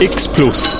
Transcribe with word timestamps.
X 0.00 0.28
Plus. 0.28 0.78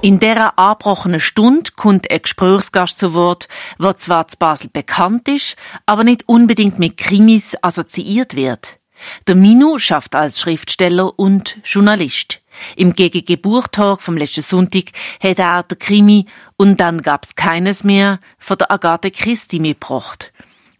In 0.00 0.20
dieser 0.20 0.56
angebrochenen 0.60 1.18
Stunde 1.18 1.72
kommt 1.74 2.08
ein 2.08 2.22
Gesprächsgast 2.22 2.98
zu 2.98 3.14
Wort, 3.14 3.48
der 3.80 3.98
zwar 3.98 4.28
zu 4.28 4.36
Basel 4.36 4.70
bekannt 4.72 5.26
ist, 5.26 5.56
aber 5.84 6.04
nicht 6.04 6.28
unbedingt 6.28 6.78
mit 6.78 6.98
Krimis 6.98 7.56
assoziiert 7.60 8.36
wird. 8.36 8.78
Der 9.26 9.34
Minu 9.34 9.80
schafft 9.80 10.14
als 10.14 10.38
Schriftsteller 10.38 11.18
und 11.18 11.58
Journalist. 11.64 12.40
Im 12.76 12.94
GGG 12.94 13.34
Buchtag 13.34 14.02
vom 14.02 14.16
letzten 14.16 14.42
Sonntag 14.42 14.92
hat 15.20 15.40
er 15.40 15.64
der 15.64 15.78
Krimi 15.78 16.26
und 16.56 16.78
dann 16.78 17.02
gab's 17.02 17.34
keines 17.34 17.82
mehr 17.82 18.20
von 18.38 18.58
der 18.58 18.70
Agathe 18.70 19.10
Christi 19.10 19.58
mitgebracht. 19.58 20.32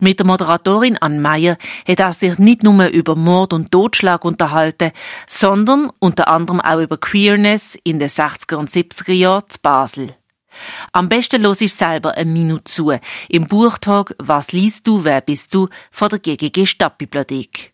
Mit 0.02 0.18
der 0.18 0.26
Moderatorin 0.26 0.98
Ann 0.98 1.20
Meyer 1.20 1.56
hat 1.86 2.00
er 2.00 2.12
sich 2.12 2.36
nicht 2.40 2.64
nur 2.64 2.88
über 2.88 3.14
Mord 3.14 3.52
und 3.52 3.70
Totschlag 3.70 4.24
unterhalten, 4.24 4.90
sondern 5.28 5.92
unter 6.00 6.26
anderem 6.26 6.60
auch 6.60 6.80
über 6.80 6.98
Queerness 6.98 7.78
in 7.84 8.00
den 8.00 8.08
60er 8.08 8.56
und 8.56 8.68
70er 8.68 9.12
Jahren 9.12 9.48
zu 9.48 9.60
Basel. 9.62 10.16
Am 10.90 11.08
besten 11.08 11.40
los 11.40 11.60
ich 11.60 11.72
selber 11.72 12.16
eine 12.16 12.28
Minute 12.28 12.64
zu 12.64 12.92
im 13.28 13.46
Buchtag 13.46 14.16
Was 14.18 14.50
liest 14.50 14.88
du, 14.88 15.04
wer 15.04 15.20
bist 15.20 15.54
du 15.54 15.68
von 15.92 16.08
der 16.08 16.18
GGG 16.18 16.66
Stadtbibliothek. 16.66 17.71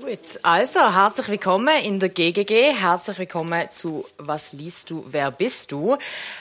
Gut, 0.00 0.18
also 0.42 0.80
herzlich 0.92 1.28
willkommen 1.28 1.72
in 1.84 2.00
der 2.00 2.08
GGG. 2.08 2.72
Herzlich 2.74 3.16
willkommen 3.16 3.70
zu 3.70 4.04
Was 4.18 4.52
liest 4.52 4.90
du, 4.90 5.04
wer 5.06 5.30
bist 5.30 5.70
du? 5.70 5.98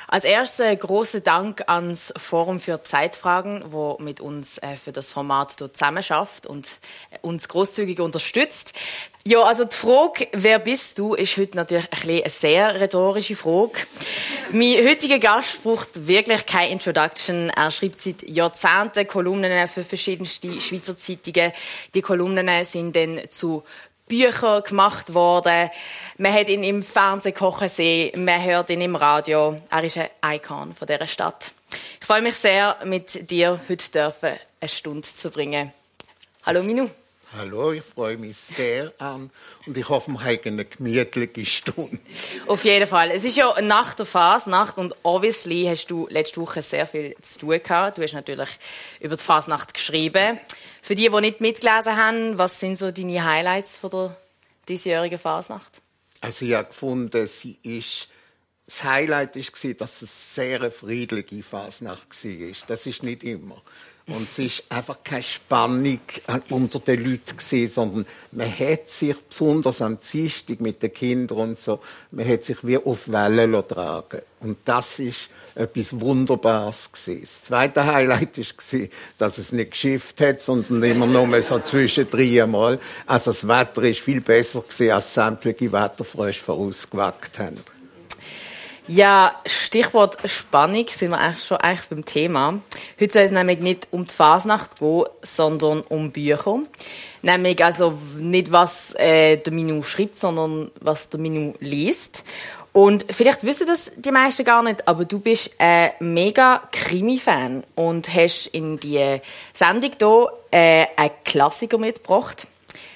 Als 0.08 0.24
erstes 0.24 0.80
große 0.80 1.22
Dank 1.22 1.64
ans 1.68 2.12
Forum 2.18 2.60
für 2.60 2.82
Zeitfragen, 2.82 3.64
wo 3.68 3.98
mit 4.00 4.22
uns 4.22 4.58
äh, 4.58 4.76
für 4.76 4.92
das 4.92 5.12
Format 5.12 5.62
dort 5.62 5.78
zusammen 5.78 6.02
schafft 6.02 6.48
und 6.48 6.80
äh, 7.12 7.20
uns 7.22 7.48
großzügig 7.48 8.00
unterstützt. 8.00 8.74
Ja, 9.26 9.42
also 9.44 9.64
die 9.64 9.74
Frage, 9.74 10.28
wer 10.34 10.60
bist 10.60 11.00
du, 11.00 11.14
ist 11.14 11.38
heute 11.38 11.56
natürlich 11.56 11.88
ein 11.92 12.10
eine 12.10 12.30
sehr 12.30 12.82
rhetorische 12.82 13.38
Frage. 13.38 13.80
mein 14.52 14.86
heutiger 14.86 15.18
Gast 15.18 15.64
braucht 15.64 16.08
wirklich 16.08 16.46
keine 16.46 16.72
Introduction. 16.72 17.50
Er 17.50 17.72
schreibt 17.72 18.02
seit 18.02 18.28
Jahrzehnten 18.28 19.08
Kolumnen 19.08 19.66
für 19.70 19.86
verschiedenste 19.86 20.60
Schweizer 20.60 20.98
Zeitungen. 20.98 21.54
Die 21.94 22.02
Kolumnen 22.02 22.66
sind 22.66 22.98
dann 22.98 23.22
zu 23.30 23.64
Büchern 24.10 24.62
gemacht 24.64 25.14
worden. 25.14 25.70
Man 26.18 26.34
hat 26.34 26.50
ihn 26.50 26.66
im 26.66 26.84
Fernsehen 26.84 27.34
kochen 27.34 27.70
sehen, 27.70 28.26
man 28.26 28.44
hört 28.44 28.70
ihn 28.72 28.82
im 28.82 28.98
Radio. 28.98 29.62
Er 29.72 29.84
ist 29.86 29.98
ein 29.98 30.10
Icon 30.36 30.74
von 30.74 30.86
dieser 30.86 31.08
Stadt. 31.08 31.54
Ich 32.02 32.06
freue 32.06 32.22
mich 32.22 32.36
sehr, 32.36 32.76
mit 32.84 33.32
dir 33.32 33.62
heute 33.70 33.90
dürfen, 33.90 34.34
eine 34.60 34.68
Stunde 34.68 35.08
zu 35.08 35.30
bringen. 35.30 35.72
Hallo 36.46 36.62
Minu. 36.62 36.90
Hallo, 37.36 37.72
ich 37.72 37.84
freue 37.84 38.20
mich 38.20 38.38
sehr 38.38 38.94
an 39.00 39.32
und 39.66 39.76
ich 39.76 39.90
hoffe, 39.90 40.12
wir 40.12 40.20
haben 40.24 40.40
eine 40.46 40.66
gemütliche 40.66 41.46
Stunde. 41.48 41.98
Auf 42.46 42.64
jeden 42.64 42.86
Fall. 42.86 43.10
Es 43.10 43.24
ist 43.24 43.36
ja 43.36 43.60
nach 43.60 43.96
der 43.96 44.06
Fasnacht 44.06 44.78
und 44.78 44.94
obviously 45.02 45.66
hast 45.68 45.88
du 45.88 46.06
letzte 46.12 46.40
Woche 46.42 46.62
sehr 46.62 46.86
viel 46.86 47.16
zu 47.22 47.40
tun 47.40 47.60
gehabt. 47.64 47.98
Du 47.98 48.04
hast 48.04 48.14
natürlich 48.14 48.50
über 49.00 49.16
die 49.16 49.24
Fasnacht 49.24 49.74
geschrieben. 49.74 50.40
Für 50.84 50.94
die, 50.94 51.10
die 51.10 51.22
nicht 51.22 51.42
mitgelesen 51.42 51.98
haben, 51.98 52.38
was 52.38 52.60
sind 52.60 52.78
so 52.78 52.92
deine 52.92 53.26
Highlights 53.26 53.78
von 53.78 53.90
der 53.90 54.18
diesjährigen 54.70 55.18
Fasnacht? 55.18 55.82
Also 56.22 56.46
ich 56.46 56.54
habe 56.54 56.68
gefunden, 56.68 57.26
sie 57.26 57.58
ist 57.64 58.10
das 58.66 58.84
Highlight 58.84 59.36
war, 59.36 59.74
dass 59.74 60.02
es 60.02 60.38
eine 60.38 60.60
sehr 60.60 60.72
friedliche 60.72 61.44
Fasnacht 61.44 62.24
war. 62.24 62.54
Das 62.68 62.86
ist 62.86 63.04
nicht 63.04 63.24
immer. 63.24 63.62
Und 64.06 64.24
es 64.24 64.38
ist 64.38 64.64
einfach 64.70 64.98
keine 65.02 65.24
Spannung 65.24 66.00
unter 66.50 66.80
den 66.80 67.06
Leuten 67.06 67.70
sondern 67.70 68.06
man 68.34 68.60
hat 68.60 68.90
sich, 68.90 69.16
besonders 69.16 69.82
am 69.82 69.98
Dienstag 69.98 70.60
mit 70.60 70.84
den 70.84 70.94
Kindern 70.94 71.38
und 71.38 71.60
so, 71.60 71.80
man 72.12 72.28
hat 72.28 72.44
sich 72.44 72.58
wie 72.64 72.78
auf 72.78 73.10
Wellen 73.10 73.66
tragen 73.66 74.22
Und 74.42 74.58
das 74.66 75.00
ist 75.00 75.30
etwas 75.56 75.98
Wunderbares. 76.02 76.90
Das 77.06 77.44
zweite 77.44 77.86
Highlight 77.86 78.38
war, 78.38 78.88
dass 79.18 79.38
es 79.38 79.54
nicht 79.54 79.72
geschifft 79.72 80.20
hat, 80.20 80.42
sondern 80.42 80.84
immer 80.84 81.08
nur 81.08 81.42
so 81.42 81.60
zwischen 81.60 82.10
drei 82.10 82.46
Mal. 82.46 82.80
Also 83.06 83.32
das 83.32 83.48
Wetter 83.48 83.84
ist 83.84 84.02
viel 84.02 84.20
besser 84.20 84.66
als 84.94 85.14
sämtliche 85.14 85.72
Wetterfrösche 85.72 86.44
vorausgewagt 86.44 87.40
haben. 87.40 87.64
Ja, 88.88 89.34
Stichwort 89.46 90.18
Spannung 90.26 90.86
sind 90.90 91.12
wir 91.12 91.20
eigentlich 91.20 91.44
schon 91.46 91.58
eigentlich 91.58 91.90
beim 91.90 92.04
Thema. 92.04 92.60
Heute 93.00 93.14
soll 93.14 93.22
es 93.24 93.32
nämlich 93.32 93.60
nicht 93.60 93.88
um 93.92 94.06
die 94.06 94.14
Fasnacht 94.14 94.80
gehen, 94.80 95.06
sondern 95.22 95.82
um 95.82 96.12
Bücher. 96.12 96.60
Nämlich 97.22 97.64
also 97.64 97.98
nicht, 98.18 98.52
was 98.52 98.94
äh, 98.96 99.38
der 99.38 99.54
Minu 99.54 99.84
schreibt, 99.84 100.18
sondern 100.18 100.70
was 100.82 101.10
der 101.10 101.22
Minu 101.22 101.54
liest. 101.62 102.26
Und 102.74 103.06
vielleicht 103.10 103.44
wissen 103.44 103.68
das 103.68 103.92
die 103.96 104.12
meisten 104.12 104.44
gar 104.44 104.64
nicht, 104.64 104.86
aber 104.86 105.06
du 105.06 105.20
bist 105.20 105.54
ein 105.60 105.92
mega 106.00 106.64
Krimi-Fan 106.72 107.64
und 107.76 108.14
hast 108.14 108.48
in 108.48 108.80
die 108.80 109.22
Sendung 109.54 109.92
hier 109.98 110.28
äh, 110.52 110.88
einen 110.98 111.12
Klassiker 111.24 111.78
mitgebracht. 111.78 112.48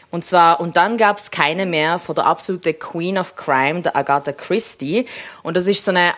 Und 0.10 0.26
zwar, 0.26 0.60
und 0.60 0.78
dann 0.78 0.98
gab 0.98 1.18
es 1.18 1.32
keine 1.32 1.66
mehr 1.66 2.00
von 2.00 2.16
der 2.16 2.26
absoluten 2.26 2.78
Queen 2.80 3.18
of 3.18 3.36
Crime, 3.36 3.82
der 3.82 3.96
Agatha 3.96 4.32
Christie. 4.32 5.06
Und 5.44 5.58
das 5.58 5.68
ist 5.68 5.84
so 5.84 5.92
eine 5.92 6.14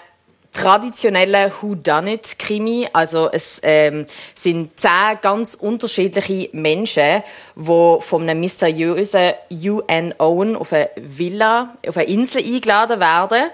traditionelle 0.54 1.52
Whodunit-Krimi. 1.62 2.88
Also 2.94 3.30
es 3.32 3.60
ähm, 3.64 4.06
sind 4.36 4.80
zehn 4.80 5.18
ganz 5.22 5.54
unterschiedliche 5.54 6.50
Menschen, 6.54 7.24
die 7.56 7.98
von 8.02 8.24
einem 8.24 8.40
mysteriösen 8.40 9.34
UN 9.52 10.14
Owen 10.18 10.56
auf 10.56 10.74
eine 10.74 10.90
Villa, 10.96 11.76
auf 11.88 11.98
eine 11.98 12.08
Insel 12.08 12.44
eingeladen 12.44 13.00
werden. 13.00 13.50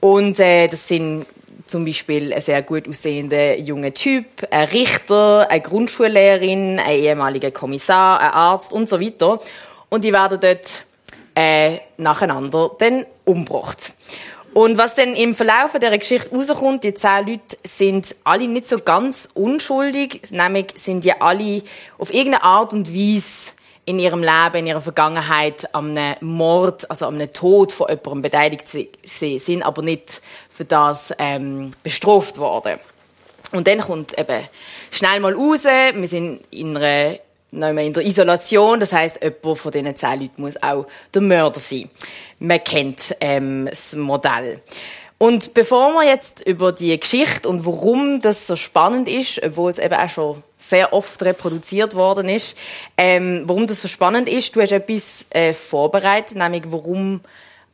Und 0.00 0.40
äh, 0.40 0.68
das 0.68 0.88
sind 0.88 1.26
zum 1.66 1.84
Beispiel 1.84 2.32
ein 2.32 2.40
sehr 2.40 2.62
gut 2.62 2.88
aussehender 2.88 3.58
junger 3.58 3.94
Typ, 3.94 4.26
ein 4.50 4.68
Richter, 4.68 5.48
eine 5.48 5.60
Grundschullehrerin, 5.60 6.78
ein 6.78 6.96
ehemaliger 6.98 7.50
Kommissar, 7.50 8.20
ein 8.20 8.30
Arzt 8.30 8.72
und 8.72 8.88
so 8.88 9.00
weiter 9.00 9.38
und 9.92 10.04
die 10.04 10.12
werden 10.14 10.40
dort 10.40 10.86
äh, 11.34 11.76
nacheinander 11.98 12.70
dann 12.78 13.04
umgebracht. 13.26 13.92
Und 14.54 14.78
was 14.78 14.94
dann 14.94 15.14
im 15.14 15.34
Verlauf 15.34 15.72
dieser 15.74 15.98
Geschichte 15.98 16.34
rauskommt, 16.34 16.82
die 16.82 16.94
zehn 16.94 17.26
Leute 17.26 17.58
sind 17.62 18.16
alle 18.24 18.48
nicht 18.48 18.68
so 18.68 18.78
ganz 18.78 19.28
unschuldig, 19.34 20.22
nämlich 20.30 20.68
sind 20.76 21.04
die 21.04 21.12
alle 21.12 21.62
auf 21.98 22.12
irgendeine 22.12 22.42
Art 22.42 22.72
und 22.72 22.94
Weise 22.94 23.52
in 23.84 23.98
ihrem 23.98 24.22
Leben, 24.22 24.56
in 24.60 24.66
ihrer 24.66 24.80
Vergangenheit 24.80 25.74
an 25.74 25.98
einem 25.98 26.16
Mord, 26.20 26.90
also 26.90 27.06
an 27.06 27.16
einem 27.16 27.30
Tod 27.34 27.72
von 27.72 27.88
jemandem 27.90 28.22
beteiligt 28.22 28.64
sind, 29.04 29.62
aber 29.62 29.82
nicht 29.82 30.22
für 30.48 30.64
das 30.64 31.12
ähm, 31.18 31.72
bestraft 31.82 32.38
worden. 32.38 32.78
Und 33.50 33.66
dann 33.66 33.80
kommt 33.80 34.18
eben 34.18 34.48
schnell 34.90 35.20
mal 35.20 35.34
raus, 35.34 35.64
wir 35.64 36.08
sind 36.08 36.40
in 36.50 36.78
einer 36.78 37.18
in 37.52 37.92
der 37.92 38.04
Isolation. 38.06 38.80
Das 38.80 38.92
heißt, 38.92 39.22
jemand 39.22 39.58
von 39.58 39.72
diesen 39.72 39.96
zehn 39.96 40.20
Leuten 40.20 40.42
muss 40.42 40.62
auch 40.62 40.86
der 41.14 41.22
Mörder 41.22 41.60
sein. 41.60 41.90
Man 42.38 42.64
kennt 42.64 43.14
ähm, 43.20 43.66
das 43.66 43.94
Modell. 43.94 44.60
Und 45.18 45.54
bevor 45.54 45.92
wir 45.92 46.04
jetzt 46.04 46.44
über 46.44 46.72
die 46.72 46.98
Geschichte 46.98 47.48
und 47.48 47.64
warum 47.64 48.20
das 48.20 48.48
so 48.48 48.56
spannend 48.56 49.08
ist, 49.08 49.40
obwohl 49.40 49.70
es 49.70 49.78
eben 49.78 49.94
auch 49.94 50.10
schon 50.10 50.42
sehr 50.58 50.92
oft 50.92 51.22
reproduziert 51.22 51.94
worden 51.94 52.28
ist, 52.28 52.56
ähm, 52.96 53.44
warum 53.46 53.68
das 53.68 53.82
so 53.82 53.86
spannend 53.86 54.28
ist, 54.28 54.56
du 54.56 54.60
hast 54.60 54.72
etwas 54.72 55.26
äh, 55.30 55.54
vorbereitet, 55.54 56.36
nämlich 56.36 56.64
warum 56.66 57.20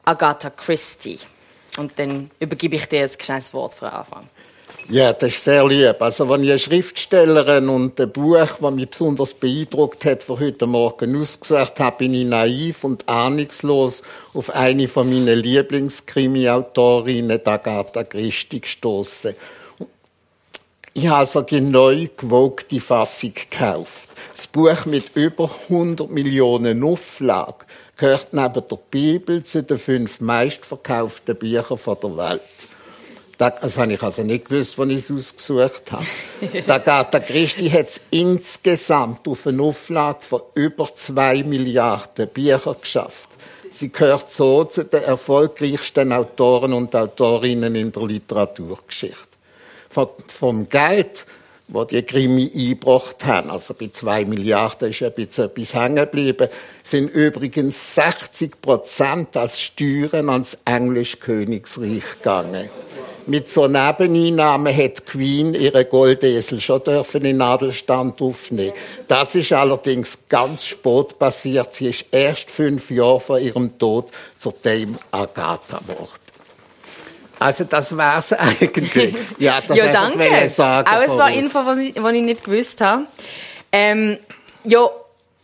Agatha 0.05 0.51
Christie. 0.51 1.19
Und 1.79 1.99
dann 1.99 2.31
übergebe 2.39 2.77
ich 2.77 2.87
dir 2.87 3.01
jetzt 3.01 3.23
schnell 3.23 3.39
das 3.39 3.55
Wort 3.55 3.73
für 3.73 3.87
den 3.87 3.95
Anfang. 3.95 4.29
Ja, 4.91 5.13
das 5.13 5.35
ist 5.35 5.45
sehr 5.45 5.67
lieb. 5.67 6.01
Also, 6.01 6.27
wenn 6.31 6.45
ich 6.45 6.49
eine 6.49 6.59
Schriftstellerin 6.59 7.69
und 7.69 8.01
ein 8.01 8.11
Buch, 8.11 8.39
das 8.39 8.59
mich 8.71 8.89
besonders 8.89 9.35
beeindruckt 9.35 10.07
hat, 10.07 10.23
für 10.23 10.41
heute 10.41 10.67
Morgen 10.67 11.21
ausgesucht 11.21 11.79
habe, 11.79 11.99
bin 11.99 12.15
ich 12.15 12.25
naiv 12.25 12.85
und 12.85 13.07
ahnungslos 13.07 14.03
auf 14.33 14.49
eine 14.55 14.89
von 14.89 15.11
meinen 15.11 15.41
Lieblingskrimi-Autorinnen, 15.41 17.39
Agatha 17.45 18.03
Christie, 18.05 18.63
gestoßen. 18.63 19.35
Ich 20.95 21.07
habe 21.07 21.19
also 21.19 21.43
die 21.43 21.61
neu 21.61 22.09
gewogte 22.17 22.81
Fassung 22.81 23.35
gekauft. 23.35 24.09
Das 24.35 24.47
Buch 24.47 24.87
mit 24.87 25.15
über 25.15 25.51
100 25.69 26.09
Millionen 26.11 26.83
Auflagen 26.83 27.67
gehört 27.97 28.33
neben 28.33 28.67
der 28.67 28.79
Bibel 28.91 29.45
zu 29.45 29.63
den 29.63 29.79
fünf 29.79 30.21
meistverkauften 30.21 31.37
Büchern 31.37 31.79
der 32.03 32.17
Welt. 32.17 32.41
Das 33.39 33.79
habe 33.79 33.93
ich 33.93 34.03
also 34.03 34.25
nicht 34.25 34.47
gewusst, 34.47 34.79
als 34.81 34.91
ich 34.91 34.97
es 34.97 35.11
ausgesucht 35.13 35.93
habe. 35.93 36.05
der 36.43 36.75
Agatha 36.75 37.21
Christi 37.21 37.71
hat 37.71 37.87
es 37.87 38.01
insgesamt 38.11 39.29
auf 39.29 39.47
eine 39.47 39.63
Auflage 39.63 40.23
von 40.23 40.43
über 40.55 40.93
zwei 40.93 41.45
Milliarden 41.45 42.29
Büchern 42.29 42.77
geschafft. 42.81 43.29
Sie 43.71 43.93
gehört 43.93 44.29
so 44.29 44.65
zu 44.65 44.85
den 44.85 45.05
erfolgreichsten 45.05 46.13
Autoren 46.13 46.73
und 46.73 46.97
Autorinnen 46.97 47.77
in 47.77 47.93
der 47.93 48.03
Literaturgeschichte. 48.03 49.17
Vom 50.27 50.69
Geld 50.69 51.25
wo 51.69 51.85
die 51.85 52.03
Krimi 52.03 52.51
eingebracht 52.55 53.25
haben, 53.27 53.51
also 53.51 53.75
bei 53.75 53.89
zwei 53.89 54.25
Milliarden 54.25 54.91
ist 54.91 55.03
ein 55.03 55.13
bisschen 55.13 55.45
etwas 55.45 55.75
hängen 55.75 55.97
geblieben, 55.97 56.49
sind 56.83 57.11
übrigens 57.11 57.95
60 57.95 58.61
Prozent 58.63 59.37
als 59.37 59.61
Steuern 59.61 60.31
ans 60.31 60.57
englische 60.65 61.19
Königsreich 61.19 62.03
gegangen. 62.23 62.71
Mit 63.29 63.49
so 63.51 63.69
Nebeneinnahmen 63.69 64.75
hat 64.75 65.05
Queen 65.05 65.53
ihre 65.53 65.85
Goldesel 65.85 66.63
schon 66.63 66.83
dürfen 66.83 67.27
in 67.27 67.37
Nadelstand 67.37 68.23
aufnehmen. 68.23 68.73
Das 69.07 69.35
ist 69.35 69.53
allerdings 69.53 70.19
ganz 70.31 70.65
spät 70.65 71.19
passiert. 71.19 71.75
Sie 71.75 71.89
ist 71.89 72.07
erst 72.11 72.51
fünf 72.51 72.91
Jahre 72.91 73.21
vor 73.21 73.39
ihrem 73.39 73.79
Tod 73.79 74.11
zur 74.39 74.55
Dame 74.63 74.99
Agatha 75.11 75.79
geworden. 75.79 76.09
Also 77.39 77.65
das 77.65 77.95
war's 77.95 78.33
eigentlich. 78.61 79.15
Ja, 79.39 79.61
das 79.67 79.77
ja 79.77 79.93
danke. 79.93 80.27
Ich 80.45 80.55
sagen, 80.55 80.89
Auch 80.89 81.01
ein 81.01 81.19
paar 81.19 81.31
Infos, 81.31 81.77
die 81.77 81.91
ich, 81.91 81.97
ich 81.97 82.23
nicht 82.23 82.45
gewusst 82.45 82.81
habe. 82.81 83.05
Ähm, 83.71 84.19
ja, 84.65 84.89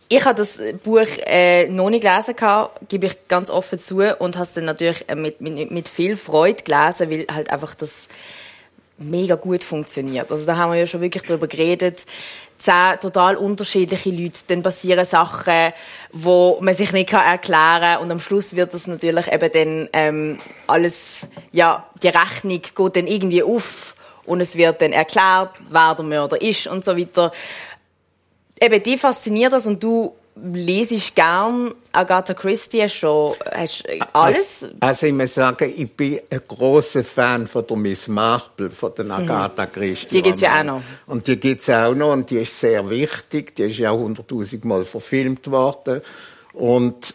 ich 0.07 0.25
habe 0.25 0.35
das 0.35 0.61
Buch 0.83 1.07
äh, 1.25 1.67
noch 1.67 1.89
nicht 1.89 2.03
gelesen, 2.03 2.35
gehabt, 2.35 2.89
gebe 2.89 3.07
ich 3.07 3.27
ganz 3.27 3.49
offen 3.49 3.79
zu, 3.79 4.01
und 4.19 4.35
habe 4.35 4.43
es 4.43 4.53
dann 4.53 4.65
natürlich 4.65 5.05
äh, 5.09 5.15
mit, 5.15 5.41
mit, 5.41 5.71
mit 5.71 5.87
viel 5.87 6.15
Freude 6.15 6.63
gelesen, 6.63 7.09
weil 7.09 7.25
halt 7.29 7.49
einfach 7.49 7.73
das 7.75 8.07
mega 8.97 9.35
gut 9.35 9.63
funktioniert. 9.63 10.31
Also 10.31 10.45
da 10.45 10.57
haben 10.57 10.71
wir 10.71 10.79
ja 10.79 10.85
schon 10.85 11.01
wirklich 11.01 11.23
darüber 11.23 11.47
geredet. 11.47 12.05
Zehn 12.57 12.99
total 13.01 13.35
unterschiedliche 13.35 14.11
Leute, 14.11 14.39
dann 14.47 14.63
passieren 14.63 15.03
Sachen, 15.03 15.73
wo 16.13 16.57
man 16.61 16.73
sich 16.73 16.93
nicht 16.93 17.11
erklären 17.11 17.81
kann 17.81 18.01
und 18.01 18.11
am 18.11 18.21
Schluss 18.21 18.55
wird 18.55 18.73
das 18.73 18.87
natürlich 18.87 19.29
eben 19.31 19.51
dann 19.51 19.89
ähm, 19.91 20.39
alles, 20.65 21.27
ja, 21.51 21.85
die 22.01 22.07
Rechnung 22.07 22.61
geht 22.61 22.95
dann 22.95 23.07
irgendwie 23.07 23.43
auf 23.43 23.95
und 24.25 24.39
es 24.39 24.55
wird 24.55 24.81
dann 24.81 24.93
erklärt, 24.93 25.51
wer 25.69 25.95
der 25.95 26.05
Mörder 26.05 26.41
ist 26.41 26.67
und 26.67 26.85
so 26.85 26.97
weiter 26.97 27.33
eben, 28.61 28.83
die 28.83 28.97
fasziniert 28.97 29.53
das 29.53 29.67
und 29.67 29.83
du 29.83 30.13
lesest 30.35 31.15
gern 31.15 31.73
Agatha 31.93 32.33
Christie 32.33 32.89
schon 32.89 33.35
hast 33.53 33.85
alles 34.11 34.63
also, 34.63 34.75
also 34.81 35.05
ich 35.05 35.13
muss 35.13 35.33
sagen 35.33 35.73
ich 35.73 35.89
bin 35.89 36.19
ein 36.29 36.41
großer 36.45 37.05
Fan 37.05 37.47
von 37.47 37.65
der 37.65 37.77
Miss 37.77 38.09
Marple 38.09 38.69
von 38.69 38.91
der 38.97 39.05
mhm. 39.05 39.11
Agatha 39.11 39.65
Christie 39.65 40.17
die 40.17 40.21
gibt's 40.21 40.41
ja 40.41 40.59
auch 40.59 40.63
noch. 40.65 40.81
Und 41.07 41.25
die 41.27 41.39
gibt's 41.39 41.69
auch 41.69 41.95
noch 41.95 42.11
und 42.11 42.29
die 42.29 42.39
ist 42.39 42.59
sehr 42.59 42.89
wichtig 42.89 43.55
die 43.55 43.63
ist 43.63 43.77
ja 43.77 43.91
hunderttausend 43.91 44.65
Mal 44.65 44.83
verfilmt 44.83 45.49
worden. 45.49 46.01
Und 46.51 47.13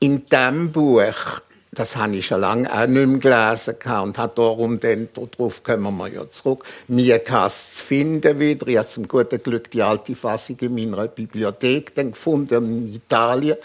in 0.00 0.26
dem 0.26 0.70
Buch 0.70 1.40
das 1.78 1.96
habe 1.96 2.16
ich 2.16 2.26
schon 2.26 2.40
lange 2.40 2.72
auch 2.72 2.86
nicht 2.86 3.06
mehr 3.06 3.18
gelesen 3.18 3.76
und 4.02 4.18
habe 4.18 4.32
darum 4.34 4.80
dann, 4.80 5.08
darauf 5.14 5.62
kommen 5.62 5.96
wir 5.96 6.08
ja 6.08 6.28
zurück, 6.28 6.64
mir 6.88 7.24
zu 7.24 7.84
finden 7.84 8.40
wieder. 8.40 8.66
Ich 8.66 8.76
habe 8.76 8.88
zum 8.88 9.06
guten 9.06 9.42
Glück 9.42 9.70
die 9.70 9.82
alte 9.82 10.16
Fassung 10.16 10.56
in 10.60 10.74
meiner 10.74 11.06
Bibliothek 11.06 11.94
dann 11.94 12.12
gefunden 12.12 12.88
in 12.88 12.94
Italien 12.94 13.56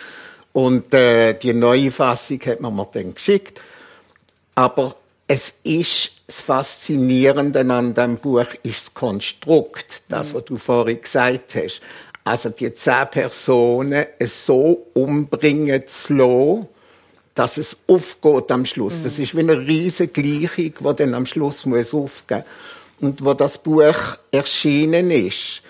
und 0.52 0.94
äh, 0.94 1.34
die 1.34 1.54
neue 1.54 1.90
Fassung 1.90 2.40
hat 2.46 2.62
man 2.62 2.76
mir 2.76 2.88
dann 2.92 3.16
geschickt. 3.16 3.60
Aber 4.56 4.96
es 5.28 5.56
ist 5.64 6.12
das 6.28 6.42
Faszinierende 6.42 7.62
an 7.62 7.94
dem 7.94 8.18
Buch 8.18 8.54
ist 8.62 8.88
das 8.88 8.94
Konstrukt, 8.94 10.04
das, 10.10 10.34
was 10.34 10.46
du 10.46 10.58
vorhin 10.58 11.02
gesagt 11.02 11.56
hast. 11.56 11.82
Also 12.24 12.50
die 12.50 12.74
zehn 12.74 13.08
Personen 13.10 14.06
so 14.20 14.88
umbringen 14.94 15.88
zu 15.88 16.14
lassen, 16.14 16.68
dass 17.34 17.58
es 17.58 17.78
aufgeht 17.88 18.52
am 18.52 18.66
Schluss. 18.66 19.00
Mhm. 19.00 19.04
Das 19.04 19.20
ist 19.20 19.36
wie 19.36 19.40
eine 19.40 19.58
riesige 19.58 20.22
Gleichung, 20.22 20.74
die 20.80 20.96
dann 20.96 21.14
am 21.14 21.26
Schluss 21.26 21.66
muss 21.66 21.94
aufgehen 21.94 22.44
Und 23.00 23.24
wo 23.24 23.34
das 23.34 23.58
Buch 23.58 24.18
erschienen 24.32 25.10
ist, 25.10 25.62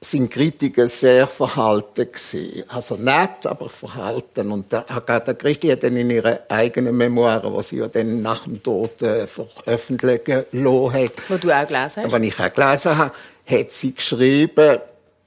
sind 0.00 0.30
Kritiker 0.30 0.88
sehr 0.88 1.26
verhalten 1.26 2.06
gewesen. 2.12 2.64
Also 2.68 2.96
nett, 2.96 3.46
aber 3.46 3.68
verhalten. 3.68 4.52
Und 4.52 4.72
Agatha 4.72 5.34
Christie 5.34 5.72
hat 5.72 5.82
dann 5.82 5.96
in 5.96 6.10
ihre 6.10 6.48
eigenen 6.48 6.96
Memoiren, 6.96 7.52
die 7.54 7.62
sie 7.62 7.78
ja 7.78 7.88
dann 7.88 8.22
nach 8.22 8.44
dem 8.44 8.62
Tod 8.62 9.02
äh, 9.02 9.26
veröffentlichen 9.26 10.44
lassen 10.52 10.92
hat. 10.92 11.12
Wo 11.28 11.36
du 11.36 11.50
auch 11.50 11.66
gelesen 11.66 12.04
hast? 12.04 12.12
Wenn 12.12 12.22
ich 12.22 12.38
auch 12.38 12.52
gelesen 12.52 12.96
habe, 12.96 13.12
hat 13.44 13.72
sie 13.72 13.94
geschrieben, 13.94 14.78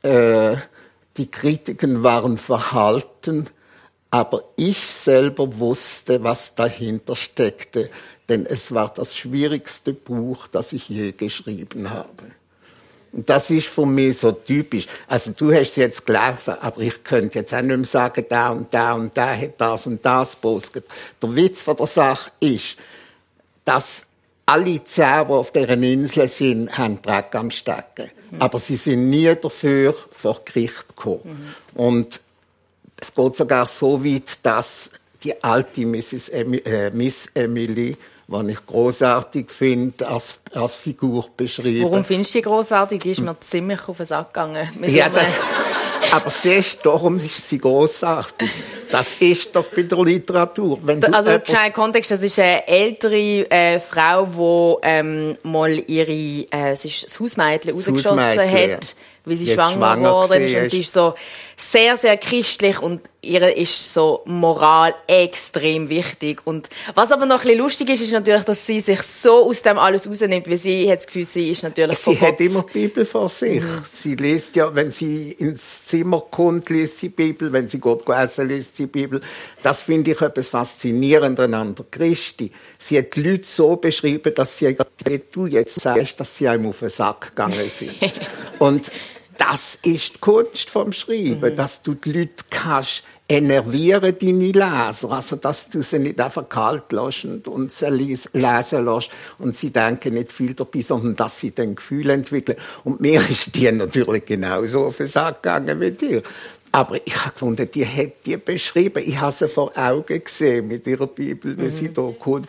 äh, 0.04 0.56
die 1.18 1.30
Kritiken 1.30 2.04
waren 2.04 2.38
verhalten, 2.38 3.50
aber 4.12 4.44
ich 4.58 4.78
selber 4.86 5.58
wusste, 5.60 6.22
was 6.24 6.54
dahinter 6.54 7.16
steckte, 7.16 7.90
denn 8.28 8.46
es 8.46 8.74
war 8.74 8.94
das 8.94 9.16
schwierigste 9.16 9.94
Buch, 9.94 10.48
das 10.48 10.74
ich 10.74 10.90
je 10.90 11.14
geschrieben 11.14 11.90
habe. 11.90 12.24
Und 13.14 13.30
das 13.30 13.50
ist 13.50 13.68
für 13.68 13.86
mich 13.86 14.20
so 14.20 14.32
typisch. 14.32 14.88
Also 15.08 15.32
du 15.32 15.52
hast 15.52 15.72
es 15.72 15.76
jetzt 15.78 16.06
gelesen, 16.06 16.56
aber 16.62 16.82
ich 16.82 17.04
könnte 17.04 17.40
jetzt 17.40 17.54
auch 17.54 17.62
nicht 17.62 17.76
mehr 17.76 17.86
sagen, 17.86 18.26
da 18.30 18.50
und 18.52 18.74
da 18.74 18.94
und 18.94 19.16
da 19.16 19.36
hat 19.36 19.56
das 19.58 19.88
und 19.88 20.06
das 20.06 20.36
postet. 20.36 20.86
Der 21.22 21.36
Witz 21.36 21.62
von 21.62 21.76
der 21.76 21.88
Sache 21.88 22.32
ist, 22.40 22.78
dass 23.66 24.08
alle 24.46 24.84
zehn, 24.84 25.28
die 25.28 25.34
auf 25.34 25.52
dieser 25.52 25.70
Insel 25.72 26.28
sind, 26.28 26.78
haben 26.78 27.02
Dreck 27.02 27.36
am 27.36 27.52
Stecken. 27.52 28.12
Mhm. 28.32 28.42
Aber 28.42 28.60
sie 28.60 28.76
sind 28.76 29.10
nie 29.10 29.34
dafür 29.36 29.96
vor 30.12 30.42
Gericht 30.46 30.88
gekommen. 30.90 31.54
Mhm. 31.74 31.82
Und 31.82 32.22
es 33.02 33.14
geht 33.14 33.36
sogar 33.36 33.66
so 33.66 34.04
weit, 34.06 34.40
dass 34.44 34.92
die 35.24 35.44
alte 35.44 35.86
Mrs. 35.86 36.30
Emi, 36.30 36.58
äh, 36.58 36.92
Miss 36.92 37.30
Emily, 37.34 37.98
die 38.28 38.52
ich 38.52 38.66
großartig 38.66 39.50
finde, 39.50 40.08
als, 40.08 40.40
als 40.54 40.76
Figur 40.76 41.28
beschrieben. 41.36 41.84
Warum 41.84 42.04
findest 42.04 42.34
du 42.34 42.38
die 42.38 42.44
großartig? 42.44 43.02
Die 43.02 43.12
ist 43.12 43.22
mir 43.22 43.38
ziemlich 43.40 43.88
auf 43.88 43.98
den 43.98 44.06
Sack 44.06 44.34
gegangen. 44.34 44.70
ja, 44.88 45.10
das, 45.10 45.34
aber 46.12 46.30
siehst, 46.30 46.86
darum 46.86 47.18
ist 47.18 47.50
sie 47.50 47.58
großartig. 47.58 48.50
Das 48.90 49.14
ist 49.20 49.56
doch 49.56 49.66
bei 49.66 49.84
der 49.84 50.04
Literatur. 50.04 50.78
Wenn 50.84 51.02
du 51.02 51.14
also, 51.14 51.40
kleiner 51.40 51.72
Kontext, 51.72 52.12
das 52.12 52.22
ist 52.22 52.38
eine 52.40 52.68
ältere 52.68 53.50
äh, 53.50 53.80
Frau, 53.80 54.80
die 54.82 54.88
ähm, 54.88 55.38
mal 55.44 55.72
ihre, 55.88 56.12
äh, 56.52 56.76
sie 56.76 56.90
ist 56.90 57.06
das 57.06 57.20
Hausmädchen 57.20 57.74
rausgeschossen 57.74 58.20
hat. 58.20 58.36
Ja 58.36 58.80
wie 59.26 59.36
sie 59.36 59.54
schwanger 59.54 59.98
geworden 59.98 60.42
ist. 60.42 60.56
Und 60.56 60.70
sie 60.70 60.80
ist 60.80 60.94
so 60.94 61.14
sehr, 61.62 61.96
sehr 61.96 62.18
christlich 62.18 62.82
und 62.82 63.02
ihr 63.22 63.56
ist 63.56 63.94
so 63.94 64.22
Moral 64.26 64.96
extrem 65.06 65.90
wichtig. 65.90 66.42
Und 66.44 66.70
was 66.96 67.12
aber 67.12 67.28
noch 67.28 67.42
ein 67.42 67.48
bisschen 67.48 67.60
lustig 67.60 67.90
ist, 67.92 68.02
ist 68.02 68.14
natürlich, 68.14 68.44
dass 68.44 68.66
sie 68.66 68.80
sich 68.80 69.02
so 69.04 69.46
aus 69.46 69.62
dem 69.62 69.78
alles 69.78 70.10
rausnimmt, 70.10 70.48
wie 70.50 70.58
sie 70.58 70.92
hat 70.92 71.00
das 71.00 71.06
Gefühl, 71.06 71.26
sie 71.26 71.52
ist 71.52 71.62
natürlich 71.62 72.00
Sie 72.00 72.20
hat 72.20 72.42
immer 72.42 72.66
die 72.74 72.80
Bibel 72.80 73.06
vor 73.06 73.30
sich. 73.30 73.62
Mhm. 73.62 73.84
Sie 73.94 74.16
liest 74.16 74.56
ja, 74.56 74.74
wenn 74.74 74.92
sie 74.92 75.34
ins 75.34 75.86
Zimmer 75.86 76.22
kommt, 76.32 76.70
liest 76.72 77.00
sie 77.00 77.10
Bibel. 77.10 77.54
Wenn 77.54 77.70
sie 77.70 77.80
Gott 77.80 78.10
essen, 78.10 78.48
liest 78.48 78.76
sie 78.76 78.88
Bibel. 78.88 79.22
Das 79.62 79.84
finde 79.84 80.12
ich 80.12 80.22
etwas 80.22 80.48
Faszinierendes 80.48 81.54
an 81.54 81.76
der 81.76 81.86
Christi. 81.92 82.52
Sie 82.80 82.98
hat 82.98 83.16
die 83.16 83.22
Leute 83.22 83.46
so 83.46 83.76
beschrieben, 83.76 84.34
dass 84.34 84.58
sie, 84.58 84.76
wie 85.06 85.22
du 85.32 85.46
jetzt 85.46 85.80
sagst, 85.80 86.20
dass 86.20 86.36
sie 86.36 86.48
einem 86.48 86.68
auf 86.68 86.80
den 86.80 86.90
Sack 86.90 87.30
gegangen 87.30 87.70
sind. 87.70 87.92
Und 88.60 88.92
das 89.42 89.80
ist 89.84 90.14
die 90.14 90.20
Kunst 90.20 90.70
vom 90.70 90.94
Schreiben, 90.94 91.52
mhm. 91.54 91.56
dass 91.56 91.82
du 91.82 91.96
die 91.96 92.12
Leute 92.12 92.44
kannst 92.52 93.04
enervieren, 93.28 94.16
deine 94.20 94.52
Leser. 94.52 95.12
Also, 95.12 95.36
dass 95.36 95.70
du 95.70 95.82
sie 95.82 95.98
nicht 95.98 96.22
einfach 96.22 96.48
kalt 96.48 96.92
lässt 96.92 97.26
und 97.26 97.74
sie 97.74 97.90
lesen 97.90 98.86
lässt 98.86 99.10
und 99.40 99.58
sie 99.58 99.72
denken 99.72 100.14
nicht 100.14 100.32
viel 100.32 100.54
dabei, 100.54 100.82
sondern 100.82 101.16
dass 101.16 101.40
sie 101.40 101.56
dann 101.56 101.76
Gefühl 101.76 102.12
entwickeln. 102.12 102.58
Und 102.84 103.02
mir 103.02 103.20
ist 103.30 103.56
die 103.56 103.72
natürlich 103.72 104.26
genauso 104.26 104.86
auf 104.86 104.98
den 104.98 105.08
Sack 105.08 105.42
gegangen 105.42 105.82
wie 105.82 105.92
dir. 105.92 106.22
Aber 106.72 106.96
ich 107.04 107.20
habe 107.20 107.34
gefunden, 107.34 107.70
die 107.74 107.86
hat 107.86 108.26
die 108.26 108.38
beschrieben. 108.38 109.04
Ich 109.06 109.20
habe 109.20 109.32
sie 109.32 109.48
vor 109.48 109.76
Augen 109.76 110.24
gesehen 110.24 110.68
mit 110.68 110.86
ihrer 110.86 111.08
Bibel, 111.08 111.58
wie 111.58 111.64
mhm. 111.64 111.76
sie 111.76 111.92
da 111.92 112.14
kommt. 112.18 112.48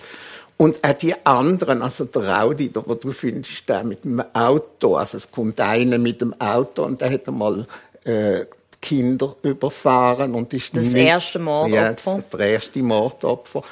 Und 0.62 0.84
auch 0.84 0.92
die 0.92 1.14
anderen, 1.26 1.82
also 1.82 2.04
der 2.04 2.40
Audi, 2.40 2.70
wo 2.72 2.94
du 2.94 3.10
findest, 3.10 3.68
der 3.68 3.82
mit 3.82 4.04
dem 4.04 4.22
Auto, 4.32 4.94
also 4.94 5.16
es 5.16 5.28
kommt 5.28 5.60
einer 5.60 5.98
mit 5.98 6.20
dem 6.20 6.40
Auto 6.40 6.84
und 6.84 7.00
der 7.00 7.10
hat 7.10 7.26
einmal 7.26 7.66
äh, 8.04 8.44
Kinder 8.80 9.34
überfahren 9.42 10.36
und 10.36 10.54
ist 10.54 10.76
das 10.76 10.92
nicht, 10.92 11.04
erste 11.04 11.40
Mordopfer. 11.40 12.12
Ja, 12.12 12.24
das, 12.30 12.40
erste 12.40 12.78
Mordopfer. 12.80 13.64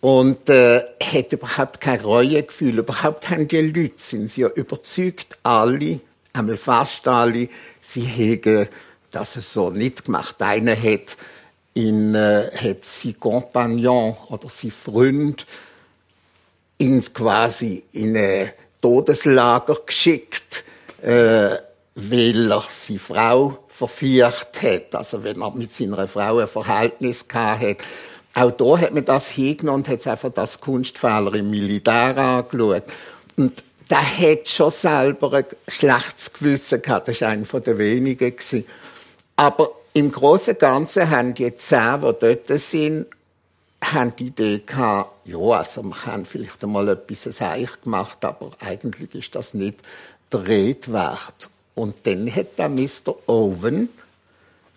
Und 0.00 0.48
äh, 0.48 0.82
hat 1.02 1.32
überhaupt 1.34 1.82
kein 1.82 2.00
Reuegefühl. 2.00 2.78
Überhaupt 2.78 3.28
haben 3.28 3.46
die 3.46 3.60
Leute, 3.60 3.94
sind 3.98 4.32
sie 4.32 4.40
ja 4.40 4.48
überzeugt, 4.48 5.36
alle, 5.42 6.00
einmal 6.32 6.56
fast 6.56 7.08
alle, 7.08 7.50
sie 7.82 8.00
hätten 8.00 8.68
das 9.10 9.34
so 9.34 9.68
nicht 9.68 10.06
gemacht. 10.06 10.40
Einer 10.40 10.76
hat, 10.76 11.18
in, 11.74 12.14
äh, 12.14 12.50
hat 12.54 12.84
sie 12.84 13.12
Compagnon 13.12 14.16
oder 14.30 14.48
sie 14.48 14.70
Freund 14.70 15.44
ins 16.82 17.14
quasi 17.14 17.84
in 17.92 18.16
ein 18.16 18.50
Todeslager 18.80 19.78
geschickt, 19.86 20.64
äh, 21.00 21.56
weil 21.94 22.50
er 22.50 22.64
seine 22.68 22.98
Frau 22.98 23.58
verführt 23.68 24.60
hat. 24.60 24.94
Also 24.94 25.22
wenn 25.22 25.40
er 25.40 25.54
mit 25.54 25.72
seiner 25.72 26.08
Frau 26.08 26.38
ein 26.38 26.48
Verhältnis 26.48 27.28
gehabt 27.28 27.62
hat. 27.62 27.76
Auch 28.34 28.50
da 28.50 28.78
hat 28.78 28.94
man 28.94 29.04
das 29.04 29.28
hingenommen 29.28 29.84
und 29.84 29.88
hat 29.88 30.06
einfach 30.06 30.32
das 30.32 30.60
Kunstfehler 30.60 31.34
im 31.34 31.50
Militär 31.50 32.16
angeschaut. 32.16 32.84
Und 33.36 33.62
der 33.88 34.18
hat 34.18 34.48
schon 34.48 34.70
selber 34.70 35.32
ein 35.34 35.44
schlechtes 35.68 36.32
Gewissen 36.32 36.82
gehabt. 36.82 37.08
Das 37.08 37.20
war 37.20 37.28
einer 37.28 37.44
der 37.44 37.78
wenigen. 37.78 38.34
Aber 39.36 39.70
im 39.92 40.10
Großen 40.10 40.54
und 40.54 40.58
Ganzen 40.58 41.10
haben 41.10 41.34
die 41.34 41.54
zehn, 41.56 42.00
die 42.00 42.14
dort 42.18 42.60
sind, 42.60 43.06
haben 43.82 44.14
die 44.16 44.28
Idee 44.28 44.62
gehabt, 44.64 45.26
ja, 45.26 45.38
also 45.38 45.82
wir 45.82 46.06
haben 46.06 46.24
vielleicht 46.24 46.62
einmal 46.62 46.88
etwas 46.88 47.24
Seich 47.36 47.80
gemacht, 47.82 48.24
aber 48.24 48.50
eigentlich 48.60 49.14
ist 49.14 49.34
das 49.34 49.54
nicht 49.54 49.80
der 50.32 50.46
Rede 50.46 50.92
wert. 50.92 51.50
Und 51.74 51.94
dann 52.04 52.32
hat 52.34 52.58
der 52.58 52.68
Mr. 52.68 53.16
Owen 53.26 53.88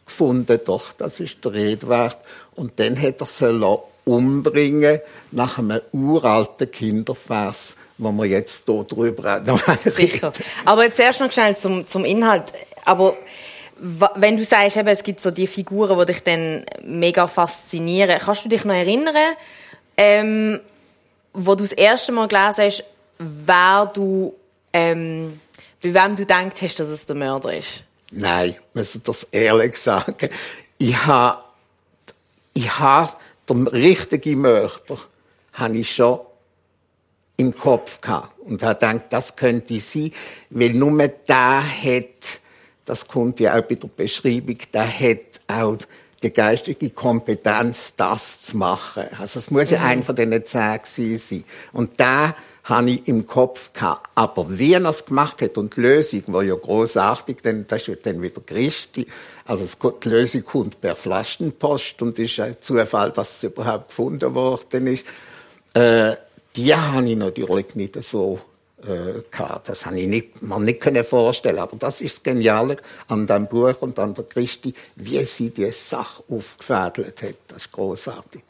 gefunden, 0.06 0.60
doch, 0.66 0.94
das 0.94 1.20
ist 1.20 1.44
der 1.44 1.54
Rede 1.54 1.88
wert. 1.88 2.18
Und 2.56 2.80
dann 2.80 3.00
hat 3.00 3.22
er 3.22 3.28
sie 3.28 3.78
umbringen 4.06 5.00
nach 5.32 5.58
einem 5.58 5.82
uralten 5.92 6.70
Kindervers, 6.70 7.76
wo 7.98 8.12
wir 8.12 8.26
jetzt 8.26 8.66
hier 8.66 8.84
drüber 8.84 9.36
reden. 9.36 9.60
Sicher. 9.84 10.32
Aber 10.64 10.84
jetzt 10.84 11.00
erst 11.00 11.20
noch 11.20 11.32
schnell 11.32 11.58
zum, 11.58 11.88
zum 11.88 12.06
Inhalt. 12.06 12.54
Aber 12.86 13.16
wenn 13.77 14.38
du 14.38 14.44
sagst, 14.44 14.77
eben, 14.77 14.88
es 14.88 15.03
gibt 15.03 15.20
so 15.20 15.32
die 15.32 15.48
Figuren, 15.48 16.00
die 16.00 16.05
dich 16.05 16.24
dann 16.24 16.65
mega 16.84 17.27
faszinieren, 17.27 18.20
kannst 18.20 18.46
du 18.46 18.50
dich 18.50 18.63
noch 18.63 18.74
erinnern, 18.74 19.15
ähm, 19.98 20.60
wo 21.34 21.55
du 21.55 21.63
das 21.63 21.74
erste 21.74 22.12
Mal 22.12 22.27
gelesen 22.27 22.63
hast, 22.63 22.84
wer 23.17 23.91
du, 23.94 24.34
ähm, 24.72 25.39
bei 25.84 25.94
wem 25.94 26.15
du 26.15 26.25
denkst 26.25 26.62
hast, 26.62 26.79
dass 26.79 26.88
es 26.88 27.05
der 27.05 27.15
Mörder 27.15 27.58
ist? 27.58 27.84
Nein, 28.12 28.55
muss 28.74 28.96
ich 28.96 29.03
das 29.03 29.24
ehrlich 29.32 29.77
sagen. 29.77 30.29
Ich 30.77 31.05
habe, 31.05 31.39
ich 32.53 32.79
habe 32.79 33.13
den 33.50 33.67
richtigen 33.67 34.41
Mörder, 34.41 34.98
habe 35.53 35.77
ich 35.77 35.94
schon 35.94 36.20
im 37.38 37.58
Kopf 37.58 38.00
gehabt 38.00 38.39
und 38.39 38.63
habe 38.63 38.75
gedacht, 38.75 39.08
das 39.10 39.36
könnte 39.36 39.79
sein, 39.79 40.12
weil 40.50 40.72
nur 40.72 41.08
der 41.08 41.62
hat 41.62 42.39
das 42.86 43.08
kommt 43.08 43.39
ja 43.39 43.58
auch 43.58 43.63
bei 43.63 43.75
der 43.75 43.88
Beschreibung, 43.88 44.58
der 44.74 44.88
hat 44.88 45.42
auch 45.48 45.77
die 46.24 46.32
geistige 46.32 46.89
Kompetenz, 46.89 47.96
das 47.96 48.42
zu 48.44 48.58
machen. 48.58 49.04
Also 49.20 49.39
es 49.39 49.51
muss 49.51 49.70
ja 49.70 49.80
mhm. 49.80 49.86
ein 49.86 50.04
von 50.04 50.15
diesen 50.15 50.46
zehn 50.46 51.18
sein. 51.18 51.44
Und 51.74 52.00
da 52.00 52.36
habe 52.63 52.89
ich 52.89 53.08
im 53.08 53.27
Kopf 53.27 53.74
gehabt. 53.74 54.10
Aber 54.15 54.58
wie 54.58 54.74
er 54.74 54.84
es 54.86 55.06
gemacht 55.06 55.42
hat 55.42 55.58
und 55.58 55.75
die 55.75 55.82
Lösung 55.82 56.24
war 56.27 56.44
ja 56.44 56.56
großartig, 56.56 57.38
denn 57.44 57.65
das 57.68 57.88
ist 57.88 58.06
dann 58.06 58.22
wieder 58.22 58.42
Christi. 58.44 59.06
Also 59.46 59.68
die 60.01 60.10
Lösung 60.10 60.44
kommt 60.44 60.82
per 60.82 60.96
Flaschenpost 60.96 62.01
und 62.01 62.18
ist 62.18 62.39
ein 62.39 62.58
Zufall, 62.60 63.12
dass 63.12 63.38
es 63.38 63.44
überhaupt 63.44 63.89
gefunden 63.89 64.34
worden 64.34 64.88
ist. 64.88 65.06
Äh, 65.75 66.15
die 66.56 66.74
habe 66.74 67.08
ich 67.08 67.18
natürlich 67.18 67.75
nicht 67.75 68.04
so 68.04 68.39
gehabt. 69.32 69.70
Das 69.70 69.86
habe 69.86 70.00
ich 70.00 70.08
nicht, 70.08 70.42
man 70.42 70.63
nicht 70.63 70.80
können 70.80 71.04
vorstellen. 71.04 71.60
Aber 71.60 71.77
das 71.77 72.01
ist 72.01 72.18
das 72.18 72.24
Geniale 72.24 72.77
an 73.08 73.27
dem 73.27 73.48
Buch 73.48 73.82
und 73.82 73.98
an 74.00 74.13
der 74.13 74.25
Christi, 74.25 74.74
wie 74.96 75.24
sie 75.25 75.50
die 75.50 75.72
Sache 75.72 76.24
aufgefädelt 76.30 77.22
hat. 77.22 77.36
Das 77.48 77.65
ist 77.65 77.72
großartig. 77.72 78.42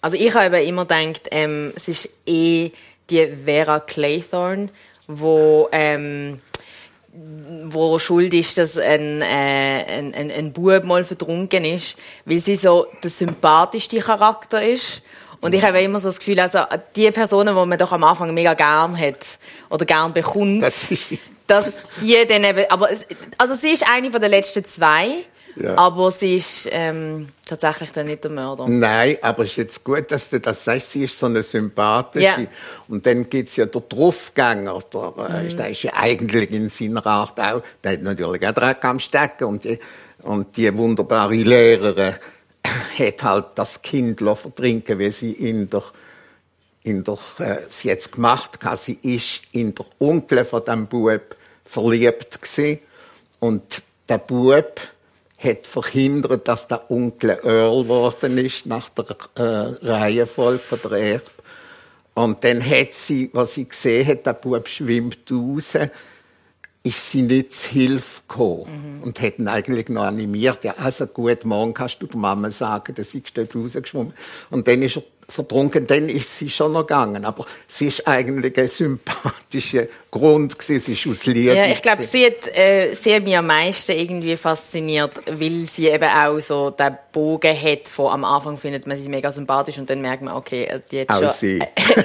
Also 0.00 0.16
ich 0.16 0.34
habe 0.34 0.62
immer 0.62 0.86
gedacht, 0.86 1.28
ähm, 1.30 1.72
es 1.76 1.88
ist 1.88 2.08
eh 2.26 2.70
die 3.10 3.26
Vera 3.44 3.80
Claythorne, 3.80 4.70
wo 5.06 5.68
ähm, 5.72 6.40
wo 7.12 7.98
schuld 7.98 8.32
ist, 8.34 8.56
dass 8.58 8.78
ein, 8.78 9.20
äh, 9.20 9.24
ein, 9.24 10.14
ein, 10.14 10.30
ein 10.30 10.52
Bub 10.52 10.84
mal 10.84 11.02
vertrunken 11.02 11.64
ist, 11.64 11.96
weil 12.24 12.38
sie 12.38 12.54
so 12.54 12.86
der 13.02 13.10
sympathischste 13.10 13.98
Charakter 13.98 14.62
ist 14.62 15.02
und 15.40 15.54
ich 15.54 15.64
habe 15.64 15.80
immer 15.80 16.00
so 16.00 16.08
das 16.08 16.18
Gefühl, 16.18 16.40
also 16.40 16.60
die 16.96 17.10
Personen, 17.10 17.56
die 17.56 17.66
man 17.66 17.78
doch 17.78 17.92
am 17.92 18.04
Anfang 18.04 18.34
mega 18.34 18.54
gern 18.54 18.98
hat 18.98 19.38
oder 19.70 19.84
gern 19.84 20.12
bekommt, 20.12 20.62
das 20.62 20.88
dass 21.46 21.78
die 22.00 22.16
dann 22.28 22.44
eben, 22.44 22.64
aber 22.70 22.92
es, 22.92 23.04
also 23.36 23.54
sie 23.54 23.70
ist 23.70 23.84
eine 23.90 24.10
von 24.10 24.20
den 24.20 24.30
letzten 24.30 24.64
zwei, 24.64 25.24
ja. 25.56 25.76
aber 25.76 26.10
sie 26.10 26.36
ist 26.36 26.68
ähm, 26.70 27.28
tatsächlich 27.48 27.90
dann 27.90 28.06
nicht 28.06 28.22
der 28.22 28.30
Mörder. 28.30 28.68
Nein, 28.68 29.16
aber 29.22 29.42
es 29.42 29.50
ist 29.50 29.56
jetzt 29.56 29.84
gut, 29.84 30.10
dass 30.12 30.30
du 30.30 30.38
das 30.38 30.64
sagst, 30.64 30.92
sie 30.92 31.04
ist 31.04 31.18
so 31.18 31.26
eine 31.26 31.42
sympathische. 31.42 32.42
Ja. 32.42 32.46
Und 32.88 33.04
dann 33.06 33.28
gibt's 33.28 33.56
ja 33.56 33.66
der 33.66 33.80
Draufgänger, 33.80 34.80
der, 34.92 35.14
äh, 35.28 35.42
mhm. 35.42 35.56
der 35.56 35.70
ist 35.70 35.82
ja 35.82 35.92
eigentlich 35.96 36.50
in 36.52 36.68
seiner 36.68 37.04
Art 37.04 37.40
auch, 37.40 37.62
der 37.82 37.92
hat 37.92 38.02
natürlich 38.02 38.46
auch 38.46 38.52
Dreck 38.54 38.84
am 38.84 39.00
Stecken 39.00 39.44
und 39.44 39.64
die, 39.64 39.78
und 40.22 40.56
die 40.56 40.76
wunderbare 40.76 41.34
Lehrerin, 41.34 42.14
hat 42.98 43.22
halt 43.22 43.46
das 43.54 43.82
Kind 43.82 44.20
vertrinken, 44.20 44.98
wie 44.98 45.10
sie 45.10 45.32
in 45.32 45.68
der 45.70 45.82
in 46.82 47.04
der, 47.04 47.18
äh, 47.38 47.58
sie 47.68 47.88
jetzt 47.88 48.12
gemacht 48.12 48.58
hat. 48.64 48.80
Sie 48.80 48.98
ist 49.02 49.42
in 49.52 49.74
der 49.74 49.86
Onkel 49.98 50.44
von 50.44 50.64
dem 50.64 50.86
Bub 50.86 51.36
verliebt 51.64 52.40
gewesen. 52.40 52.78
Und 53.38 53.82
der 54.08 54.18
Bub 54.18 54.80
hat 55.38 55.66
verhindert, 55.66 56.48
dass 56.48 56.68
der 56.68 56.90
Onkel 56.90 57.38
Earl 57.42 57.84
geworden 57.84 58.38
ist, 58.38 58.66
nach 58.66 58.88
der 58.90 59.16
äh, 59.36 59.86
Reihenfolge 59.86 60.58
von 60.58 60.80
der 60.84 60.92
Erbe. 60.92 61.30
Und 62.14 62.44
dann 62.44 62.64
hat 62.64 62.92
sie, 62.92 63.30
was 63.32 63.54
sie 63.54 63.68
gesehen 63.68 64.06
hat, 64.06 64.26
der 64.26 64.34
Bub 64.34 64.68
schwimmt 64.68 65.30
raus, 65.30 65.74
ist 66.82 67.10
sie 67.10 67.22
nicht 67.22 67.52
zu 67.52 67.70
Hilfe 67.70 68.22
gekommen 68.26 68.98
mhm. 68.98 69.02
und 69.02 69.20
hätten 69.20 69.48
eigentlich 69.48 69.88
noch 69.88 70.04
animiert, 70.04 70.64
ja, 70.64 70.74
also 70.78 71.06
gut, 71.06 71.44
morgen 71.44 71.74
kannst 71.74 72.00
du 72.00 72.06
der 72.06 72.16
Mama 72.16 72.50
sagen, 72.50 72.94
dass 72.94 73.12
ich 73.12 73.32
dort 73.34 73.54
rausgeschwommen. 73.54 74.14
Und 74.50 74.66
dann 74.66 74.80
ist 74.82 74.96
er 74.96 75.02
vertrunken, 75.30 75.86
dann 75.86 76.08
ist 76.08 76.38
sie 76.38 76.50
schon 76.50 76.72
noch 76.72 76.86
gegangen. 76.86 77.24
Aber 77.24 77.46
sie 77.66 77.86
ist 77.86 78.06
eigentlich 78.06 78.56
ein 78.58 78.68
sympathischer 78.68 79.86
Grund 80.10 80.58
gewesen, 80.58 80.80
sie 80.80 80.92
ist 80.92 81.06
aus 81.06 81.26
Liebe. 81.26 81.54
Ja, 81.54 81.66
ich 81.66 81.80
glaube, 81.80 82.04
sie 82.04 82.26
hat, 82.26 82.48
äh, 82.56 82.94
sie 82.94 83.14
hat 83.14 83.22
mich 83.22 83.36
am 83.36 83.46
meisten 83.46 83.92
irgendwie 83.92 84.36
fasziniert, 84.36 85.20
weil 85.26 85.66
sie 85.70 85.86
eben 85.86 86.08
auch 86.08 86.38
so 86.40 86.70
den 86.70 86.96
Bogen 87.12 87.56
hat 87.56 87.88
von 87.88 88.12
am 88.12 88.24
Anfang 88.24 88.56
findet 88.56 88.86
man 88.86 88.98
sie 88.98 89.08
mega 89.08 89.30
sympathisch 89.30 89.78
und 89.78 89.88
dann 89.88 90.00
merkt 90.00 90.22
man, 90.22 90.34
okay, 90.34 90.64
äh, 90.64 90.80
die 90.90 91.02
hat 91.02 91.10
auch 91.10 91.18
schon... 91.18 91.30
Sie. 91.38 91.62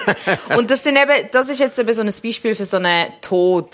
und 0.57 0.69
das 0.69 0.83
sind 0.83 0.97
eben, 0.97 1.29
das 1.31 1.49
ist 1.49 1.59
jetzt 1.59 1.79
eben 1.79 1.93
so 1.93 2.01
ein 2.01 2.13
Beispiel 2.23 2.55
für 2.55 2.65
so 2.65 2.77
einen 2.77 3.11
Tod, 3.21 3.69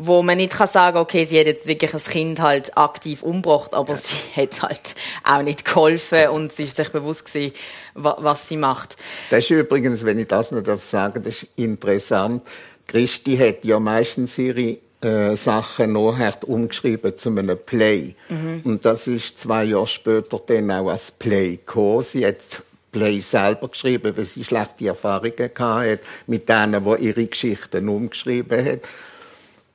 wo 0.00 0.22
man 0.22 0.36
nicht 0.36 0.52
kann 0.52 0.68
sagen, 0.68 0.96
okay, 0.96 1.24
sie 1.24 1.38
hat 1.38 1.46
jetzt 1.46 1.66
wirklich 1.66 1.92
ein 1.92 2.00
Kind 2.00 2.40
halt 2.40 2.78
aktiv 2.78 3.22
umgebracht, 3.24 3.74
aber 3.74 3.94
ja. 3.94 4.00
sie 4.02 4.40
hat 4.40 4.62
halt 4.62 4.94
auch 5.24 5.42
nicht 5.42 5.64
geholfen 5.64 6.28
und 6.28 6.52
sie 6.52 6.62
ist 6.62 6.76
sich 6.76 6.88
bewusst 6.90 7.26
gewesen, 7.26 7.52
was 7.94 8.48
sie 8.48 8.56
macht. 8.56 8.96
Das 9.30 9.40
ist 9.40 9.50
übrigens, 9.50 10.04
wenn 10.04 10.18
ich 10.18 10.28
das 10.28 10.52
noch 10.52 10.62
darf 10.62 10.84
sagen, 10.84 11.22
das 11.22 11.42
ist 11.42 11.48
interessant. 11.56 12.42
Christi 12.86 13.36
hat 13.36 13.64
ja 13.64 13.80
meistens 13.80 14.38
ihre 14.38 14.78
äh, 15.00 15.36
Sachen 15.36 15.92
nachher 15.92 16.36
umgeschrieben 16.46 17.16
zu 17.16 17.30
einem 17.30 17.58
Play. 17.58 18.14
Mhm. 18.28 18.62
Und 18.64 18.84
das 18.84 19.08
ist 19.08 19.38
zwei 19.38 19.64
Jahre 19.64 19.88
später 19.88 20.40
dann 20.46 20.70
auch 20.70 20.88
als 20.88 21.10
Play 21.10 21.56
gekommen. 21.56 22.02
Sie 22.02 22.24
hat 22.24 22.62
Play 22.92 23.20
selber 23.20 23.68
geschrieben, 23.68 24.16
weil 24.16 24.24
sie 24.24 24.44
schlechte 24.44 24.86
Erfahrungen 24.86 25.50
hatte 25.58 26.00
mit 26.26 26.48
denen, 26.48 26.84
die 26.84 27.04
ihre 27.04 27.26
Geschichten 27.26 27.88
umgeschrieben 27.88 28.64
hat. 28.64 28.80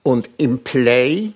Und 0.03 0.29
im 0.37 0.63
Play 0.63 1.31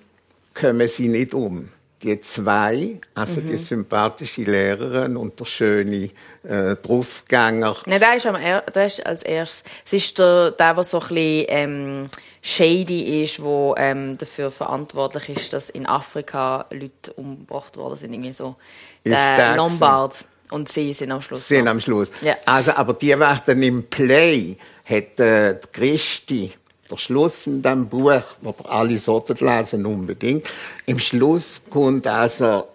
kommen 0.54 0.88
sie 0.88 1.08
nicht 1.08 1.34
um 1.34 1.68
die 2.02 2.20
zwei, 2.20 3.00
also 3.14 3.40
mhm. 3.40 3.48
die 3.48 3.58
sympathische 3.58 4.42
Lehrerin 4.42 5.16
und 5.16 5.38
der 5.40 5.44
schöne 5.46 6.10
äh, 6.44 6.76
Draufgänger. 6.76 7.76
Nein, 7.86 8.00
der 8.00 8.16
ist, 8.16 8.26
am 8.26 8.36
er 8.36 8.62
der 8.62 8.86
ist 8.86 9.04
als 9.04 9.22
erstes. 9.22 9.64
Es 9.84 9.92
ist 9.92 10.18
der, 10.18 10.52
der, 10.52 10.74
der 10.74 10.84
so 10.84 11.00
ein 11.00 11.08
bisschen 11.08 11.46
ähm, 11.48 12.08
shady 12.40 13.24
ist, 13.24 13.38
der 13.38 13.74
ähm, 13.78 14.16
dafür 14.16 14.50
verantwortlich 14.50 15.28
ist, 15.30 15.52
dass 15.52 15.70
in 15.70 15.86
Afrika 15.86 16.66
Leute 16.70 17.12
umgebracht 17.14 17.76
worden 17.76 17.96
sind. 17.96 18.12
Irgendwie 18.12 18.32
so. 18.32 18.56
Ist 19.02 19.16
der 19.16 19.56
Lombard. 19.56 20.24
Und 20.50 20.70
sie 20.70 20.92
sind 20.94 21.12
am 21.12 21.20
Schluss. 21.20 21.46
Sie 21.46 21.56
sind 21.56 21.68
am 21.68 21.78
Schluss. 21.78 22.10
Ja. 22.22 22.34
Also, 22.46 22.72
aber 22.72 22.94
die 22.94 23.18
werden 23.18 23.62
im 23.62 23.84
Play, 23.84 24.56
hat 24.84 25.20
äh, 25.20 25.58
Christi 25.72 26.54
der 26.90 26.96
Schluss 26.96 27.46
in 27.46 27.62
dem 27.62 27.88
Buch, 27.88 28.22
wo 28.40 28.50
ihr 28.50 28.70
alle 28.70 28.98
solltet 28.98 29.40
lesen, 29.40 29.86
unbedingt. 29.86 30.46
Im 30.86 30.98
Schluss 30.98 31.62
kommt 31.70 32.06
also 32.06 32.66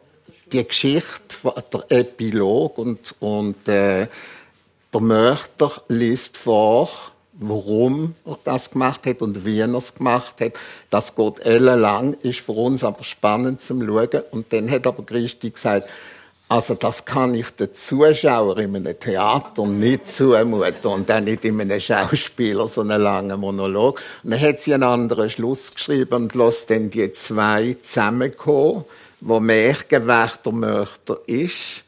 die 0.51 0.63
Geschichte, 0.63 1.53
der 1.71 1.99
Epilog 1.99 2.77
und, 2.77 3.15
und 3.19 3.67
äh, 3.67 4.07
der 4.93 5.01
Mörder 5.01 5.71
liest 5.87 6.37
vor, 6.37 6.89
warum 7.33 8.13
er 8.25 8.37
das 8.43 8.69
gemacht 8.69 9.05
hat 9.07 9.21
und 9.21 9.43
wie 9.45 9.59
er 9.59 9.73
es 9.73 9.95
gemacht 9.95 10.39
hat. 10.39 10.53
Das 10.89 11.15
geht 11.15 11.39
ellenlang, 11.39 12.13
ist 12.21 12.41
für 12.41 12.51
uns 12.51 12.83
aber 12.83 13.03
spannend 13.03 13.61
zum 13.61 13.85
Schauen. 13.85 14.21
Und 14.31 14.53
dann 14.53 14.69
hat 14.69 14.85
aber 14.85 15.03
Christi 15.03 15.49
gesagt, 15.49 15.89
also 16.49 16.75
das 16.75 17.05
kann 17.05 17.33
ich 17.33 17.49
den 17.51 17.73
Zuschauer 17.73 18.57
in 18.59 18.75
einem 18.75 18.99
Theater 18.99 19.65
nicht 19.65 20.09
zumuten 20.09 20.91
und 20.91 21.09
dann 21.09 21.23
nicht 21.23 21.45
in 21.45 21.59
einem 21.59 21.79
Schauspieler 21.79 22.67
so 22.67 22.81
einen 22.81 23.01
langen 23.01 23.39
Monolog. 23.39 23.99
Und 24.23 24.31
dann 24.31 24.41
hat 24.41 24.61
sie 24.61 24.73
einen 24.73 24.83
anderen 24.83 25.29
Schluss 25.29 25.73
geschrieben 25.73 26.13
und 26.13 26.35
lässt 26.35 26.69
dann 26.69 26.89
die 26.89 27.11
zwei 27.13 27.75
zusammenkommen, 27.81 28.85
wo 29.21 29.39
Märchen, 29.39 30.05
wer 30.05 30.31
der 30.45 30.51
Mörder 30.51 31.17
ist 31.25 31.83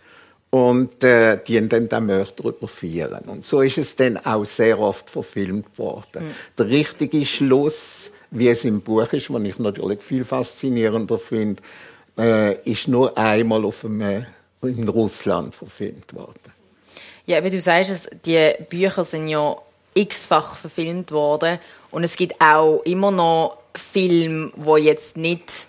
und 0.49 1.03
äh, 1.03 1.37
die 1.45 1.67
dann 1.67 1.89
den 1.89 2.05
Mörder 2.05 2.45
überführen. 2.45 3.25
Und 3.27 3.45
so 3.45 3.61
ist 3.61 3.77
es 3.77 3.97
dann 3.97 4.17
auch 4.17 4.45
sehr 4.45 4.79
oft 4.79 5.09
verfilmt 5.09 5.77
worden. 5.77 6.23
Mhm. 6.23 6.31
Der 6.57 6.67
richtige 6.67 7.25
Schluss, 7.25 8.09
wie 8.31 8.47
es 8.47 8.63
im 8.63 8.79
Buch 8.79 9.11
ist, 9.11 9.31
was 9.33 9.43
ich 9.43 9.59
natürlich 9.59 10.01
viel 10.01 10.23
faszinierender 10.23 11.19
finde, 11.19 11.61
äh, 12.17 12.55
ist 12.63 12.87
nur 12.87 13.17
einmal 13.17 13.65
auf 13.65 13.83
einem, 13.83 14.25
in 14.67 14.87
Russland 14.87 15.55
verfilmt 15.55 16.13
worden. 16.13 16.53
Ja, 17.25 17.43
wie 17.43 17.49
du 17.49 17.59
sagst, 17.59 18.09
die 18.25 18.53
Bücher 18.69 19.03
sind 19.03 19.27
ja 19.27 19.55
x-fach 19.93 20.55
verfilmt 20.55 21.11
worden 21.11 21.59
und 21.91 22.03
es 22.03 22.15
gibt 22.15 22.39
auch 22.41 22.81
immer 22.83 23.11
noch 23.11 23.57
Filme, 23.73 24.51
wo 24.55 24.77
jetzt 24.77 25.17
nicht 25.17 25.67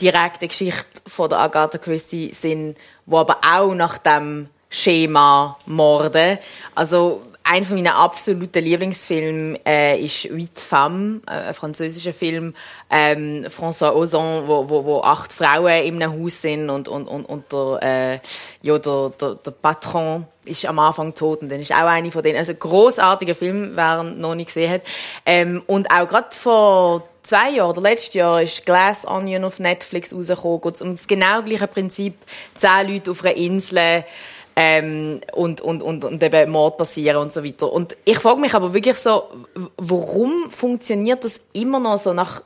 direkt 0.00 0.40
eine 0.40 0.48
Geschichte 0.48 0.86
von 1.06 1.28
der 1.28 1.38
Agatha 1.38 1.78
Christie 1.78 2.32
sind, 2.32 2.76
wo 3.06 3.18
aber 3.18 3.38
auch 3.42 3.74
nach 3.74 3.98
dem 3.98 4.48
Schema 4.68 5.58
morden. 5.66 6.38
Also 6.74 7.22
ein 7.44 7.64
von 7.64 7.76
meinen 7.76 7.88
absoluten 7.88 8.62
Lieblingsfilmen 8.62 9.58
äh, 9.66 9.98
ist 9.98 10.24
Huit 10.24 10.58
Femmes, 10.58 11.22
äh, 11.26 11.48
ein 11.48 11.54
französischer 11.54 12.12
Film. 12.12 12.54
Ähm, 12.90 13.46
François 13.48 13.94
Ozon, 13.94 14.46
wo, 14.46 14.68
wo, 14.68 14.84
wo 14.84 15.00
acht 15.00 15.32
Frauen 15.32 15.82
in 15.82 16.02
einem 16.02 16.22
Haus 16.22 16.42
sind 16.42 16.70
und, 16.70 16.88
und, 16.88 17.06
und, 17.06 17.24
und 17.24 17.52
der, 17.52 17.78
äh, 17.82 18.20
ja, 18.62 18.78
der, 18.78 19.12
der, 19.20 19.34
der 19.36 19.50
Patron 19.50 20.26
ist 20.44 20.66
am 20.66 20.78
Anfang 20.78 21.14
tot 21.14 21.42
und 21.42 21.50
dann 21.50 21.60
ist 21.60 21.72
auch 21.72 21.86
eine 21.86 22.10
von 22.10 22.22
denen. 22.22 22.38
Also 22.38 22.54
großartiger 22.54 23.34
Film, 23.34 23.72
wer 23.74 24.00
ihn 24.02 24.20
noch 24.20 24.34
nicht 24.34 24.48
gesehen 24.48 24.72
hat. 24.72 24.82
Ähm, 25.26 25.62
und 25.66 25.90
auch 25.90 26.08
gerade 26.08 26.28
vor 26.30 27.08
zwei 27.22 27.50
Jahren 27.50 27.70
oder 27.70 27.82
letztes 27.82 28.14
Jahr 28.14 28.42
ist 28.42 28.64
Glass 28.66 29.06
Onion 29.06 29.44
auf 29.44 29.58
Netflix 29.58 30.14
rausgekommen. 30.14 30.60
Geht 30.60 30.80
um 30.82 30.96
das 30.96 31.06
genau 31.06 31.42
gleiche 31.42 31.66
Prinzip. 31.66 32.14
Zehn 32.56 32.88
Leute 32.88 33.10
auf 33.10 33.24
einer 33.24 33.36
Insel 33.36 34.04
ähm, 34.56 35.20
und, 35.32 35.60
und, 35.60 35.82
und, 35.82 36.04
und 36.04 36.22
eben 36.22 36.50
Mord 36.50 36.78
passieren 36.78 37.18
und 37.18 37.32
so 37.32 37.44
weiter. 37.44 37.72
Und 37.72 37.96
ich 38.04 38.18
frage 38.18 38.40
mich 38.40 38.54
aber 38.54 38.74
wirklich 38.74 38.96
so, 38.96 39.24
warum 39.76 40.50
funktioniert 40.50 41.24
das 41.24 41.40
immer 41.52 41.80
noch 41.80 41.98
so 41.98 42.12
nach 42.12 42.42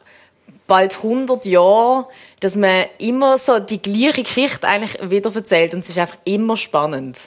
bald 0.67 0.97
100 0.97 1.45
Jahren, 1.45 2.07
dass 2.41 2.57
man 2.57 2.87
immer 2.99 3.39
so 3.39 3.59
die 3.59 3.83
gleiche 3.83 4.23
Geschichte 4.23 4.67
eigentlich 4.67 4.99
wieder 5.11 5.35
erzählt 5.35 5.75
und 5.75 5.81
es 5.81 5.91
ist 5.91 5.99
einfach 5.99 6.19
immer 6.25 6.57
spannend 6.57 7.19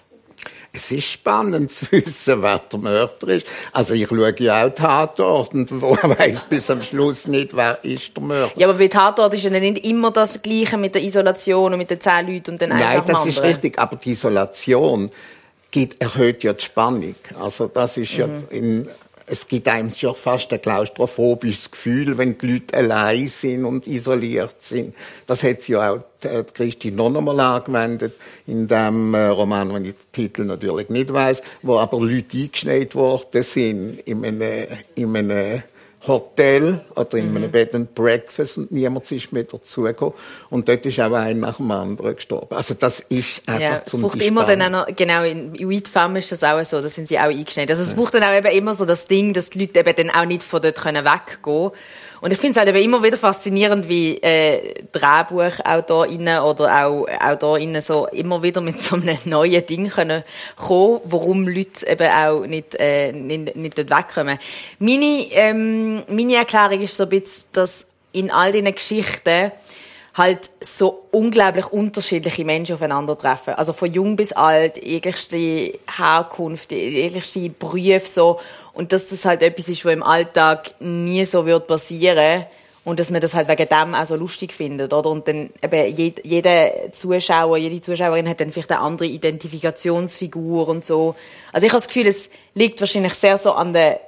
es 0.74 0.92
ist 0.92 1.12
spannend 1.12 1.72
zu 1.72 1.92
wissen, 1.92 2.42
wer 2.42 2.60
der 2.60 2.80
Mörder 2.80 3.28
ist. 3.30 3.48
Also 3.72 3.94
ich 3.94 4.08
schaue 4.08 4.36
ja 4.40 4.66
auch 4.66 4.74
Tatort 4.74 5.54
und 5.54 5.82
wo 5.82 5.92
weiß 6.02 6.46
bis 6.50 6.70
am 6.70 6.82
Schluss 6.82 7.28
nicht, 7.28 7.56
wer 7.56 7.84
ist 7.84 8.16
der 8.16 8.24
Mörder. 8.24 8.52
Ja, 8.56 8.68
aber 8.68 8.78
bei 8.78 8.88
Tatort 8.88 9.34
ist 9.34 9.44
ja 9.44 9.50
nicht 9.50 9.86
immer 9.86 10.12
das 10.12 10.42
Gleiche 10.42 10.78
mit 10.78 10.96
der 10.96 11.04
Isolation 11.04 11.74
und 11.74 11.80
mit 11.80 11.90
den 11.90 12.00
zehn 12.00 12.28
Leuten 12.28 12.52
und 12.52 12.62
den 12.62 12.70
Nein, 12.70 13.02
das 13.06 13.26
ist 13.26 13.42
richtig, 13.42 13.80
aber 13.80 13.96
die 13.96 14.12
Isolation 14.12 15.10
gibt, 15.72 16.02
erhöht 16.02 16.44
ja 16.44 16.54
die 16.54 16.64
Spannung. 16.64 17.16
Also 17.40 17.68
das 17.68 17.98
ist 17.98 18.14
ja 18.14 18.28
mhm. 18.28 18.44
in 18.50 18.90
es 19.30 19.46
gibt 19.46 19.68
einem 19.68 19.92
schon 19.92 20.16
fast 20.16 20.54
ein 20.54 20.62
klaustrophobisches 20.62 21.70
Gefühl, 21.70 22.18
wenn 22.18 22.38
die 22.38 22.54
Leute 22.54 22.78
allein 22.78 23.28
sind 23.28 23.66
und 23.66 23.86
isoliert 23.86 24.56
sind. 24.62 24.96
Das 25.26 25.44
hat 25.44 25.62
sie 25.62 25.74
ja 25.74 25.92
auch 25.92 26.00
die 26.24 26.44
Christine 26.54 26.96
noch 26.96 27.14
einmal 27.14 27.40
angewendet 27.40 28.14
in 28.48 28.68
dem 28.68 29.14
äh, 29.14 29.26
Roman, 29.28 29.74
wenn 29.74 29.84
ich 29.84 29.96
den 29.96 30.12
Titel 30.14 30.46
natürlich 30.46 30.88
nicht 30.90 31.12
weiß, 31.12 31.42
wo 31.62 31.78
aber 31.78 32.00
Leute 32.00 32.38
eingeschneit 32.38 32.96
worden 32.96 33.44
sind 33.44 34.00
in 34.06 34.26
einem, 34.26 34.66
in 34.96 35.16
einem 35.16 35.62
Hotel 36.08 36.82
oder 36.96 37.18
in 37.18 37.32
mhm. 37.32 37.38
einem 37.38 37.52
Bed 37.52 37.76
and 37.76 37.94
Breakfast 37.94 38.58
und 38.58 38.72
niemand 38.72 39.12
ist 39.12 39.32
mehr 39.34 39.44
dazugekommen. 39.44 40.14
Und 40.50 40.68
dort 40.68 40.86
ist 40.86 41.00
auch 41.00 41.14
ein 41.14 41.40
nach 41.40 41.58
dem 41.58 41.72
anderen 41.72 42.16
gestorben. 42.16 42.56
Also 42.56 42.74
das 42.74 43.00
ist 43.00 43.48
einfach 43.48 43.62
ja, 43.62 43.86
zum 43.86 44.04
Es 44.04 44.12
braucht 44.12 44.22
immer 44.22 44.46
dann 44.46 44.62
auch 44.62 44.88
noch, 44.88 44.96
genau, 44.96 45.24
in 45.24 45.54
White 45.70 45.92
Fam 45.92 46.16
ist 46.16 46.32
das 46.32 46.44
auch 46.44 46.64
so, 46.64 46.82
da 46.82 46.90
sind 46.90 47.08
sie 47.08 47.20
auch 47.20 47.24
eingeschnitten. 47.24 47.72
Also 47.72 47.84
es 47.84 47.92
ja. 47.92 47.96
braucht 47.96 48.14
dann 48.14 48.24
auch 48.24 48.34
eben 48.34 48.52
immer 48.56 48.74
so 48.74 48.86
das 48.86 49.08
Ding, 49.08 49.34
dass 49.34 49.50
die 49.50 49.60
Leute 49.60 49.80
eben 49.80 49.96
dann 49.96 50.10
auch 50.10 50.26
nicht 50.26 50.44
von 50.44 50.62
dort 50.62 50.84
weggehen 50.84 51.42
können. 51.42 51.72
Und 52.22 52.32
ich 52.32 52.38
finde 52.38 52.52
es 52.52 52.58
halt 52.58 52.70
eben 52.70 52.84
immer 52.84 53.04
wieder 53.04 53.18
faszinierend, 53.18 53.88
wie 53.90 54.18
äh, 54.18 54.84
DrehbuchautorInnen 54.92 56.40
oder 56.42 56.86
auch 56.86 57.08
AutorInnen 57.20 57.82
so 57.82 58.08
immer 58.08 58.42
wieder 58.44 58.62
mit 58.62 58.80
so 58.80 58.96
einem 58.96 59.18
neuen 59.26 59.66
Ding 59.66 59.90
können 59.90 60.24
kommen, 60.56 61.02
warum 61.06 61.48
Leute 61.48 61.88
eben 61.88 62.12
auch 62.12 62.46
nicht, 62.46 62.76
äh, 62.80 63.12
nicht, 63.12 63.56
nicht 63.56 63.78
dort 63.78 63.90
wegkommen. 63.90 64.40
Meine, 64.80 65.26
ähm, 65.32 66.04
meine 66.08 66.36
Erklärung 66.36 66.82
ist 66.82 66.98
so 66.98 67.04
ein 67.04 67.10
bisschen, 67.10 67.46
dass 67.54 67.88
in 68.12 68.32
all 68.32 68.52
diesen 68.52 68.74
Geschichten 68.74 69.52
halt 70.18 70.50
so 70.60 71.04
unglaublich 71.12 71.68
unterschiedliche 71.68 72.44
Menschen 72.44 72.76
aufeinandertreffen. 72.76 73.54
Also 73.54 73.72
von 73.72 73.94
jung 73.94 74.16
bis 74.16 74.34
alt, 74.34 74.84
jeglichste 74.84 75.74
Herkunft, 75.96 76.72
jeglichste 76.72 77.50
Berufe 77.50 78.08
so. 78.08 78.40
Und 78.78 78.92
dass 78.92 79.08
das 79.08 79.26
halt 79.26 79.42
etwas 79.42 79.70
ist, 79.70 79.84
was 79.86 79.94
im 79.94 80.04
Alltag 80.04 80.70
nie 80.80 81.26
so 81.26 81.48
wird 81.48 81.66
passieren 81.66 82.46
und 82.84 83.00
dass 83.00 83.10
man 83.10 83.22
das 83.22 83.34
halt 83.34 83.50
wegen 83.50 83.68
dem 83.68 83.96
auch 83.96 84.06
so 84.06 84.16
lustig 84.16 84.54
findet, 84.54 84.94
oder? 84.94 85.10
Und 85.10 85.28
dann 85.28 85.50
eben 85.64 86.14
jeder 86.24 86.92
Zuschauer, 86.92 87.58
jede 87.58 87.82
Zuschauerin 87.82 88.30
hat 88.30 88.40
dann 88.40 88.52
vielleicht 88.52 88.72
eine 88.72 88.82
andere 88.82 89.08
Identifikationsfigur 89.08 90.68
und 90.68 90.86
so. 90.86 91.16
Also 91.52 91.66
ich 91.66 91.74
habe 91.74 91.82
das 91.82 91.88
Gefühl, 91.88 92.06
es 92.06 92.30
liegt 92.54 92.80
wahrscheinlich 92.80 93.16
sehr 93.16 93.40
so 93.40 93.54
an 93.54 93.74
der 93.74 94.00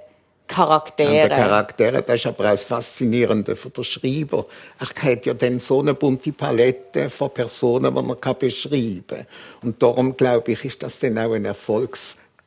Charaktere. 0.48 1.24
An 1.24 1.30
den 1.30 1.38
Charaktere, 1.38 2.02
das 2.04 2.16
ist 2.18 2.28
aber 2.28 2.46
auch 2.46 2.52
das 2.52 2.64
Faszinierende 2.64 3.56
für 3.56 3.72
den 3.72 3.84
Schreiber. 3.84 4.46
Er 4.80 5.12
hat 5.12 5.26
ja 5.26 5.34
dann 5.34 5.60
so 5.60 5.80
eine 5.80 5.96
bunte 5.96 6.32
Palette 6.32 7.10
von 7.10 7.32
Personen, 7.32 7.96
die 7.96 8.28
er 8.28 8.34
beschreiben 8.36 9.04
kann. 9.08 9.26
Und 9.64 9.82
darum, 9.82 10.16
glaube 10.16 10.52
ich, 10.52 10.64
ist 10.64 10.84
das 10.84 11.00
dann 11.00 11.18
auch 11.18 11.34
ein 11.34 11.52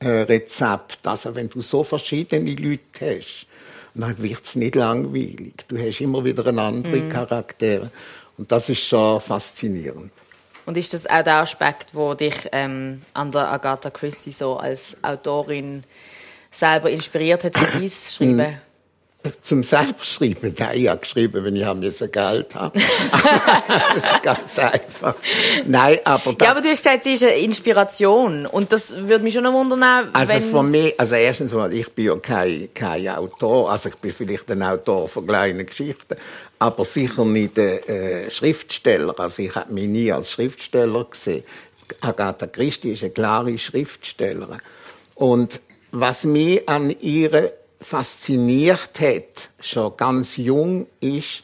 Erfolgsrezept. 0.03 1.07
Also 1.07 1.35
wenn 1.35 1.49
du 1.49 1.61
so 1.61 1.85
verschiedene 1.85 2.55
Leute 2.55 3.17
hast, 3.17 3.47
dann 3.95 4.19
wird 4.23 4.45
es 4.45 4.57
nicht 4.57 4.75
langweilig. 4.75 5.65
Du 5.69 5.79
hast 5.79 6.01
immer 6.01 6.25
wieder 6.25 6.47
einen 6.47 6.59
anderen 6.59 7.09
mm. 7.09 7.11
Charakter. 7.11 7.91
Und 8.39 8.51
das 8.51 8.69
ist 8.71 8.81
schon 8.81 9.21
faszinierend. 9.21 10.11
Und 10.65 10.77
ist 10.79 10.95
das 10.95 11.07
auch 11.07 11.23
der 11.23 11.37
Aspekt, 11.37 11.89
wo 11.93 12.15
dich 12.15 12.49
ähm, 12.53 13.03
an 13.15 13.33
der 13.33 13.51
Agatha 13.51 13.91
Christie 13.91 14.33
so 14.33 14.57
als 14.57 14.97
Autorin 15.03 15.85
selber 16.51 16.91
inspiriert 16.91 17.45
hat, 17.45 17.59
für 17.59 17.79
dies 17.79 18.05
zu 18.05 18.25
schreiben? 18.25 18.59
Zum 19.41 19.63
selber 19.63 20.03
schreiben? 20.03 20.53
Nein, 20.59 20.79
ich 20.79 20.89
habe 20.89 21.01
geschrieben, 21.01 21.45
wenn 21.45 21.55
ich 21.55 21.65
haben 21.65 21.79
müssen 21.79 22.11
Geld 22.11 22.55
habe. 22.57 22.77
das 23.13 23.97
ist 23.97 24.23
ganz 24.23 24.59
einfach. 24.59 25.15
Nein, 25.65 25.99
aber 26.05 26.35
Ja, 26.41 26.51
aber 26.51 26.61
du 26.61 26.69
hast 26.69 26.83
gesagt, 26.83 27.05
sie 27.05 27.13
ist 27.13 27.23
eine 27.23 27.37
Inspiration. 27.37 28.47
Und 28.47 28.73
das 28.73 28.97
würde 28.97 29.23
mich 29.23 29.35
schon 29.35 29.45
noch 29.45 29.53
wundern, 29.53 30.11
Also 30.13 30.41
von 30.41 30.69
mir, 30.71 30.93
also 30.99 31.15
erstens 31.15 31.53
mal, 31.53 31.73
ich 31.73 31.89
bin 31.93 32.07
ja 32.07 32.17
kein, 32.17 32.69
kein 32.75 33.09
Autor. 33.11 33.71
Also 33.71 33.91
ich 33.91 33.97
bin 33.97 34.13
vielleicht 34.13 34.51
ein 34.51 34.63
Autor 34.63 35.07
von 35.07 35.25
kleinen 35.25 35.67
Geschichten. 35.67 36.17
Aber 36.59 36.85
sicher 36.85 37.25
nicht 37.25 37.57
ein 37.61 37.79
äh, 37.85 38.31
Schriftsteller. 38.31 39.15
Also 39.21 39.43
ich 39.43 39.55
habe 39.55 39.73
mich 39.73 39.87
nie 39.87 40.11
als 40.11 40.33
Schriftsteller 40.33 41.05
gesehen. 41.05 41.45
Agatha 42.01 42.49
Christie 42.49 42.93
ist 42.93 43.05
eine 43.05 43.13
klare 43.13 43.57
Schriftstellerin. 43.57 44.61
Und 45.15 45.61
was 45.93 46.25
mich 46.25 46.69
an 46.69 46.91
ihr 47.01 47.53
fasziniert 47.83 49.01
hat, 49.01 49.51
schon 49.61 49.97
ganz 49.97 50.37
jung, 50.37 50.87
ist, 51.01 51.43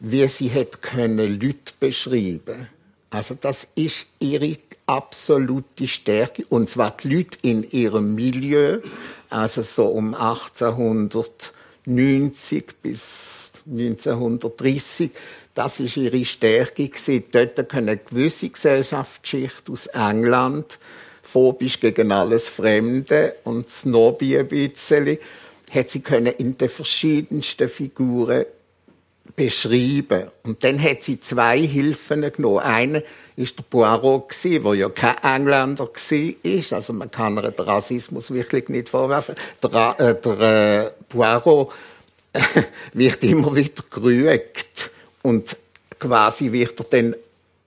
wie 0.00 0.26
sie 0.28 0.50
hat 0.50 0.82
können 0.82 1.40
Leute 1.40 1.72
beschreiben. 1.78 2.68
Also 3.10 3.36
das 3.38 3.68
ist 3.74 4.06
ihre 4.20 4.56
absolute 4.86 5.86
Stärke 5.86 6.44
und 6.48 6.70
zwar 6.70 6.96
die 7.02 7.16
Leute 7.16 7.36
in 7.42 7.68
ihrem 7.70 8.14
Milieu, 8.14 8.78
also 9.30 9.62
so 9.62 9.86
um 9.86 10.14
1890 10.14 12.64
bis 12.82 13.52
1930, 13.66 15.10
das 15.54 15.80
ist 15.80 15.96
ihre 15.96 16.24
Stärke 16.24 16.88
gewesen. 16.88 17.24
Dort 17.30 17.68
können 17.68 18.00
gewisse 18.08 18.48
Gesellschaftsschicht 18.48 19.68
aus 19.70 19.86
England 19.88 20.78
phobisch 21.22 21.80
gegen 21.80 22.12
alles 22.12 22.48
Fremde 22.48 23.34
und 23.44 23.70
snobby 23.70 24.38
ein 24.38 24.48
bisschen, 24.48 25.18
hat 25.72 25.90
sie 25.90 26.00
können 26.00 26.34
in 26.38 26.58
den 26.58 26.68
verschiedensten 26.68 27.68
Figuren 27.68 28.44
beschreiben. 29.36 30.30
Und 30.42 30.62
dann 30.64 30.82
hat 30.82 31.02
sie 31.02 31.18
zwei 31.18 31.60
Hilfen 31.60 32.30
genommen. 32.32 32.58
Eine 32.58 33.02
ist 33.36 33.58
der 33.58 33.64
Poirot 33.64 34.32
der 34.44 34.74
ja 34.74 34.88
kein 34.88 35.16
Engländer 35.22 35.88
war. 35.88 36.76
Also 36.76 36.92
man 36.92 37.10
kann 37.10 37.38
ihr 37.38 37.50
den 37.50 37.64
Rassismus 37.64 38.32
wirklich 38.32 38.68
nicht 38.68 38.88
vorwerfen. 38.88 39.34
Der, 39.62 39.96
äh, 39.98 40.20
der 40.20 40.40
äh, 40.40 40.90
Poirot 41.08 41.72
wird 42.92 43.24
immer 43.24 43.54
wieder 43.54 43.82
gerügt 43.90 44.90
und 45.22 45.56
quasi 45.98 46.52
wird 46.52 46.78
er 46.80 46.84
dann 46.90 47.16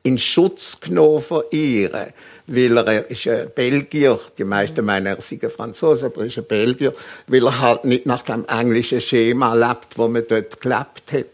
in 0.06 0.20
Schutz 0.20 0.80
genommen 0.80 1.20
von 1.20 1.44
ihr, 1.50 2.12
weil 2.46 2.78
er 2.78 3.10
ist 3.10 3.28
ein 3.28 3.50
Belgier, 3.56 4.20
die 4.38 4.44
meisten 4.44 4.86
meinen, 4.86 5.08
er 5.08 5.20
sei 5.20 5.40
ein 5.42 5.50
Franzose, 5.50 6.06
aber 6.06 6.22
er 6.22 6.28
ist 6.28 6.38
ein 6.38 6.46
Belgier, 6.46 6.94
weil 7.26 7.44
er 7.44 7.60
halt 7.60 7.86
nicht 7.86 8.06
nach 8.06 8.22
dem 8.22 8.46
englischen 8.46 9.02
Schema 9.02 9.56
lebt, 9.56 9.98
wo 9.98 10.08
man 10.08 10.24
dort 10.28 10.62
gelebt 10.62 11.12
hat. 11.12 11.26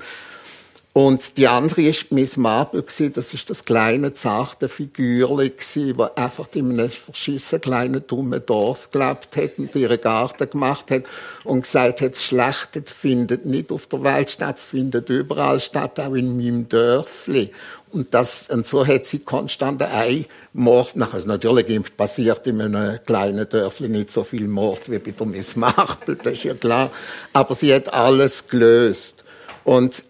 Und 0.93 1.38
die 1.38 1.47
andere 1.47 1.84
ist 1.84 2.12
Miss 2.12 2.36
Marple 2.36 2.84
Das 2.84 3.34
ist 3.34 3.49
das 3.49 3.63
kleine 3.63 4.13
zarte 4.13 4.67
Figürli 4.67 5.51
gsi, 5.51 5.93
wo 5.95 6.04
einfach 6.15 6.49
in 6.54 6.71
einem 6.71 6.89
verschissen 6.89 7.62
kleinen 7.62 8.06
dummen 8.06 8.45
Dorf 8.45 8.91
gelebt 8.91 9.38
hat 9.38 9.58
und 9.58 9.73
ihren 9.73 10.01
Garten 10.01 10.49
gemacht 10.49 10.91
hat 10.91 11.04
und 11.45 11.62
gesagt 11.62 12.01
hat, 12.01 12.12
das 12.12 12.23
Schlechte 12.23 12.84
findet 12.84 13.45
nicht 13.45 13.71
auf 13.71 13.88
der 13.88 14.04
Welt 14.04 14.32
statt, 14.32 14.58
es 14.58 14.65
findet 14.65 15.10
überall 15.10 15.62
statt, 15.62 15.97
auch 16.01 16.13
in 16.13 16.36
meinem 16.36 16.67
Dörfli. 16.67 17.51
Und 17.93 18.13
das, 18.13 18.49
und 18.49 18.67
so 18.67 18.86
hat 18.86 19.06
sie 19.06 19.19
konstant 19.19 19.82
ein 19.82 20.25
Mord 20.51 20.97
nach. 20.97 21.13
Also 21.13 21.27
natürlich 21.30 21.82
passiert 21.95 22.45
in 22.47 22.60
einem 22.60 22.99
kleinen 23.06 23.47
Dörfli 23.47 23.88
nicht 23.88 24.12
so 24.12 24.25
viel 24.25 24.47
Mord 24.49 24.89
wie 24.91 24.99
bei 24.99 25.12
der 25.12 25.25
Miss 25.25 25.56
Marple, 25.56 26.17
das 26.17 26.34
ist 26.34 26.43
ja 26.43 26.54
klar. 26.54 26.91
Aber 27.32 27.56
sie 27.56 27.73
hat 27.73 27.93
alles 27.93 28.47
gelöst. 28.47 29.23
Und 29.63 30.04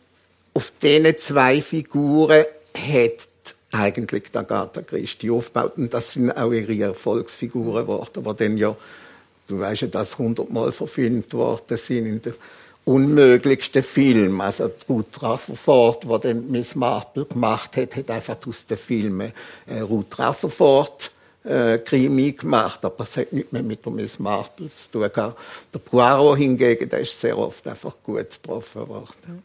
auf 0.54 0.74
diesen 0.82 1.18
zwei 1.18 1.62
Figuren 1.62 2.46
hat 2.76 3.28
eigentlich 3.72 4.24
die 4.32 4.38
Agatha 4.38 4.82
Christie 4.82 5.32
aufgebaut. 5.32 5.74
Und 5.78 5.94
das 5.94 6.14
sind 6.14 6.32
auch 6.32 6.52
ihre 6.52 6.78
Erfolgsfiguren 6.84 7.86
geworden, 7.86 8.24
die 8.24 8.36
dann 8.36 8.58
ja, 8.58 8.76
du 9.48 9.60
weißt 9.60 9.84
ja, 9.84 9.88
dass 9.88 10.18
hundertmal 10.18 10.72
verfilmt 10.72 11.34
worden 11.34 11.78
sind 11.78 12.06
in 12.06 12.22
den 12.22 12.34
unmöglichsten 12.86 13.84
Film. 13.84 14.42
Also 14.42 14.72
Ruth 14.90 15.22
Rutherford, 15.22 16.10
der 16.10 16.20
dann 16.20 16.52
Miss 16.52 16.76
Marple 16.76 17.26
gemacht 17.26 17.78
hat, 17.78 17.96
hat 17.96 18.12
einfach 18.12 18.38
aus 18.46 18.66
den 18.66 18.78
Filmen 18.78 19.32
äh, 19.68 19.80
Ruth 19.80 20.18
Rutherford 20.18 21.12
äh, 21.44 21.78
Krimi 21.80 22.34
gemacht, 22.34 22.84
aber 22.84 23.04
es 23.04 23.18
hat 23.18 23.34
nicht 23.34 23.52
mehr 23.52 23.64
mit 23.64 23.86
der 23.86 23.92
Miss 23.92 24.20
Marple 24.20 24.70
zu 24.76 24.92
tun 24.92 25.10
gehabt. 25.14 25.40
Der 25.74 25.80
Poirot 25.80 26.38
hingegen, 26.38 26.90
der 26.90 27.00
ist 27.00 27.20
sehr 27.20 27.38
oft 27.38 27.66
einfach 27.68 27.96
gut 28.04 28.30
getroffen 28.30 28.88
worden. 28.88 29.44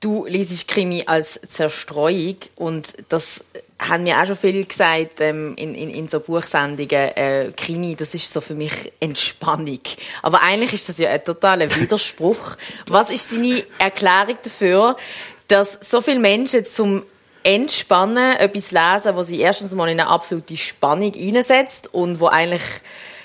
Du 0.00 0.24
liest 0.24 0.66
Krimi 0.66 1.04
als 1.04 1.38
Zerstreuung 1.46 2.36
und 2.56 2.88
das 3.10 3.44
haben 3.78 4.04
mir 4.04 4.18
auch 4.18 4.24
schon 4.24 4.36
viel 4.36 4.64
gesagt 4.64 5.20
ähm, 5.20 5.54
in, 5.56 5.74
in, 5.74 5.90
in 5.90 6.08
so 6.08 6.20
Buchsendungen. 6.20 6.90
Äh, 6.90 7.52
Krimi, 7.54 7.96
das 7.96 8.14
ist 8.14 8.32
so 8.32 8.40
für 8.40 8.54
mich 8.54 8.92
Entspannung. 8.98 9.80
Aber 10.22 10.42
eigentlich 10.42 10.72
ist 10.72 10.88
das 10.88 10.96
ja 10.96 11.10
ein 11.10 11.22
totaler 11.22 11.74
Widerspruch. 11.76 12.56
Was 12.88 13.10
ist 13.10 13.32
deine 13.32 13.62
Erklärung 13.78 14.38
dafür, 14.42 14.96
dass 15.48 15.78
so 15.82 16.00
viele 16.00 16.20
Menschen 16.20 16.66
zum 16.66 17.02
Entspannen 17.42 18.36
etwas 18.36 18.70
lesen, 18.70 19.16
wo 19.16 19.22
sie 19.22 19.40
erstens 19.40 19.74
mal 19.74 19.88
in 19.88 20.00
eine 20.00 20.08
absolute 20.08 20.56
Spannung 20.56 21.12
einsetzt 21.14 21.92
und 21.92 22.20
wo 22.20 22.26
eigentlich 22.26 22.62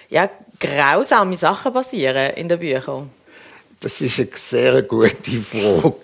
ja, 0.09 0.29
grausame 0.59 1.38
Sachen 1.38 1.71
passieren 1.71 2.33
in 2.35 2.49
den 2.49 2.59
Büchern? 2.59 3.11
Das 3.79 4.01
ist 4.01 4.19
eine 4.19 4.29
sehr 4.33 4.81
gute 4.83 5.31
Frage. 5.41 5.95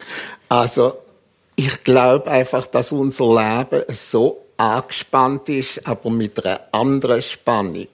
Also, 0.50 0.98
ich 1.56 1.84
glaube 1.84 2.30
einfach, 2.30 2.68
dass 2.68 2.92
unser 2.92 3.26
Leben 3.26 3.84
so 3.90 4.46
angespannt 4.58 5.50
ist, 5.50 5.86
aber 5.88 6.10
mit 6.10 6.44
einer 6.44 6.62
anderen 6.72 7.22
Spannung, 7.22 7.88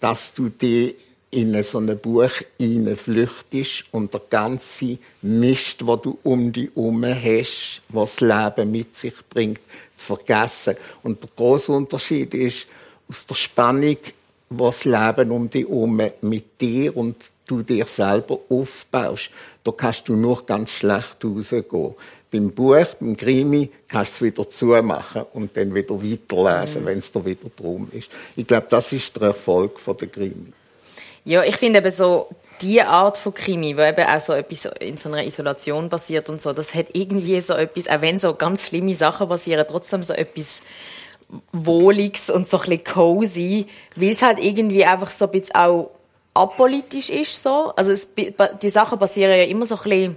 dass 0.00 0.32
du 0.34 0.48
die 0.48 0.94
in 1.30 1.62
so 1.62 1.78
ein 1.78 1.98
Buch 1.98 2.30
flüchtest 2.94 3.84
und 3.90 4.14
der 4.14 4.22
ganze 4.30 4.98
Mist, 5.22 5.86
wo 5.86 5.96
du 5.96 6.18
um 6.22 6.52
dich 6.52 6.70
herum 6.74 7.04
hast, 7.04 7.82
was 7.88 8.16
das 8.16 8.20
Leben 8.20 8.70
mit 8.70 8.96
sich 8.96 9.14
bringt, 9.28 9.60
zu 9.96 10.06
vergessen. 10.06 10.76
Und 11.02 11.22
der 11.22 11.30
große 11.36 11.72
Unterschied 11.72 12.32
ist, 12.32 12.66
aus 13.08 13.26
der 13.26 13.34
Spannung, 13.34 13.98
was 14.48 14.80
das 14.80 14.84
Leben 14.84 15.30
um 15.30 15.50
dich 15.50 15.66
herum 15.66 16.00
mit 16.22 16.60
dir 16.60 16.96
und 16.96 17.16
du 17.46 17.62
dir 17.62 17.86
selber 17.86 18.38
aufbaust, 18.48 19.30
da 19.64 19.72
kannst 19.72 20.08
du 20.08 20.14
nur 20.14 20.44
ganz 20.44 20.70
schlecht 20.70 21.24
rausgehen. 21.24 21.94
Beim 22.30 22.50
Buch, 22.50 22.86
beim 23.00 23.16
Krimi, 23.16 23.70
kannst 23.88 24.20
du 24.20 24.26
es 24.26 24.32
wieder 24.32 24.48
zumachen 24.48 25.22
und 25.32 25.56
dann 25.56 25.74
wieder 25.74 25.94
weiterlesen, 25.94 26.82
mhm. 26.82 26.86
wenn 26.86 26.98
es 26.98 27.12
da 27.12 27.24
wieder 27.24 27.48
drum 27.56 27.88
ist. 27.92 28.10
Ich 28.34 28.46
glaube, 28.46 28.66
das 28.68 28.92
ist 28.92 29.16
der 29.16 29.28
Erfolg 29.28 29.78
von 29.80 29.96
der 29.96 30.08
Krimi. 30.08 30.52
Ja, 31.24 31.42
ich 31.42 31.56
finde 31.56 31.78
eben 31.78 31.90
so, 31.90 32.28
die 32.62 32.80
Art 32.80 33.18
von 33.18 33.34
Krimi, 33.34 33.76
wo 33.76 33.82
eben 33.82 34.04
auch 34.04 34.20
so 34.20 34.32
etwas 34.32 34.66
in 34.80 34.96
so 34.96 35.08
einer 35.08 35.24
Isolation 35.24 35.88
passiert 35.88 36.28
und 36.28 36.40
so, 36.40 36.52
das 36.52 36.74
hat 36.74 36.86
irgendwie 36.92 37.40
so 37.40 37.54
etwas, 37.54 37.88
auch 37.88 38.00
wenn 38.00 38.18
so 38.18 38.34
ganz 38.34 38.66
schlimme 38.66 38.94
Sachen 38.94 39.28
passieren, 39.28 39.66
trotzdem 39.68 40.04
so 40.04 40.14
etwas 40.14 40.62
Wohliges 41.52 42.30
und 42.30 42.48
so 42.48 42.58
ein 42.58 42.68
bisschen 42.68 42.84
cozy, 42.84 43.66
weil 43.96 44.12
es 44.12 44.22
halt 44.22 44.38
irgendwie 44.42 44.84
einfach 44.84 45.10
so 45.10 45.26
ein 45.26 45.32
bisschen 45.32 45.56
auch 45.56 45.90
apolitisch 46.36 47.10
ist 47.10 47.42
so. 47.42 47.72
Also 47.76 47.92
es, 47.92 48.08
die 48.14 48.70
Sachen 48.70 48.98
passieren 48.98 49.36
ja 49.36 49.44
immer 49.44 49.66
so 49.66 49.76
ein 49.76 49.82
bisschen, 49.82 50.16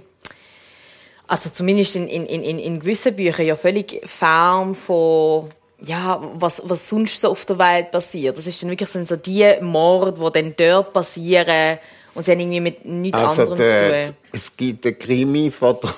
also 1.26 1.50
zumindest 1.50 1.96
in, 1.96 2.08
in, 2.08 2.26
in, 2.26 2.58
in 2.58 2.80
gewissen 2.80 3.14
Büchern 3.16 3.46
ja 3.46 3.56
völlig 3.56 4.00
fern 4.04 4.74
von 4.74 5.50
ja, 5.82 6.20
was, 6.34 6.62
was 6.66 6.88
sonst 6.88 7.20
so 7.20 7.30
auf 7.30 7.44
der 7.46 7.58
Welt 7.58 7.90
passiert. 7.90 8.36
Das 8.36 8.46
ist 8.46 8.62
dann 8.62 8.68
wirklich 8.68 8.90
so 8.90 9.16
die 9.16 9.56
Mord, 9.62 10.18
die 10.18 10.32
dann 10.32 10.54
dort 10.56 10.92
passieren 10.92 11.78
und 12.14 12.24
sie 12.24 12.32
haben 12.32 12.40
irgendwie 12.40 12.60
mit 12.60 12.84
nichts 12.84 13.18
also 13.18 13.42
anderem 13.42 13.58
der, 13.58 14.02
zu 14.02 14.08
tun. 14.08 14.16
Es 14.32 14.56
gibt 14.56 14.86
einen 14.86 14.98
Krimi 14.98 15.50
von 15.50 15.76
der, 15.82 15.94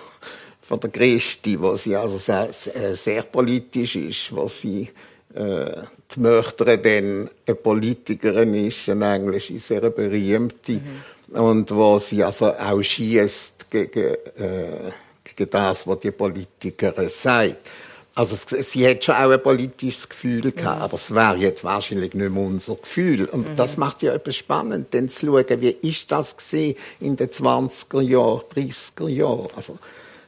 von 0.61 0.81
der 0.81 0.91
Christi, 0.91 1.61
wo 1.61 1.75
sie 1.77 1.97
also 1.97 2.19
sehr, 2.19 2.53
sehr 2.53 3.23
politisch 3.23 3.97
ist, 3.97 4.35
wo 4.35 4.47
sie 4.47 4.91
äh, 5.35 5.83
die 6.15 6.21
Mörderin 6.21 6.83
dann 6.83 7.31
eine 7.47 7.55
Politikerin 7.55 8.55
ist, 8.55 8.89
eine 8.89 9.15
englische, 9.15 9.59
sehr 9.59 9.91
berühmte, 9.91 10.73
mhm. 10.73 11.35
und 11.35 11.71
wo 11.71 11.99
sie 11.99 12.23
also 12.23 12.53
auch 12.53 12.83
schießt 12.83 13.71
gegen, 13.71 14.15
äh, 14.37 14.91
gegen 15.25 15.51
das, 15.51 15.87
was 15.87 16.01
die 16.01 16.11
Politikerin 16.11 17.09
sagt. 17.09 17.69
Also 18.15 18.37
sie 18.37 18.87
hat 18.87 19.03
schon 19.03 19.15
auch 19.15 19.31
ein 19.31 19.43
politisches 19.43 20.07
Gefühl 20.07 20.53
gehabt, 20.53 20.79
mhm. 20.79 20.83
aber 20.83 20.95
es 20.95 21.15
wäre 21.15 21.37
jetzt 21.37 21.65
wahrscheinlich 21.65 22.13
nicht 22.13 22.31
mehr 22.31 22.43
unser 22.43 22.75
Gefühl. 22.75 23.25
Und 23.25 23.51
mhm. 23.51 23.57
das 23.57 23.79
macht 23.79 24.03
ja 24.03 24.13
etwas 24.13 24.37
spannend, 24.37 24.93
dann 24.93 25.09
zu 25.09 25.27
schauen, 25.27 25.61
wie 25.61 25.71
ist 25.71 26.13
das 26.13 26.37
gesehen 26.37 26.77
in 27.01 27.17
den 27.17 27.29
20er 27.29 28.03
Jahren, 28.03 28.43
30er 28.55 29.09
Jahren. 29.09 29.49
Also, 29.57 29.79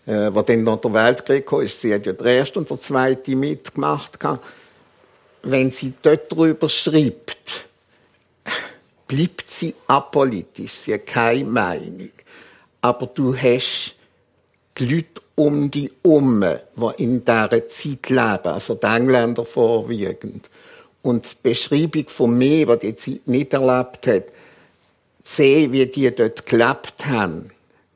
äh, 0.06 0.34
wo 0.34 0.40
dann 0.40 0.62
noch 0.62 0.80
der 0.80 0.94
Weltkrieg 0.94 1.46
kam, 1.46 1.60
ist, 1.60 1.80
sie 1.82 1.92
hat 1.92 2.06
ja 2.06 2.14
der 2.14 2.26
erste 2.26 2.58
und 2.58 2.70
der 2.70 2.80
zweite 2.80 3.36
mitgemacht 3.36 4.18
gehabt 4.18 4.44
wenn 5.44 5.70
sie 5.70 5.92
dort 6.02 6.30
drüber 6.32 6.68
schreibt, 6.68 7.66
bleibt 9.06 9.50
sie 9.50 9.74
apolitisch, 9.86 10.72
sie 10.72 10.94
hat 10.94 11.06
keine 11.06 11.44
Meinung. 11.44 12.10
Aber 12.80 13.06
du 13.06 13.36
hast 13.36 13.94
die 14.78 14.86
Leute 14.86 15.22
um 15.36 15.70
die 15.70 15.90
um, 16.02 16.40
die 16.42 17.02
in 17.02 17.24
dieser 17.24 17.66
Zeit 17.68 18.08
leben, 18.08 18.52
also 18.52 18.74
die 18.74 18.86
Engländer 18.86 19.44
vorwiegend. 19.44 20.48
Und 21.02 21.32
die 21.32 21.48
Beschreibung 21.48 22.08
von 22.08 22.38
mir, 22.38 22.76
die 22.76 22.92
die 22.92 22.96
Zeit 22.96 23.28
nicht 23.28 23.52
erlebt 23.52 24.06
hat, 24.06 24.24
sehen, 25.22 25.72
wie 25.72 25.86
die 25.86 26.14
dort 26.14 26.46
gelebt 26.46 27.06
haben, 27.06 27.50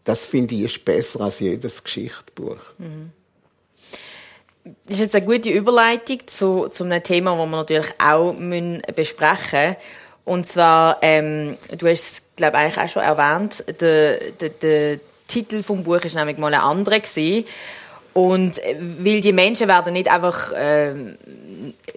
das 0.05 0.25
finde 0.25 0.55
ich 0.55 0.63
ist 0.63 0.85
besser 0.85 1.21
als 1.21 1.41
jedes 1.41 1.85
Geschichtsbuch. 1.85 2.59
Mhm. 2.79 3.13
Das 4.87 4.97
ist 4.97 5.01
jetzt 5.01 5.17
eine 5.17 5.27
gute 5.27 5.51
Überleitung 5.51 6.19
zu, 6.27 6.69
zu 6.69 6.85
einem 6.85 7.03
Thema, 7.03 7.37
das 7.37 7.49
wir 7.49 7.57
natürlich 7.57 7.93
auch 7.99 8.35
besprechen 8.95 9.69
müssen. 9.69 9.77
Und 10.25 10.45
zwar, 10.45 10.99
ähm, 11.01 11.57
du 11.77 11.89
hast 11.89 12.01
es, 12.01 12.23
glaube 12.37 12.59
ich, 12.69 12.77
auch 12.77 12.89
schon 12.89 13.03
erwähnt, 13.03 13.65
der, 13.81 14.19
der, 14.33 14.49
der 14.51 15.01
Titel 15.27 15.63
vom 15.63 15.85
Buch 15.85 16.01
ist 16.01 16.17
nämlich 16.17 16.37
mal 16.37 16.53
ein 16.53 16.61
anderer 16.61 17.01
gewesen. 17.01 17.47
Und 18.13 18.59
äh, 18.65 18.77
weil 18.99 19.21
die 19.21 19.33
Menschen 19.33 19.69
werden 19.69 19.93
nicht 19.93 20.11
einfach 20.11 20.53
äh, 20.53 20.93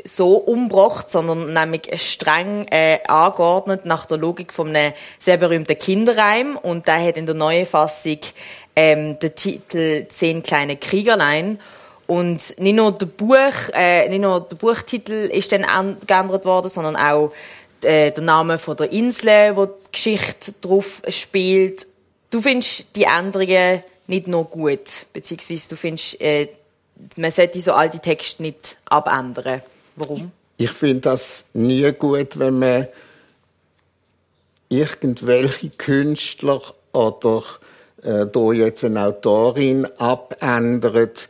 so 0.06 0.36
umgebracht, 0.36 1.10
sondern 1.10 1.52
nämlich 1.52 1.90
streng 2.00 2.68
äh, 2.70 3.00
angeordnet 3.08 3.86
nach 3.86 4.06
der 4.06 4.18
Logik 4.18 4.54
von 4.54 4.74
einem 4.74 4.94
sehr 5.20 5.38
berühmten 5.38 5.78
Kinderreim. 5.78 6.58
Und 6.58 6.88
der 6.88 7.04
hat 7.04 7.18
in 7.18 7.26
der 7.26 7.36
neuen 7.36 7.66
Fassung 7.66 8.20
ähm, 8.76 9.20
den 9.20 9.36
Titel 9.36 10.08
Zehn 10.08 10.42
kleine 10.42 10.78
Kriegerlein. 10.78 11.60
Und 12.12 12.60
nicht 12.60 12.76
nur 12.76 12.91
der 12.91 13.06
Buch, 13.06 13.69
äh, 13.74 14.10
nicht 14.10 14.19
nur 14.19 14.41
der 14.41 14.58
Buchtitel 14.58 15.30
ist 15.32 15.54
dann 15.54 15.97
geändert 16.06 16.43
worden, 16.43 16.67
sondern 16.67 16.97
auch 16.97 17.32
äh, 17.84 18.12
der 18.12 18.21
Name 18.21 18.58
von 18.58 18.76
der 18.76 18.91
Insel, 18.91 19.56
wo 19.56 19.67
die 19.67 19.91
Geschichte 19.93 20.54
drauf 20.60 21.02
spielt. 21.08 21.88
Du 22.30 22.41
findest 22.41 22.97
die 22.97 23.04
Änderungen 23.04 23.84
nicht 24.08 24.28
nur 24.28 24.43
gut, 24.43 25.06
beziehungsweise 25.13 25.69
du 25.69 25.78
findest, 25.78 26.19
äh, 26.19 26.50
man 27.15 27.32
sollte 27.32 27.62
so 27.62 27.71
alte 27.71 28.00
Texte 28.00 28.41
nicht 28.41 28.76
abändern. 28.89 29.62
Warum? 29.95 30.34
Ich 30.58 30.71
finde 30.71 31.00
das 31.00 31.45
nie 31.54 31.93
gut, 31.93 32.38
wenn 32.38 32.60
man 32.60 32.88
irgendwelche 34.67 35.69
Künstler 35.69 36.62
oder 36.91 37.43
äh, 38.04 38.26
da 38.26 38.52
jetzt 38.52 38.84
eine 38.84 39.06
Autorin 39.06 39.86
abändert, 39.97 41.30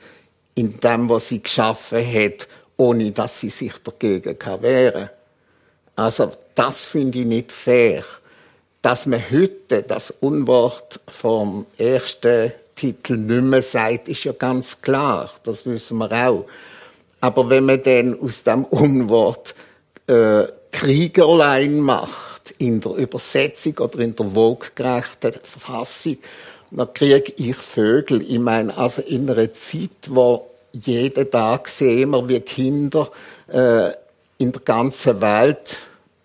in 0.55 0.79
dem, 0.79 1.09
was 1.09 1.29
sie 1.29 1.41
geschaffen 1.41 2.05
hat, 2.05 2.47
ohne 2.77 3.11
dass 3.11 3.39
sie 3.39 3.49
sich 3.49 3.73
dagegen 3.83 4.37
kann 4.37 4.61
wehren 4.61 5.09
Also 5.95 6.31
das 6.55 6.83
finde 6.83 7.19
ich 7.19 7.25
nicht 7.25 7.51
fair. 7.51 8.03
Dass 8.81 9.05
man 9.05 9.21
heute 9.31 9.83
das 9.83 10.11
Unwort 10.11 10.99
vom 11.07 11.67
ersten 11.77 12.51
Titel 12.75 13.17
nicht 13.17 13.43
mehr 13.43 13.61
sagt, 13.61 14.07
ist 14.09 14.23
ja 14.23 14.31
ganz 14.31 14.81
klar. 14.81 15.29
Das 15.43 15.65
wissen 15.65 15.99
wir 15.99 16.11
auch. 16.11 16.45
Aber 17.19 17.49
wenn 17.49 17.65
man 17.65 17.83
dann 17.83 18.19
aus 18.19 18.43
dem 18.43 18.65
Unwort 18.65 19.53
äh, 20.07 20.47
Kriegerlein 20.71 21.79
macht, 21.79 22.55
in 22.57 22.79
der 22.79 22.93
Übersetzung 22.93 23.77
oder 23.77 23.99
in 23.99 24.15
der 24.15 24.35
woggerechten 24.35 25.33
Verfassung, 25.43 26.17
dann 26.71 26.93
kriege 26.93 27.33
ich 27.37 27.55
Vögel. 27.55 28.21
Ich 28.21 28.39
meine, 28.39 28.75
also 28.77 29.01
in 29.01 29.29
einer 29.29 29.51
Zeit, 29.53 29.89
wo 30.07 30.47
jeden 30.71 31.29
Tag 31.29 31.67
sehen 31.67 32.11
wir, 32.11 32.27
wie 32.27 32.39
Kinder 32.39 33.09
äh, 33.51 33.91
in 34.37 34.51
der 34.51 34.61
ganzen 34.61 35.21
Welt 35.21 35.77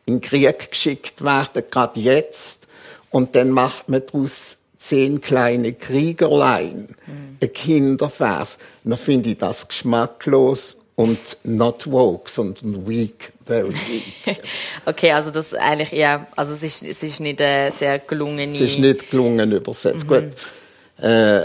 in 0.06 0.20
Krieg 0.20 0.70
geschickt 0.70 1.22
werden, 1.24 1.64
gerade 1.70 2.00
jetzt. 2.00 2.66
Und 3.11 3.35
dann 3.35 3.50
macht 3.50 3.88
man 3.88 4.02
daraus 4.06 4.56
zehn 4.78 5.20
kleine 5.20 5.72
Kriegerlein, 5.72 6.94
mhm. 7.06 7.38
ein 7.42 7.52
Kindervers. 7.52 8.59
Dann 8.85 8.96
finde 8.96 9.30
ich 9.30 9.38
das 9.38 9.66
geschmacklos 9.66 10.78
und 10.94 11.38
not 11.42 11.90
woke, 11.90 12.30
sondern 12.30 12.87
weak. 12.87 13.32
okay, 14.87 15.12
also 15.12 15.30
das 15.30 15.54
eigentlich, 15.54 15.92
ja, 15.92 16.26
also 16.35 16.52
es 16.52 16.62
ist, 16.62 16.82
es 16.82 17.02
ist 17.02 17.20
nicht 17.20 17.40
eine 17.40 17.70
sehr 17.70 17.98
gelungene... 18.00 18.52
Es 18.52 18.61
ist 18.61 18.78
nicht 18.78 19.11
gelungen 19.11 19.52
übersetzt. 19.52 20.04
Mhm. 20.04 20.09
Gut, 20.09 21.04
äh, 21.04 21.42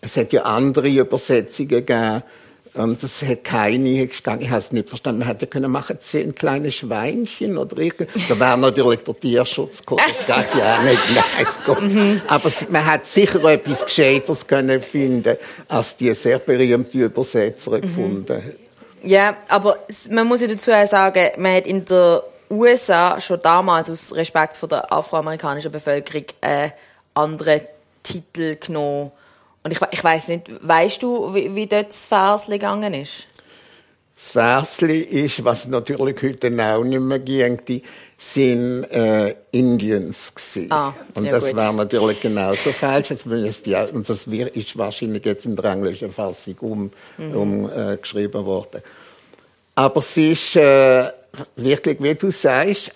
es 0.00 0.16
hat 0.16 0.32
ja 0.32 0.42
andere 0.42 0.88
Übersetzungen 0.88 1.68
gegeben, 1.68 2.22
und 2.76 3.02
das 3.02 3.22
hat 3.22 3.44
keine 3.44 4.02
ich 4.02 4.26
habe 4.26 4.44
es 4.58 4.70
nicht 4.70 4.88
verstanden. 4.88 5.20
Man 5.20 5.28
hätte 5.28 5.46
können 5.46 5.70
machen 5.70 5.96
zehn 5.98 6.34
kleine 6.34 6.70
Schweinchen 6.70 7.56
oder 7.56 7.78
irgend. 7.78 8.10
Da 8.28 8.38
wäre 8.38 8.58
natürlich 8.58 9.00
der 9.00 9.18
Tierschutz 9.18 9.80
gekommen. 9.80 10.02
Das 10.26 10.26
geht 10.26 10.60
ja 10.60 10.76
auch 10.76 10.82
nicht. 10.82 11.00
Nein, 11.14 11.94
mhm. 11.94 12.20
Aber 12.28 12.52
man 12.68 12.84
hat 12.84 13.06
sicher 13.06 13.42
etwas 13.44 13.86
Gescheiteres 13.86 14.46
können 14.46 14.82
finden, 14.82 15.36
als 15.68 15.96
die 15.96 16.12
sehr 16.12 16.38
berühmte 16.38 16.98
Übersetzerin 16.98 17.80
mhm. 17.80 17.82
gefunden 17.82 18.42
Ja, 19.06 19.36
aber 19.46 19.78
man 20.10 20.26
muss 20.26 20.40
ja 20.40 20.48
dazu 20.48 20.72
sagen, 20.86 21.30
man 21.36 21.54
hat 21.54 21.66
in 21.66 21.84
der 21.84 22.24
USA 22.50 23.20
schon 23.20 23.40
damals 23.40 23.88
aus 23.88 24.12
Respekt 24.12 24.56
vor 24.56 24.68
der 24.68 24.92
afroamerikanischen 24.92 25.70
Bevölkerung 25.70 26.24
äh, 26.40 26.70
andere 27.14 27.68
Titel 28.02 28.56
genommen 28.56 29.12
und 29.62 29.70
ich, 29.70 29.78
ich 29.92 30.02
weiß 30.02 30.28
nicht, 30.28 30.50
weißt 30.60 31.02
du, 31.04 31.32
wie, 31.34 31.54
wie 31.54 31.68
dort 31.68 31.90
das 31.90 32.06
Versli 32.06 32.58
gegangen 32.58 32.94
ist? 32.94 33.28
Das 34.16 34.30
Versli 34.30 35.00
ist, 35.00 35.44
was 35.44 35.66
natürlich 35.66 36.22
heute 36.22 36.74
auch 36.74 36.82
nicht 36.82 37.00
mehr 37.00 37.18
ging, 37.18 37.60
sind 38.16 38.84
äh, 38.84 39.34
Indians 39.50 40.34
gewesen. 40.34 40.72
Ah, 40.72 40.94
und 41.14 41.26
ja 41.26 41.32
das 41.32 41.54
war 41.54 41.70
natürlich 41.74 42.22
genauso 42.22 42.72
falsch. 42.72 43.10
Jetzt 43.10 43.66
die, 43.66 43.74
und 43.74 44.08
das 44.08 44.26
ist 44.26 44.78
wahrscheinlich 44.78 45.22
jetzt 45.26 45.44
in 45.44 45.54
der 45.54 45.66
englischen 45.66 46.08
Fassung 46.08 46.56
um, 46.60 46.90
mhm. 47.18 47.36
umgeschrieben 47.36 48.40
äh, 48.40 48.46
worden. 48.46 48.82
Aber 49.74 50.00
es 50.00 50.16
ist 50.16 50.56
äh, 50.56 51.10
wirklich, 51.56 52.02
wie 52.02 52.14
du 52.14 52.30
sagst, 52.30 52.92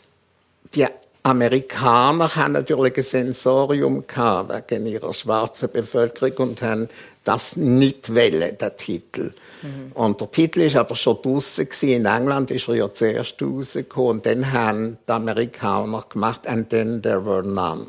die 0.74 0.86
Amerikaner 1.22 2.34
haben 2.34 2.52
natürlich 2.52 2.96
ein 2.96 3.02
Sensorium 3.02 4.06
gehabt 4.06 4.70
wegen 4.70 4.86
ihrer 4.86 5.12
schwarzen 5.12 5.70
Bevölkerung 5.70 6.48
und 6.48 6.62
haben 6.62 6.88
das 7.24 7.56
nicht 7.56 8.14
wählen, 8.14 8.56
der 8.58 8.76
Titel. 8.76 9.32
Mhm. 9.62 9.92
Und 9.92 10.20
der 10.20 10.30
Titel 10.30 10.60
ist 10.62 10.76
aber 10.76 10.96
schon 10.96 11.18
draussen 11.22 11.68
In 11.82 12.06
England 12.06 12.50
ist 12.50 12.68
er 12.68 12.76
ja 12.76 12.92
zuerst 12.92 13.42
rausgekommen 13.42 14.10
und 14.10 14.26
dann 14.26 14.50
haben 14.52 14.98
die 15.06 15.12
Amerikaner 15.12 16.04
gemacht 16.08 16.46
and 16.46 16.70
then 16.70 17.02
there 17.02 17.24
were 17.24 17.46
none. 17.46 17.86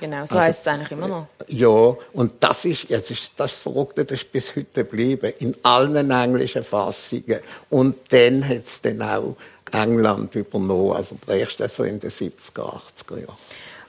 Genau, 0.00 0.24
so 0.26 0.36
also, 0.36 0.40
heißt 0.40 0.60
es 0.60 0.68
eigentlich 0.68 0.92
immer 0.92 1.08
noch. 1.08 1.26
Ja, 1.48 1.96
und 2.12 2.32
das 2.40 2.64
ist, 2.64 2.88
jetzt 2.88 3.10
ist 3.10 3.32
das 3.36 3.58
Verrückte, 3.58 4.04
das 4.04 4.22
ist 4.22 4.32
bis 4.32 4.54
heute 4.54 4.84
geblieben, 4.84 5.32
in 5.40 5.56
allen 5.64 6.10
englischen 6.10 6.62
Fassungen. 6.62 7.40
Und 7.68 7.96
dann 8.10 8.48
hat 8.48 8.64
es 8.64 8.80
dann 8.80 9.02
auch 9.02 9.36
England 9.72 10.34
übernommen, 10.34 10.92
also 10.92 11.16
erst 11.26 11.60
also 11.60 11.84
in 11.84 12.00
den 12.00 12.10
70er, 12.10 12.32
80er 12.56 13.20
Jahren. 13.20 13.36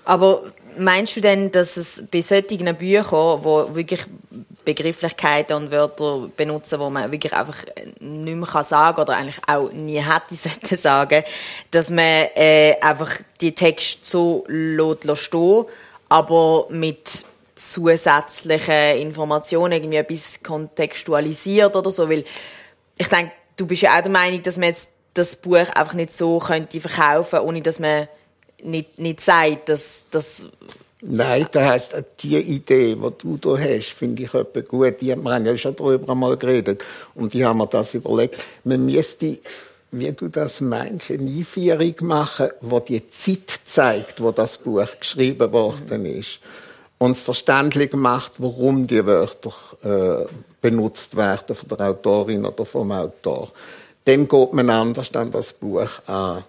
Aber 0.05 0.41
meinst 0.77 1.15
du 1.15 1.21
denn, 1.21 1.51
dass 1.51 1.77
es 1.77 2.03
bei 2.11 2.21
solchen 2.21 2.75
Büchern, 2.75 3.43
wo 3.43 3.75
wirklich 3.75 4.05
Begrifflichkeiten 4.65 5.55
und 5.55 5.71
Wörter 5.71 6.29
benutzen, 6.35 6.79
wo 6.79 6.89
man 6.89 7.11
wirklich 7.11 7.33
einfach 7.33 7.57
nicht 7.99 8.35
mehr 8.35 8.63
sagen 8.63 8.95
kann 8.95 9.03
oder 9.03 9.17
eigentlich 9.17 9.39
auch 9.47 9.71
nie 9.71 9.99
hätte 9.99 10.35
sollte 10.35 10.75
sagen, 10.75 11.23
dass 11.71 11.89
man 11.89 12.27
äh, 12.35 12.75
einfach 12.81 13.11
die 13.41 13.53
Texte 13.53 13.99
so 14.03 14.43
lässt 14.47 15.23
stehen, 15.23 15.65
aber 16.09 16.67
mit 16.69 17.25
zusätzlichen 17.55 18.97
Informationen 18.97 19.73
irgendwie 19.73 19.97
etwas 19.97 20.41
kontextualisiert 20.41 21.75
oder 21.75 21.91
so, 21.91 22.09
weil 22.09 22.23
ich 22.97 23.07
denke, 23.07 23.31
du 23.57 23.67
bist 23.67 23.81
ja 23.81 23.97
auch 23.97 24.01
der 24.01 24.11
Meinung, 24.11 24.41
dass 24.41 24.57
man 24.57 24.69
jetzt 24.69 24.89
das 25.13 25.35
Buch 25.35 25.55
einfach 25.55 25.93
nicht 25.93 26.15
so 26.15 26.39
könnte 26.39 26.79
verkaufen, 26.79 27.39
ohne 27.39 27.61
dass 27.61 27.79
man 27.79 28.07
nicht, 28.63 28.99
nicht 28.99 29.21
sagt, 29.21 29.69
dass 29.69 30.01
das 30.11 30.47
Nein, 31.01 31.47
das 31.53 31.63
heisst, 31.63 31.95
die 32.19 32.37
Idee, 32.37 32.95
die 32.95 33.11
du 33.17 33.37
da 33.37 33.57
hast, 33.57 33.93
finde 33.93 34.23
ich 34.23 34.33
etwa 34.33 34.59
gut. 34.59 34.99
Die, 34.99 35.15
wir 35.15 35.33
haben 35.33 35.45
ja 35.45 35.55
schon 35.55 35.73
darüber 35.73 36.11
einmal 36.11 36.35
geredet. 36.35 36.83
Und 37.15 37.33
die 37.33 37.45
haben 37.45 37.57
mir 37.57 37.67
das 37.67 37.93
überlegt. 37.93 38.37
Man 38.65 38.85
müsste, 38.85 39.37
wie 39.91 40.11
du 40.11 40.27
das 40.27 40.59
meinst, 40.59 41.09
eine 41.09 41.31
Einführung 41.31 41.95
machen, 42.01 42.49
wo 42.59 42.81
die 42.81 43.07
Zeit 43.07 43.61
zeigt, 43.65 44.21
wo 44.21 44.33
das 44.33 44.57
Buch 44.57 44.87
geschrieben 44.99 45.53
worden 45.53 46.05
ist. 46.05 46.39
Und 46.97 47.11
es 47.11 47.21
verständlich 47.21 47.93
macht, 47.93 48.33
warum 48.39 48.85
die 48.85 49.05
Wörter 49.05 49.53
äh, 49.83 50.25
benutzt 50.59 51.15
werden 51.15 51.55
von 51.55 51.69
der 51.69 51.91
Autorin 51.91 52.45
oder 52.45 52.65
vom 52.65 52.91
Autor 52.91 53.53
dann 54.05 54.27
geht 54.27 54.53
man 54.53 54.69
anders 54.69 55.13
an 55.15 55.31
das 55.31 55.53
Buch 55.53 56.01
an. 56.07 56.43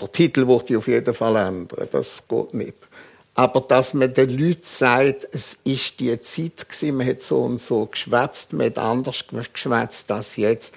Der 0.00 0.12
Titel 0.12 0.46
wird 0.46 0.74
auf 0.76 0.88
jeden 0.88 1.14
Fall 1.14 1.36
ändern, 1.36 1.88
das 1.90 2.26
geht 2.26 2.54
nicht. 2.54 2.74
Aber 3.34 3.62
dass 3.62 3.94
man 3.94 4.12
den 4.12 4.30
Leuten 4.30 4.60
sagt, 4.62 5.26
es 5.32 5.56
ist 5.64 6.00
die 6.00 6.20
Zeit 6.20 6.68
gewesen, 6.68 6.96
man 6.96 7.06
hat 7.06 7.22
so 7.22 7.42
und 7.42 7.60
so 7.60 7.86
geschwätzt, 7.86 8.52
man 8.52 8.66
hat 8.66 8.78
anders 8.78 9.24
geschwätzt 9.52 10.10
als 10.10 10.36
jetzt. 10.36 10.74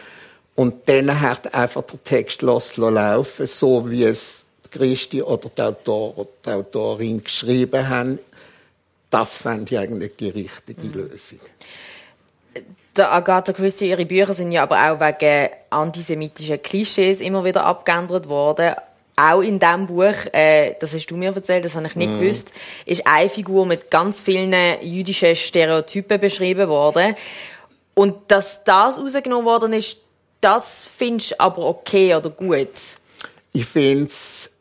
Und 0.55 0.87
dann 0.87 1.19
hat 1.19 1.53
einfach 1.53 1.83
der 1.83 2.01
Text 2.03 2.41
laufen, 2.41 3.45
so 3.45 3.89
wie 3.89 4.03
es 4.03 4.45
Christi 4.71 5.21
oder 5.21 5.49
der 5.49 5.67
Autor 5.69 6.17
oder 6.17 6.29
die 6.45 6.49
Autorin 6.49 7.23
geschrieben 7.23 7.89
haben. 7.89 8.19
Das 9.09 9.37
fände 9.37 9.73
ich 9.73 9.79
eigentlich 9.79 10.15
die 10.17 10.29
richtige 10.29 10.81
mhm. 10.81 11.09
Der 12.95 13.11
Agatha 13.11 13.51
Christie, 13.51 13.89
ihre 13.89 14.05
Bücher 14.05 14.33
sind 14.33 14.51
ja 14.51 14.63
aber 14.63 14.77
auch 14.77 14.99
wegen 14.99 15.49
antisemitischen 15.69 16.61
Klischees 16.61 17.19
immer 17.19 17.43
wieder 17.43 17.65
abgeändert 17.65 18.29
worden. 18.29 18.75
Auch 19.17 19.41
in 19.41 19.59
diesem 19.59 19.87
Buch, 19.87 20.13
äh, 20.33 20.75
das 20.79 20.93
hast 20.93 21.07
du 21.07 21.17
mir 21.17 21.33
erzählt, 21.33 21.65
das 21.65 21.75
habe 21.75 21.87
ich 21.87 21.95
nicht 21.95 22.11
mhm. 22.11 22.19
gewusst, 22.19 22.51
ist 22.85 23.05
eine 23.07 23.29
Figur 23.29 23.65
mit 23.65 23.91
ganz 23.91 24.21
vielen 24.21 24.53
jüdischen 24.81 25.35
Stereotypen 25.35 26.19
beschrieben 26.19 26.67
worden. 26.67 27.15
Und 27.93 28.15
dass 28.27 28.63
das 28.63 28.97
rausgenommen 28.97 29.45
worden 29.45 29.73
ist, 29.73 30.01
das 30.41 30.85
findest 30.85 31.31
du 31.31 31.39
aber 31.39 31.65
okay 31.65 32.13
oder 32.13 32.29
gut? 32.29 32.69
Ich 33.53 33.65
finde 33.65 34.05
es 34.05 34.51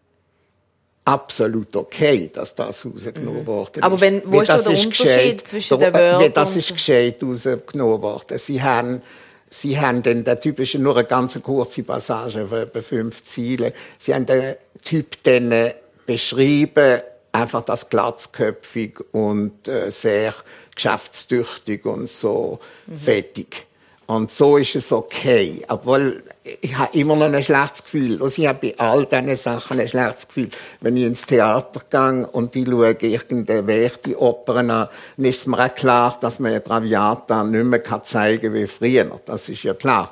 absolut 1.05 1.77
okay, 1.77 2.31
dass 2.33 2.55
das 2.55 2.87
rausgenommen 2.87 3.43
mhm. 3.43 3.47
worden 3.47 3.75
ist. 3.77 3.83
Aber 3.83 4.01
wenn, 4.01 4.23
wo 4.25 4.41
ist 4.41 4.49
der 4.49 4.57
Unterschied 4.57 4.91
gescheit, 4.91 5.49
zwischen 5.49 5.79
den 5.79 5.93
Wörtern? 5.93 6.33
Das 6.33 6.57
ist 6.57 6.73
gescheit 6.73 7.23
rausgenommen 7.23 8.03
worden. 8.03 8.39
Sie 8.39 8.63
haben, 8.63 9.03
sie 9.51 9.79
haben 9.79 10.03
den, 10.03 10.25
der 10.25 10.41
Typ 10.41 10.61
ist 10.61 10.75
nur 10.75 10.97
eine 10.97 11.07
ganz 11.07 11.41
kurze 11.43 11.83
Passage 11.83 12.47
von 12.47 12.59
etwa 12.59 12.81
fünf 12.81 13.23
Ziele. 13.25 13.73
Sie 13.99 14.15
haben 14.15 14.27
den 14.27 14.57
Typ 14.83 15.23
dann 15.25 15.53
äh, 15.53 15.75
beschrieben, 16.07 17.01
einfach 17.33 17.63
das 17.63 17.91
glatzköpfig 17.91 19.01
und 19.13 19.69
äh, 19.69 19.91
sehr 19.91 20.35
geschäftstüchtig 20.75 21.85
und 21.85 22.09
so 22.09 22.61
mhm. 22.87 22.99
fettig. 22.99 23.67
Und 24.07 24.31
so 24.31 24.59
ist 24.59 24.75
es 24.75 24.93
okay. 24.93 25.63
Obwohl, 25.69 26.23
ich 26.61 26.77
habe 26.77 26.97
immer 26.99 27.17
noch 27.17 27.33
ein 27.33 27.43
schlechtes 27.43 27.85
Gefühl. 27.85 28.23
Also 28.23 28.43
ich 28.43 28.49
habe 28.49 28.59
bei 28.69 28.75
all 28.79 29.07
diesen 29.07 29.37
Sachen 29.37 29.81
ein 29.81 29.89
schlechtes 29.89 30.29
Gefühl. 30.29 30.51
Wenn 30.81 30.97
ich 30.97 31.05
ins 31.05 31.23
Theater 31.23 31.81
gehe 31.89 32.27
und 32.27 32.55
ich 32.55 32.67
schaue 32.67 32.91
irgendeine 32.91 33.67
Werti 33.67 34.15
Opern 34.15 34.71
an, 34.71 34.89
dann 35.17 35.27
ist 35.27 35.47
mir 35.47 35.59
auch 35.59 35.75
klar, 35.75 36.19
dass 36.21 36.39
man 36.39 36.63
Traviata 36.63 37.45
nicht 37.45 37.65
mehr 37.65 38.03
zeigen 38.03 38.43
kann 38.43 38.55
wie 38.55 38.67
früher. 38.67 39.21
Das 39.25 39.49
ist 39.49 39.63
ja 39.63 39.73
klar. 39.73 40.11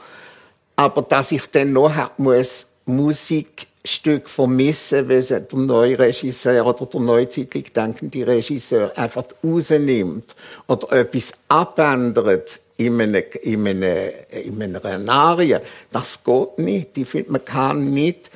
Aber 0.76 1.02
dass 1.02 1.32
ich 1.32 1.50
dann 1.50 1.74
noch 1.74 1.92
muss, 2.16 2.66
Musikstück 2.86 4.28
vermissen, 4.28 5.08
weil 5.08 5.22
der 5.22 5.44
neue 5.52 5.98
Regisseur 5.98 6.66
oder 6.66 6.86
der 6.86 7.00
neuzeitlich 7.00 7.72
denkende 7.72 8.26
Regisseur 8.26 8.90
einfach 8.96 9.24
rausnimmt 9.44 10.34
oder 10.66 10.92
etwas 10.92 11.32
abändert 11.48 12.60
in 12.76 13.00
einer, 13.00 13.22
in 13.42 13.66
einer, 13.66 14.10
in 14.32 14.62
einer 14.62 15.12
Arie. 15.12 15.58
Das 15.90 16.22
geht 16.24 16.58
nicht. 16.58 16.96
Ich 16.98 17.08
finde, 17.08 17.32
man 17.32 17.44
kann 17.44 17.90
nicht 17.90 18.30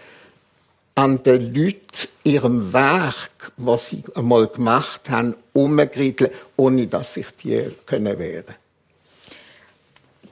an 0.94 1.22
den 1.22 1.54
Leuten 1.54 2.08
ihrem 2.24 2.72
Werk, 2.72 3.52
was 3.58 3.90
sie 3.90 4.02
einmal 4.14 4.48
gemacht 4.48 5.10
haben, 5.10 5.34
umgeriedelt, 5.52 6.32
ohne 6.56 6.86
dass 6.86 7.14
sich 7.14 7.26
die 7.42 7.70
können 7.84 8.18
wehren 8.18 8.54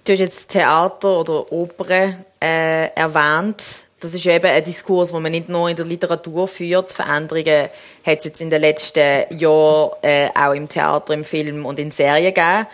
Du 0.05 0.13
hast 0.13 0.19
jetzt 0.19 0.51
Theater 0.51 1.21
oder 1.21 1.51
Oper 1.51 1.89
äh, 1.91 2.89
erwähnt. 2.95 3.63
Das 4.01 4.13
ist 4.13 4.27
eben 4.27 4.45
ein 4.45 4.63
Diskurs, 4.63 5.13
den 5.13 5.23
man 5.23 5.33
nicht 5.33 5.49
nur 5.49 5.71
in 5.71 5.77
der 5.77 5.87
Literatur 5.87 6.47
führt. 6.47 6.93
Veränderungen 6.93 7.71
hat 8.05 8.19
es 8.19 8.25
jetzt 8.27 8.43
in 8.43 8.51
den 8.51 8.61
letzten 8.61 9.39
Jahren 9.39 9.93
äh, 10.03 10.29
auch 10.35 10.53
im 10.53 10.69
Theater, 10.69 11.15
im 11.15 11.25
Film 11.25 11.65
und 11.65 11.79
in 11.79 11.91
Serien 11.91 12.35
gegeben. 12.35 12.67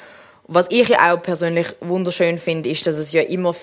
Was 0.52 0.66
ich 0.68 0.88
ja 0.88 1.14
auch 1.14 1.22
persönlich 1.22 1.68
wunderschön 1.78 2.36
finde, 2.36 2.70
ist, 2.70 2.84
dass 2.84 2.96
es 2.96 3.12
ja 3.12 3.22
immer 3.22 3.54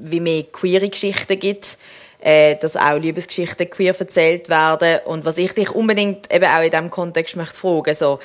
wie 0.00 0.20
mehr 0.20 0.44
queere 0.44 0.88
Geschichten 0.88 1.38
gibt, 1.38 1.76
äh, 2.18 2.56
dass 2.56 2.78
auch 2.78 2.96
Liebesgeschichten 2.96 3.68
queer 3.68 3.94
erzählt 4.00 4.48
werden. 4.48 5.00
Und 5.04 5.26
was 5.26 5.36
ich 5.36 5.52
dich 5.52 5.70
unbedingt 5.70 6.32
eben 6.32 6.46
auch 6.46 6.62
in 6.62 6.70
diesem 6.70 6.90
Kontext 6.90 7.36
möchte 7.36 7.54
fragen, 7.54 7.94
so, 7.94 8.20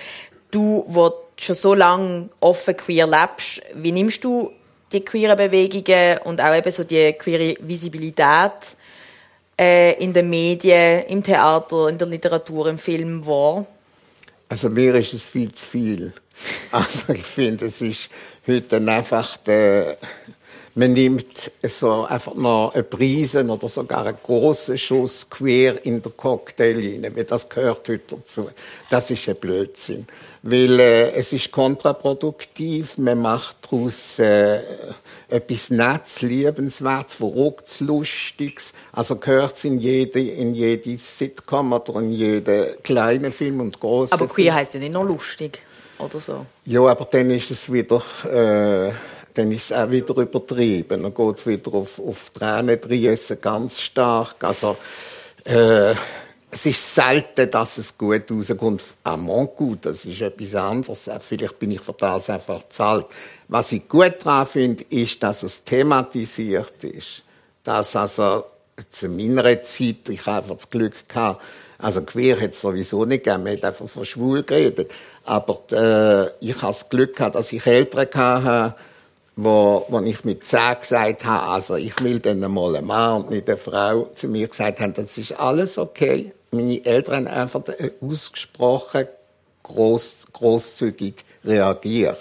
du, 0.49 0.85
wo 0.87 1.11
schon 1.37 1.55
so 1.57 1.73
lange 1.73 2.29
offen 2.39 2.77
queer 2.77 3.05
lebst, 3.05 3.61
wie 3.73 3.91
nimmst 3.91 4.23
du 4.23 4.49
die 4.93 5.03
queeren 5.03 5.35
Bewegungen 5.35 6.19
und 6.19 6.39
auch 6.39 6.55
eben 6.55 6.71
so 6.71 6.85
die 6.85 7.11
queere 7.19 7.57
Visibilität 7.59 8.77
äh, 9.59 10.01
in 10.01 10.13
den 10.13 10.29
Medien, 10.29 11.03
im 11.07 11.21
Theater, 11.21 11.89
in 11.89 11.97
der 11.97 12.07
Literatur, 12.07 12.67
im 12.67 12.77
Film 12.77 13.25
wahr? 13.25 13.65
Also 14.47 14.69
mir 14.69 14.95
ist 14.95 15.13
es 15.13 15.25
viel 15.25 15.51
zu 15.51 15.65
viel. 15.65 16.13
Also 16.71 17.13
ich 17.13 17.23
finde, 17.23 17.67
es 17.67 17.79
ist 17.79 18.09
heute 18.45 18.77
einfach 18.77 19.37
der, 19.37 19.97
man 20.73 20.91
nimmt 20.91 21.49
so 21.63 22.03
einfach 22.03 22.35
noch 22.35 22.73
eine 22.73 22.83
Prise 22.83 23.45
oder 23.45 23.69
sogar 23.69 24.05
einen 24.05 24.17
großen 24.21 24.77
Schuss 24.77 25.29
quer 25.29 25.85
in 25.85 26.01
der 26.01 26.11
Cocktail 26.11 26.75
rein, 26.75 27.15
weil 27.15 27.23
das 27.23 27.47
gehört 27.47 27.87
heute 27.87 28.17
dazu. 28.17 28.49
Das 28.89 29.09
ist 29.09 29.29
ein 29.29 29.37
Blödsinn. 29.37 30.05
Weil 30.43 30.79
äh, 30.81 31.11
es 31.11 31.31
ist 31.31 31.51
kontraproduktiv, 31.51 32.97
man 32.97 33.21
macht 33.21 33.55
daraus 33.61 34.19
äh, 34.19 34.59
etwas 35.29 35.69
Nettes, 35.69 36.21
Liebenswertes, 36.21 37.15
Verrücktes, 37.15 37.79
Lustiges. 37.79 38.73
Also 38.91 39.17
gehört 39.17 39.57
es 39.57 39.63
in 39.63 39.79
jede, 39.79 40.19
in 40.19 40.55
jede 40.55 40.97
Sitcom 40.97 41.73
oder 41.73 41.99
in 41.99 42.11
jeden 42.11 42.81
kleinen 42.83 43.31
Film 43.31 43.59
und 43.59 43.79
großen 43.79 44.13
Aber 44.13 44.27
queer 44.27 44.53
heißt 44.53 44.75
ja 44.75 44.79
nicht 44.79 44.93
nur 44.93 45.05
lustig 45.05 45.59
oder 45.97 46.19
so. 46.19 46.45
Ja, 46.65 46.81
aber 46.81 47.05
dann 47.05 47.31
ist 47.31 47.51
es 47.51 47.71
wieder, 47.71 48.01
äh, 48.25 48.91
dann 49.33 49.51
ist 49.51 49.71
es 49.71 49.71
auch 49.71 49.89
wieder 49.89 50.15
übertrieben. 50.17 51.03
Dann 51.03 51.13
geht 51.13 51.35
es 51.37 51.47
wieder 51.47 51.73
auf, 51.73 51.99
auf 51.99 52.31
Tränendriessen 52.31 53.39
ganz 53.41 53.81
stark. 53.81 54.43
Also, 54.43 54.77
äh, 55.45 55.95
es 56.55 56.65
ist 56.67 56.95
selten, 56.95 57.51
dass 57.51 57.77
es 57.77 57.97
gut 57.97 58.31
rauskommt. 58.31 58.81
Ah, 59.03 59.17
gut, 59.17 59.79
das 59.85 60.05
ist 60.05 60.21
etwas 60.21 60.55
anderes. 60.55 61.09
Vielleicht 61.19 61.59
bin 61.59 61.71
ich 61.71 61.81
für 61.81 61.91
das 61.91 62.29
einfach 62.29 62.63
zahlt. 62.69 63.07
Was 63.49 63.73
ich 63.73 63.89
gut 63.89 64.15
daran 64.23 64.47
finde, 64.47 64.85
ist, 64.89 65.21
dass 65.21 65.43
es 65.43 65.65
thematisiert 65.65 66.81
ist. 66.85 67.23
Dass 67.65 67.93
also, 67.97 68.45
zu 68.89 69.09
meiner 69.09 69.61
Zeit, 69.63 70.07
ich 70.07 70.25
einfach 70.27 70.55
das 70.55 70.69
Glück 70.69 71.09
gehabt, 71.09 71.43
also 71.77 72.03
queer 72.03 72.39
hat 72.39 72.51
es 72.51 72.61
sowieso 72.61 73.03
nicht 73.03 73.25
gegeben, 73.25 73.43
man 73.43 73.57
hat 73.57 73.65
einfach 73.65 73.89
von 73.89 74.05
schwul 74.05 74.43
geredet. 74.43 74.89
Aber 75.25 75.59
äh, 75.73 76.31
ich 76.39 76.55
habe 76.61 76.71
das 76.71 76.87
Glück 76.87 77.17
gehabt, 77.17 77.35
dass 77.35 77.51
ich 77.51 77.67
Eltern 77.67 78.07
hatte, 78.13 78.75
wo, 79.35 79.85
wo 79.89 79.99
ich 79.99 80.23
mit 80.23 80.45
zehn 80.45 80.79
gesagt 80.79 81.25
habe, 81.25 81.51
also 81.51 81.75
ich 81.75 82.01
will 82.01 82.21
dann 82.21 82.39
mal 82.39 82.77
einen 82.77 82.87
Mann 82.87 83.23
und 83.23 83.31
nicht 83.31 83.49
eine 83.49 83.57
Frau, 83.57 84.09
zu 84.15 84.29
mir 84.29 84.47
gesagt 84.47 84.79
haben, 84.79 84.93
das 84.93 85.17
ist 85.17 85.37
alles 85.37 85.77
okay. 85.77 86.31
Meine 86.55 86.85
Eltern 86.85 87.27
einfach 87.27 87.61
ausgesprochen 88.01 89.07
groß, 89.63 90.27
großzügig 90.33 91.15
reagiert. 91.43 92.17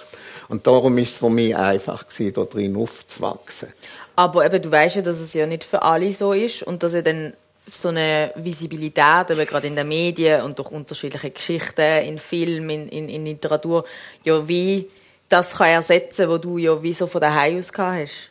Und 0.49 0.67
darum 0.67 0.99
ist 0.99 1.13
es 1.13 1.19
für 1.19 1.31
mich 1.31 1.57
einfach 1.57 2.07
gewesen, 2.07 2.33
da 2.35 2.45
drin 2.45 2.77
aufzuwachsen. 2.77 3.73
Aber 4.17 4.45
eben, 4.45 4.63
du 4.63 4.71
weißt 4.71 4.97
ja, 4.97 5.03
dass 5.03 5.19
es 5.19 5.35
ja 5.35 5.47
nicht 5.47 5.65
für 5.65 5.83
alle 5.83 6.13
so 6.13 6.33
ist 6.33 6.63
und 6.63 6.83
dass 6.83 6.95
er 6.95 7.03
dann 7.03 7.33
so 7.73 7.89
eine 7.89 8.31
Visibilität, 8.37 9.31
eben 9.31 9.47
gerade 9.47 9.67
in 9.67 9.77
den 9.77 9.89
Medien 9.89 10.43
und 10.43 10.59
durch 10.59 10.71
unterschiedliche 10.71 11.31
Geschichten, 11.31 12.03
in 12.07 12.19
Film, 12.19 12.69
in, 12.71 12.89
in, 12.89 13.09
in 13.09 13.25
Literatur, 13.25 13.85
ja 14.23 14.47
wie 14.47 14.89
das 15.29 15.57
kann 15.57 15.69
ersetzen, 15.69 16.29
was 16.29 16.41
du 16.43 16.59
ja 16.59 16.83
wie 16.83 16.93
so 16.93 17.07
von 17.07 17.21
daheim 17.21 17.59
aus 17.59 17.73
gehabt 17.73 18.03
hast? 18.03 18.31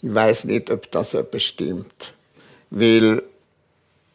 Ich 0.00 0.14
weiß 0.14 0.44
nicht, 0.44 0.70
ob 0.70 0.90
das 0.90 1.10
so 1.10 1.22
bestimmt, 1.22 2.14
weil 2.70 3.22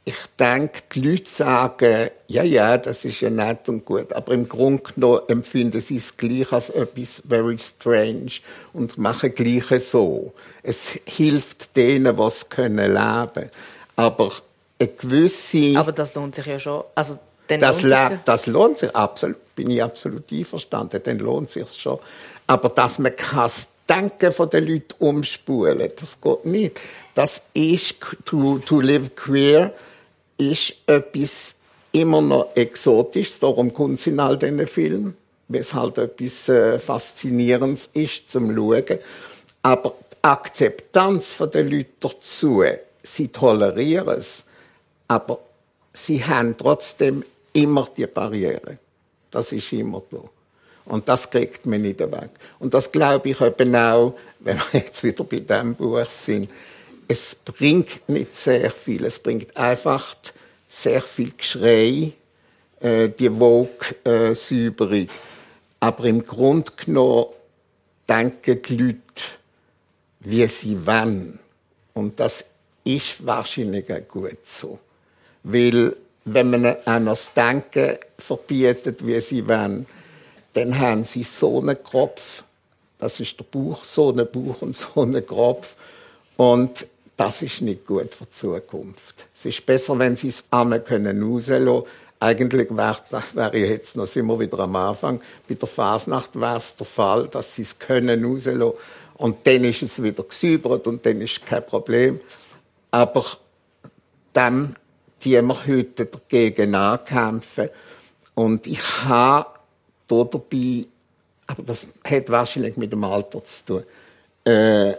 ich 0.06 0.16
denke, 0.38 0.82
die 0.94 1.02
Leute 1.02 1.30
sagen, 1.30 2.10
ja, 2.28 2.44
ja, 2.44 2.78
das 2.78 3.06
ist 3.06 3.22
ja 3.22 3.30
nett 3.30 3.70
und 3.70 3.86
gut, 3.86 4.12
aber 4.12 4.34
im 4.34 4.50
Grunde 4.50 4.84
genommen 4.84 5.22
empfinden 5.30 5.80
sie 5.80 5.96
es 5.96 6.18
gleich 6.18 6.52
als 6.52 6.70
etwas 6.70 7.24
very 7.28 7.58
strange 7.58 8.32
und 8.74 8.98
machen 8.98 9.34
gleich 9.34 9.66
so. 9.84 10.34
Es 10.62 11.00
hilft 11.06 11.76
denen, 11.78 12.18
was 12.18 12.50
können 12.50 12.94
leben. 12.94 13.50
Aber 13.96 14.32
eine 14.80 14.90
gewisse... 14.90 15.78
Aber 15.78 15.94
das 15.94 16.16
lohnt 16.16 16.36
sich 16.36 16.48
ja 16.48 16.60
schon. 16.60 16.84
Also, 16.96 17.18
das, 17.48 17.82
lohnt 17.82 18.20
das 18.26 18.46
lohnt 18.48 18.78
sich 18.80 18.94
absolut, 18.94 19.56
bin 19.56 19.70
ich 19.70 19.82
absolut 19.82 20.30
einverstanden, 20.32 21.02
dann 21.02 21.20
lohnt 21.20 21.50
sich 21.50 21.70
schon. 21.80 22.00
Aber 22.48 22.70
dass 22.70 23.00
man 23.00 23.14
das 23.34 23.70
Denken 23.88 24.32
von 24.32 24.50
den 24.50 24.66
Leuten 24.68 24.96
umspulen, 25.00 25.92
das 26.00 26.20
geht 26.20 26.46
nicht. 26.46 26.80
Das 27.16 27.44
ist, 27.54 27.96
to, 28.26 28.58
to 28.60 28.80
live 28.82 29.16
queer, 29.16 29.74
ist 30.38 30.76
etwas 30.88 31.56
immer 31.92 32.22
noch 32.22 32.56
Exotisches, 32.56 33.40
darum 33.40 33.74
kommt 33.74 34.00
es 34.00 34.08
in 34.08 34.20
all 34.20 34.38
diesen 34.38 34.66
Filmen, 34.68 35.16
weil 35.48 35.62
es 35.62 35.74
halt 35.74 35.98
etwas 35.98 36.50
äh, 36.50 36.80
Faszinierendes 36.80 37.90
ist 37.94 38.30
zum 38.30 38.54
Schauen. 38.56 39.00
Aber 39.62 39.96
die 40.12 40.18
Akzeptanz 40.24 41.38
der 41.38 41.64
Leute 41.64 41.90
dazu, 42.00 42.64
sie 43.04 43.28
tolerieren 43.28 44.18
es, 44.18 44.44
aber 45.08 45.40
sie 45.94 46.24
haben 46.26 46.58
trotzdem 46.58 47.24
immer 47.54 47.88
die 47.96 48.08
Barriere. 48.08 48.80
Das 49.30 49.52
ist 49.52 49.72
immer 49.72 50.02
da. 50.10 50.18
Und 50.86 51.08
das 51.08 51.30
kriegt 51.30 51.66
man 51.66 51.82
nicht 51.82 52.00
weg. 52.00 52.30
Und 52.60 52.74
das 52.74 52.92
glaube 52.92 53.30
ich 53.30 53.40
eben 53.40 53.76
auch, 53.76 54.16
wenn 54.40 54.58
wir 54.58 54.66
jetzt 54.82 55.04
wieder 55.04 55.24
bei 55.24 55.40
diesem 55.40 55.76
Buch 55.76 56.06
sind, 56.06 56.50
es 57.08 57.36
bringt 57.36 58.08
nicht 58.10 58.36
sehr 58.36 58.72
viel. 58.72 59.06
Es 59.06 59.20
bringt 59.20 59.56
einfach 59.58 60.16
sehr 60.68 61.02
viel 61.02 61.32
Geschrei, 61.38 62.14
äh, 62.80 63.10
die 63.10 63.30
Vogue-Säuberung. 63.30 64.94
Äh, 64.94 65.08
Aber 65.80 66.06
im 66.06 66.24
Grunde 66.24 66.72
genommen 66.76 67.28
denken 68.08 68.62
die 68.62 68.78
Leute, 68.78 69.00
wie 70.22 70.48
sie 70.48 70.86
wollen. 70.86 71.40
Und 71.94 72.20
das 72.20 72.46
ist 72.84 73.26
wahrscheinlich 73.26 73.92
auch 73.92 74.08
gut 74.08 74.46
so. 74.46 74.80
Weil, 75.44 75.96
wenn 76.26 76.50
man 76.50 76.66
einer 76.86 77.12
das 77.12 77.34
Denken 77.34 77.98
verbietet, 78.18 79.06
wie 79.06 79.20
sie 79.22 79.48
wollen, 79.48 79.86
dann 80.54 80.78
haben 80.80 81.04
sie 81.04 81.24
so 81.24 81.60
einen 81.60 81.82
Kopf. 81.84 82.44
Das 82.98 83.20
ist 83.20 83.38
der 83.38 83.44
Buch, 83.44 83.84
so 83.84 84.10
einen 84.10 84.30
Buch 84.30 84.62
und 84.62 84.76
so 84.76 85.02
einen 85.02 85.26
Kopf. 85.26 85.76
Und 86.38 86.88
das 87.18 87.42
ist 87.42 87.62
nicht 87.62 87.86
gut 87.86 88.14
für 88.14 88.26
die 88.26 88.32
Zukunft. 88.32 89.28
Es 89.36 89.46
ist 89.46 89.66
besser, 89.66 89.98
wenn 90.00 90.16
sie 90.16 90.30
es 90.30 90.44
einmal 90.52 90.82
können 90.82 91.22
rauslassen 91.22 91.84
Eigentlich 92.20 92.70
wäre 92.70 92.98
wär 93.34 93.54
jetzt 93.54 93.98
noch, 93.98 94.16
wir 94.16 94.40
wieder 94.40 94.60
am 94.60 94.76
Anfang, 94.78 95.20
bei 95.48 95.56
der 95.56 95.68
Fasnacht 95.68 96.40
wäre 96.40 96.56
es 96.56 96.76
der 96.78 96.86
Fall, 96.86 97.28
dass 97.28 97.56
sie 97.56 97.64
es 97.64 97.78
können 97.78 98.24
rauslassen. 98.24 98.78
Und 99.16 99.46
dann 99.46 99.64
ist 99.66 99.84
es 99.84 100.02
wieder 100.02 100.24
gesäubert 100.24 100.88
und 100.88 101.06
dann 101.06 101.20
ist 101.22 101.46
kein 101.46 101.66
Problem. 101.66 102.20
Aber 102.92 103.26
dann, 104.32 104.76
die 105.22 105.42
wir 105.42 105.68
heute 105.68 106.06
dagegen 106.06 106.76
ankämpfen. 106.76 107.70
Und 108.36 108.68
ich 108.68 108.82
habe 109.04 109.48
da 110.08 110.24
dabei, 110.24 110.86
aber 111.48 111.64
das 111.64 111.88
hat 112.04 112.30
wahrscheinlich 112.30 112.78
mit 112.78 112.92
dem 112.92 113.04
Alter 113.04 113.44
zu 113.44 113.66
tun, 113.66 113.84
äh, 114.46 114.94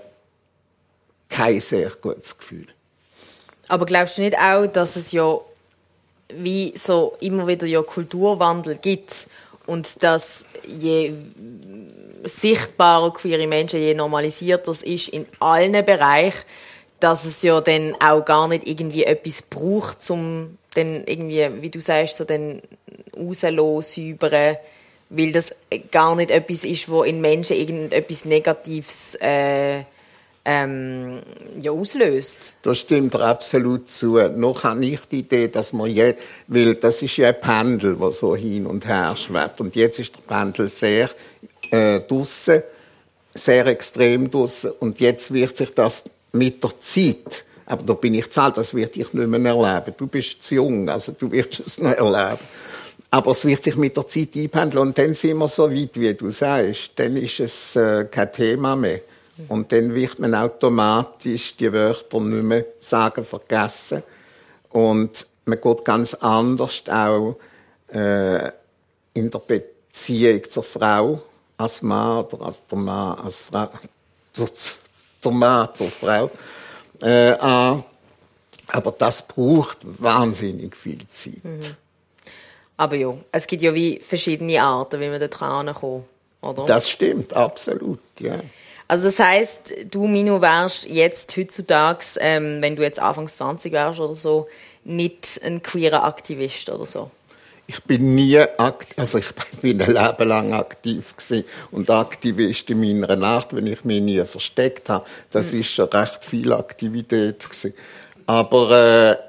kein 1.28 1.60
sehr 1.60 1.90
gutes 1.90 2.38
Gefühl. 2.38 2.66
Aber 3.68 3.86
glaubst 3.86 4.18
du 4.18 4.22
nicht 4.22 4.38
auch, 4.38 4.66
dass 4.66 4.96
es 4.96 5.12
ja 5.12 5.38
wie 6.28 6.74
so 6.76 7.16
immer 7.20 7.46
wieder 7.46 7.66
ja 7.66 7.82
Kulturwandel 7.82 8.76
gibt 8.76 9.26
und 9.66 10.02
dass 10.02 10.44
je 10.66 11.12
sichtbarer 12.24 13.12
queere 13.12 13.46
Menschen, 13.46 13.80
je 13.80 13.94
normalisierter 13.94 14.70
es 14.70 14.82
ist 14.82 15.08
in 15.08 15.26
allen 15.40 15.84
Bereichen, 15.84 16.44
dass 17.00 17.24
es 17.24 17.42
ja 17.42 17.60
dann 17.60 17.94
auch 18.00 18.24
gar 18.24 18.48
nicht 18.48 18.66
irgendwie 18.66 19.04
etwas 19.04 19.42
braucht, 19.42 20.08
um 20.10 20.58
dann 20.74 21.04
irgendwie, 21.06 21.46
wie 21.60 21.70
du 21.70 21.80
sagst, 21.80 22.16
so 22.16 22.24
dann 22.24 22.62
rauszulassen, 23.16 24.18
weil 24.20 25.32
das 25.32 25.54
gar 25.90 26.16
nicht 26.16 26.30
etwas 26.30 26.64
ist, 26.64 26.88
wo 26.88 27.02
in 27.02 27.20
Menschen 27.20 27.56
irgendetwas 27.56 28.24
Negatives 28.24 29.14
äh, 29.16 29.82
ähm, 30.44 31.22
ja, 31.60 31.70
auslöst. 31.70 32.54
Das 32.62 32.78
stimmt 32.78 33.16
absolut 33.16 33.88
zu. 33.88 34.18
Noch 34.28 34.64
habe 34.64 34.84
ich 34.84 35.00
die 35.10 35.20
Idee, 35.20 35.48
dass 35.48 35.72
man 35.72 35.90
jetzt, 35.90 36.22
weil 36.48 36.74
das 36.74 37.02
ist 37.02 37.16
ja 37.16 37.28
ein 37.28 37.40
Pendel, 37.40 37.96
das 37.96 38.18
so 38.18 38.36
hin 38.36 38.66
und 38.66 38.86
her 38.86 39.16
schwebt. 39.16 39.60
Und 39.60 39.74
jetzt 39.74 39.98
ist 39.98 40.14
der 40.14 40.22
Pendel 40.22 40.68
sehr 40.68 41.08
äh, 41.70 42.00
draussen, 42.00 42.62
sehr 43.34 43.66
extrem 43.66 44.30
draussen. 44.30 44.72
Und 44.80 45.00
jetzt 45.00 45.32
wird 45.32 45.56
sich 45.56 45.72
das 45.74 46.04
mit 46.32 46.62
der 46.62 46.78
Zeit, 46.80 47.44
aber 47.66 47.82
da 47.82 47.94
bin 47.94 48.14
ich 48.14 48.30
zu 48.30 48.42
alt, 48.42 48.58
das 48.58 48.74
wird 48.74 48.96
ich 48.96 49.12
nicht 49.14 49.28
mehr 49.28 49.54
erleben. 49.54 49.94
Du 49.96 50.06
bist 50.06 50.42
zu 50.42 50.56
jung, 50.56 50.88
also 50.88 51.12
du 51.12 51.30
wirst 51.30 51.60
es 51.60 51.78
noch 51.78 51.92
erleben. 51.92 52.38
Aber 53.10 53.30
es 53.30 53.44
wird 53.44 53.62
sich 53.62 53.76
mit 53.76 53.96
der 53.96 54.08
Zeit 54.08 54.30
einpendeln 54.34 54.88
und 54.88 54.98
dann 54.98 55.14
sind 55.14 55.38
wir 55.38 55.48
so 55.48 55.70
weit, 55.70 55.98
wie 55.98 56.12
du 56.14 56.30
sagst. 56.30 56.92
Dann 56.96 57.16
ist 57.16 57.40
es 57.40 57.76
äh, 57.76 58.06
kein 58.10 58.32
Thema 58.32 58.74
mehr. 58.74 59.00
Und 59.48 59.72
dann 59.72 59.94
wird 59.94 60.18
man 60.18 60.34
automatisch 60.34 61.56
die 61.56 61.72
Wörter 61.72 62.20
nicht 62.20 62.44
mehr 62.44 62.64
sagen, 62.80 63.24
vergessen. 63.24 64.02
Und 64.70 65.26
man 65.44 65.60
geht 65.60 65.84
ganz 65.84 66.14
anders 66.14 66.82
auch 66.88 67.36
äh, 67.92 68.50
in 69.14 69.30
der 69.30 69.38
Beziehung 69.38 70.50
zur 70.50 70.62
Frau 70.62 71.22
als 71.56 71.82
Mann 71.82 72.24
oder 72.24 72.46
als 72.46 72.60
der 72.70 72.78
Mann 72.78 73.18
als 73.18 73.40
Frau, 73.40 73.68
zur, 74.32 74.48
zur 75.20 75.32
Mann 75.32 75.68
zur 75.74 75.88
Frau 75.88 76.30
äh, 77.00 77.32
an. 77.32 77.84
Aber 78.68 78.92
das 78.92 79.26
braucht 79.26 79.78
wahnsinnig 79.82 80.74
viel 80.74 81.06
Zeit. 81.08 81.44
Mhm. 81.44 81.60
Aber 82.76 82.96
ja, 82.96 83.16
es 83.30 83.46
gibt 83.46 83.62
ja 83.62 83.72
wie 83.74 84.00
verschiedene 84.00 84.60
Arten, 84.60 85.00
wie 85.00 85.08
man 85.08 85.20
da 85.20 85.28
dran 85.28 85.72
kommt, 85.74 86.04
oder? 86.40 86.66
Das 86.66 86.90
stimmt, 86.90 87.32
absolut, 87.32 88.00
ja. 88.18 88.40
Also 88.86 89.04
das 89.06 89.18
heißt, 89.18 89.74
du 89.90 90.06
Mino 90.06 90.42
wärst 90.42 90.86
jetzt 90.86 91.36
heutzutage, 91.36 92.04
ähm, 92.20 92.58
wenn 92.60 92.76
du 92.76 92.82
jetzt 92.82 93.00
Anfangs 93.00 93.36
20 93.36 93.72
wärst 93.72 94.00
oder 94.00 94.14
so, 94.14 94.48
nicht 94.84 95.40
ein 95.42 95.62
queerer 95.62 96.04
Aktivist 96.04 96.68
oder 96.68 96.84
so? 96.84 97.10
Ich 97.66 97.82
bin 97.84 98.14
nie 98.14 98.38
aktiv, 98.38 98.98
also 98.98 99.18
ich 99.18 99.32
bin 99.62 99.80
ein 99.80 99.92
Leben 99.92 100.28
lang 100.28 100.52
aktiv 100.52 101.16
gewesen 101.16 101.44
und 101.70 101.88
Aktivist 101.88 102.68
in 102.68 102.80
meiner 102.80 103.16
Nacht, 103.16 103.56
wenn 103.56 103.66
ich 103.66 103.84
mich 103.84 104.02
nie 104.02 104.22
versteckt 104.24 104.90
habe. 104.90 105.06
Das 105.30 105.52
mhm. 105.52 105.60
ist 105.60 105.72
schon 105.72 105.88
recht 105.88 106.24
viel 106.24 106.52
Aktivität 106.52 107.42
gewesen. 107.42 107.72
Aber 108.26 108.70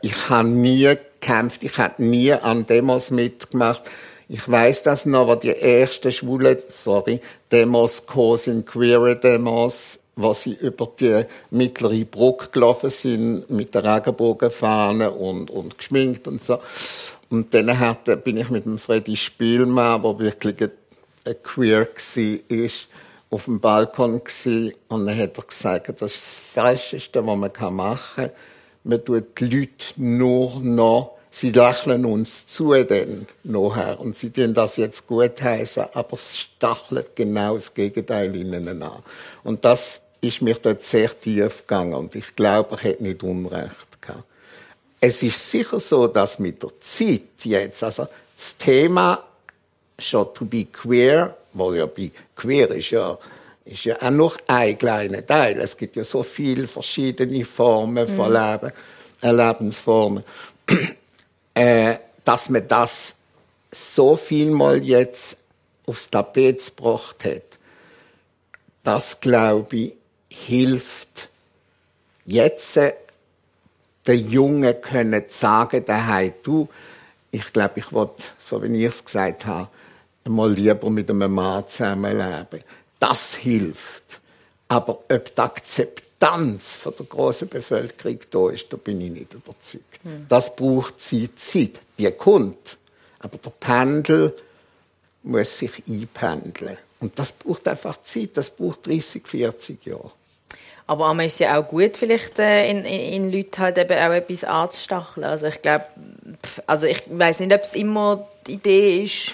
äh, 0.03 0.07
ich 0.07 0.29
habe 0.29 0.49
nie 0.49 0.83
gekämpft, 0.85 1.63
ich 1.63 1.77
habe 1.77 2.03
nie 2.03 2.33
an 2.33 2.65
Demos 2.65 3.09
mitgemacht. 3.11 3.83
Ich 4.27 4.49
weiß 4.49 4.83
das 4.83 5.05
noch, 5.05 5.21
aber 5.21 5.35
die 5.35 5.55
ersten 5.55 6.11
schwule, 6.11 6.57
sorry, 6.69 7.21
Demos 7.51 8.03
sind 8.35 8.65
queere 8.65 9.15
Demos, 9.15 9.99
was 10.15 10.43
sie 10.43 10.53
über 10.53 10.91
die 10.99 11.25
mittlere 11.51 12.05
Brücke 12.05 12.49
gelaufen 12.51 12.89
sind 12.89 13.49
mit 13.49 13.75
der 13.75 13.83
Regenbogenfahne 13.83 15.11
und, 15.11 15.51
und 15.51 15.77
geschminkt 15.77 16.27
und 16.27 16.43
so. 16.43 16.59
Und 17.29 17.53
dann 17.53 17.77
hatte, 17.79 18.17
bin 18.17 18.37
ich 18.37 18.49
mit 18.49 18.65
dem 18.65 18.79
Freddy 18.79 19.15
Spielmann, 19.15 20.01
der 20.01 20.19
wirklich 20.19 20.61
ein, 20.61 20.71
ein 21.25 21.35
queer 21.43 21.87
war, 21.87 22.69
auf 23.29 23.45
dem 23.45 23.59
Balkon 23.59 24.23
gewesen. 24.23 24.73
und 24.87 25.05
dann 25.05 25.17
hat 25.17 25.37
er 25.37 25.43
gesagt, 25.43 26.01
das 26.01 26.13
ist 26.13 26.23
das 26.23 26.41
Falscheste, 26.53 27.25
was 27.25 27.37
man 27.37 27.75
machen 27.75 28.15
kann. 28.15 28.31
Man 28.83 29.03
tut 29.03 29.39
die 29.39 29.45
Leute 29.45 29.85
nur 29.97 30.59
noch 30.61 31.14
sie 31.35 31.51
lächeln 31.51 32.05
uns 32.05 32.47
zu 32.47 32.71
denn 32.71 33.27
nachher 33.43 33.99
und 33.99 34.17
sie 34.17 34.29
tun 34.29 34.53
das 34.53 34.77
jetzt 34.77 35.05
gut 35.05 35.41
heißen, 35.41 35.83
aber 35.93 36.13
es 36.13 36.37
stachelt 36.37 37.13
genau 37.15 37.55
das 37.55 37.73
Gegenteil 37.73 38.33
ihnen 38.37 38.81
an. 38.81 39.03
Und 39.43 39.65
das 39.65 40.03
ist 40.21 40.41
mir 40.41 40.55
dort 40.55 40.79
sehr 40.79 41.19
tief 41.19 41.67
gegangen 41.67 41.93
und 41.93 42.15
ich 42.15 42.37
glaube, 42.37 42.77
er 42.77 42.91
hat 42.91 43.01
nicht 43.01 43.21
Unrecht 43.21 44.01
gehabt. 44.01 44.23
Es 45.01 45.21
ist 45.23 45.51
sicher 45.51 45.79
so, 45.81 46.07
dass 46.07 46.39
mit 46.39 46.63
der 46.63 46.71
Zeit 46.79 47.43
jetzt, 47.43 47.83
also 47.83 48.07
das 48.37 48.55
Thema 48.57 49.21
schon 49.99 50.33
to 50.33 50.45
be 50.45 50.65
queer, 50.65 51.35
weil 51.51 51.75
ja 51.75 51.85
be 51.85 52.11
queer 52.35 52.71
ist 52.71 52.91
ja 52.91 53.17
ist 53.65 53.83
ja 53.83 54.01
auch 54.01 54.11
noch 54.11 54.37
ein 54.47 54.77
kleiner 54.77 55.25
Teil. 55.25 55.59
Es 55.59 55.75
gibt 55.75 55.95
ja 55.95 56.03
so 56.03 56.23
viele 56.23 56.67
verschiedene 56.67 57.43
Formen 57.43 58.07
von 58.07 58.29
mhm. 58.29 58.37
Leben, 58.37 58.71
äh, 59.21 59.31
Lebensformen 59.31 60.23
äh, 61.55 61.95
dass 62.23 62.49
man 62.49 62.67
das 62.67 63.15
so 63.71 64.15
viel 64.15 64.51
mal 64.51 64.83
jetzt 64.83 65.37
aufs 65.87 66.09
Tapet 66.09 66.75
gebracht 66.75 67.25
hat, 67.25 67.41
das 68.83 69.19
glaube 69.19 69.75
ich 69.75 69.93
hilft 70.29 71.29
jetzt 72.25 72.77
äh, 72.77 72.93
den 74.05 74.29
Jungen 74.29 74.81
können 74.81 75.23
sagen, 75.27 75.83
daheim, 75.85 76.33
du, 76.43 76.67
ich 77.31 77.51
glaube, 77.53 77.79
ich 77.79 77.91
will, 77.91 78.09
so 78.37 78.61
wie 78.61 78.77
ich 78.77 78.85
es 78.85 79.03
gesagt 79.03 79.45
habe, 79.45 79.69
mal 80.25 80.51
lieber 80.51 80.89
mit 80.89 81.09
einem 81.09 81.33
Mann 81.33 81.67
zusammenleben. 81.67 82.63
Das 82.99 83.35
hilft. 83.35 84.21
Aber 84.67 84.99
ob 85.09 85.35
die 85.35 85.41
Akzeptanz 85.41 86.04
Akzeptanz 86.25 86.75
von 86.75 86.93
der 86.97 87.05
großen 87.05 87.47
Bevölkerung 87.47 88.19
da 88.29 88.49
ist, 88.49 88.71
da 88.71 88.77
bin 88.77 89.01
ich 89.01 89.11
nicht 89.11 89.33
überzeugt. 89.33 90.03
Mhm. 90.03 90.25
Das 90.27 90.55
braucht 90.55 90.99
Zeit, 90.99 91.37
Zeit. 91.37 91.79
Die 91.97 92.09
kommt. 92.11 92.77
Aber 93.19 93.37
der 93.37 93.49
Pendel 93.51 94.35
muss 95.23 95.59
sich 95.59 95.83
einpendeln. 95.87 96.77
Und 96.99 97.17
das 97.19 97.31
braucht 97.31 97.67
einfach 97.67 98.01
Zeit. 98.03 98.31
Das 98.35 98.49
braucht 98.49 98.87
30, 98.87 99.27
40 99.27 99.85
Jahre. 99.85 100.11
Aber 100.87 101.09
einmal 101.09 101.25
ist 101.25 101.39
ja 101.39 101.59
auch 101.59 101.67
gut, 101.67 101.97
vielleicht 101.97 102.37
äh, 102.37 102.69
in, 102.69 102.85
in, 102.85 103.23
in 103.23 103.31
Leuten 103.31 103.57
halt 103.57 103.77
eben 103.79 103.97
auch 103.97 104.13
etwas 104.13 104.43
anzustacheln. 104.43 105.23
Also 105.25 105.47
ich 105.47 105.61
glaube, 105.61 105.85
also 106.67 106.85
ich 106.85 107.01
weiß 107.07 107.39
nicht, 107.39 107.53
ob 107.53 107.61
es 107.61 107.73
immer 107.73 108.27
die 108.45 108.53
Idee 108.53 109.03
ist, 109.03 109.33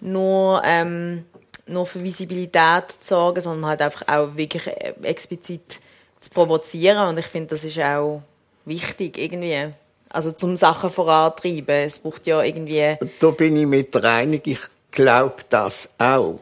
nur, 0.00 0.60
ähm, 0.64 1.24
nur 1.66 1.86
für 1.86 2.02
Visibilität 2.02 2.90
zu 3.00 3.14
sorgen, 3.14 3.40
sondern 3.40 3.70
halt 3.70 3.82
einfach 3.82 4.08
auch 4.08 4.36
wirklich 4.36 4.66
äh, 4.66 4.94
explizit 5.02 5.78
zu 6.20 6.30
provozieren. 6.30 7.08
Und 7.08 7.18
ich 7.18 7.26
finde, 7.26 7.48
das 7.48 7.64
ist 7.64 7.78
auch 7.80 8.22
wichtig 8.64 9.18
irgendwie. 9.18 9.72
Also 10.08 10.32
zum 10.32 10.56
Sachen 10.56 10.90
vorantreiben. 10.90 11.86
Es 11.86 11.98
braucht 11.98 12.26
ja 12.26 12.42
irgendwie... 12.42 12.96
Da 13.20 13.30
bin 13.30 13.56
ich 13.56 13.66
mit 13.66 13.94
reinig. 14.02 14.46
Ich 14.46 14.60
glaube 14.90 15.36
das 15.48 15.90
auch. 15.98 16.40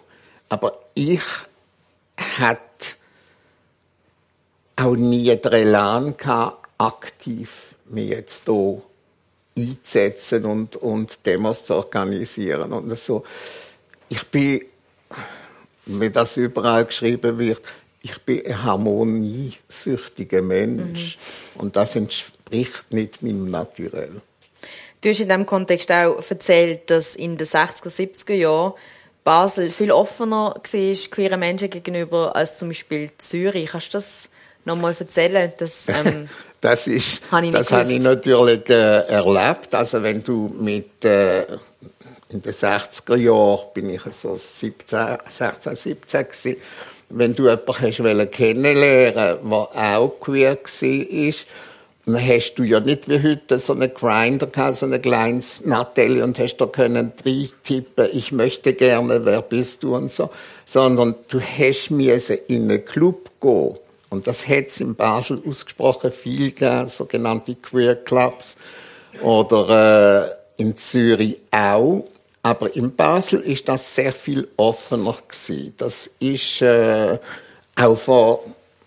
Aber 0.48 0.78
ich 0.94 1.22
hatte 2.38 2.60
auch 4.76 4.96
nie 4.96 5.36
den 5.36 5.52
Elan 5.52 6.16
gehabt, 6.16 6.66
aktiv 6.78 7.74
mich 7.86 8.10
jetzt 8.10 8.44
hier 8.46 8.82
einzusetzen 9.56 10.44
und, 10.44 10.76
und 10.76 11.26
Demos 11.26 11.64
zu 11.64 11.74
organisieren 11.74 12.72
und 12.72 12.96
so. 12.98 13.24
Ich 14.08 14.24
bin, 14.28 14.62
wie 15.86 16.10
das 16.10 16.36
überall 16.36 16.84
geschrieben 16.84 17.38
wird, 17.38 17.62
ich 18.02 18.18
bin 18.22 18.46
ein 18.46 18.62
harmoniesüchtiger 18.62 20.42
Mensch 20.42 21.16
mhm. 21.54 21.60
und 21.60 21.76
das 21.76 21.96
entspricht 21.96 22.90
nicht 22.90 23.22
meinem 23.22 23.50
Naturell. 23.50 24.20
Du 25.00 25.08
hast 25.10 25.20
in 25.20 25.28
diesem 25.28 25.46
Kontext 25.46 25.92
auch 25.92 26.22
erzählt, 26.28 26.90
dass 26.90 27.14
in 27.14 27.36
den 27.36 27.46
60er, 27.46 27.88
70er 27.88 28.34
Jahren 28.34 28.72
Basel 29.22 29.70
viel 29.70 29.92
offener 29.92 30.54
war 30.54 31.10
queeren 31.10 31.40
Menschen 31.40 31.70
gegenüber 31.70 32.34
als 32.34 32.56
zum 32.58 32.68
Beispiel 32.68 33.10
Zürich. 33.18 33.70
Kannst 33.70 33.88
du 33.88 33.98
das 33.98 34.28
nochmal 34.64 34.96
erzählen? 34.98 35.52
Das, 35.58 35.84
ähm, 35.86 36.28
das 36.60 36.86
ist, 36.86 37.22
habe 37.30 37.46
ich, 37.46 37.52
das 37.52 37.70
habe 37.70 37.92
ich 37.92 38.00
natürlich 38.00 38.68
äh, 38.70 39.06
erlebt. 39.06 39.74
Also 39.74 40.02
wenn 40.02 40.24
du 40.24 40.48
mit 40.58 41.04
äh, 41.04 41.42
in 42.30 42.42
den 42.42 42.52
60er 42.52 43.16
Jahren 43.16 43.66
bin 43.74 43.90
ich 43.90 44.02
so 44.12 44.36
17, 44.36 45.18
16, 45.28 45.76
17 45.76 46.24
gewesen, 46.24 46.56
wenn 47.10 47.34
du 47.34 47.48
jemanden 47.48 48.30
kennenlernen 48.30 49.38
der 49.50 49.52
auch 49.52 50.20
queer 50.20 50.56
war, 50.56 51.34
dann 52.06 52.26
hast 52.26 52.54
du 52.54 52.62
ja 52.62 52.80
nicht 52.80 53.08
wie 53.08 53.22
heute 53.22 53.58
so 53.58 53.74
einen 53.74 53.92
Grinder 53.92 54.46
gehabt, 54.46 54.76
so 54.76 54.86
ein 54.86 55.00
kleines 55.00 55.64
Nattelli 55.64 56.22
und 56.22 56.38
hast 56.38 56.56
da 56.56 56.66
können 56.66 57.12
tippen, 57.16 58.08
ich 58.12 58.32
möchte 58.32 58.72
gerne, 58.72 59.24
wer 59.24 59.42
bist 59.42 59.82
du 59.82 59.94
und 59.94 60.10
so, 60.10 60.30
sondern 60.64 61.14
du 61.28 61.40
hast 61.40 61.90
müssen 61.90 62.38
in 62.48 62.70
einen 62.70 62.84
Club 62.84 63.30
gehen. 63.40 63.76
Und 64.10 64.26
das 64.26 64.48
hat 64.48 64.68
es 64.68 64.80
in 64.80 64.94
Basel 64.94 65.42
ausgesprochen 65.46 66.10
viel 66.10 66.50
gegeben, 66.52 66.88
sogenannte 66.88 67.54
Queer 67.56 67.94
Clubs. 67.94 68.56
Oder 69.22 70.32
äh, 70.56 70.62
in 70.62 70.76
Zürich 70.76 71.38
auch. 71.50 72.04
Aber 72.42 72.74
in 72.74 72.94
Basel 72.94 73.40
ist 73.40 73.68
das 73.68 73.94
sehr 73.94 74.12
viel 74.12 74.48
offener 74.56 75.16
gewesen. 75.26 75.74
Das 75.76 76.08
ist 76.20 76.62
äh, 76.62 77.18
auch 77.76 77.96
von 77.96 78.38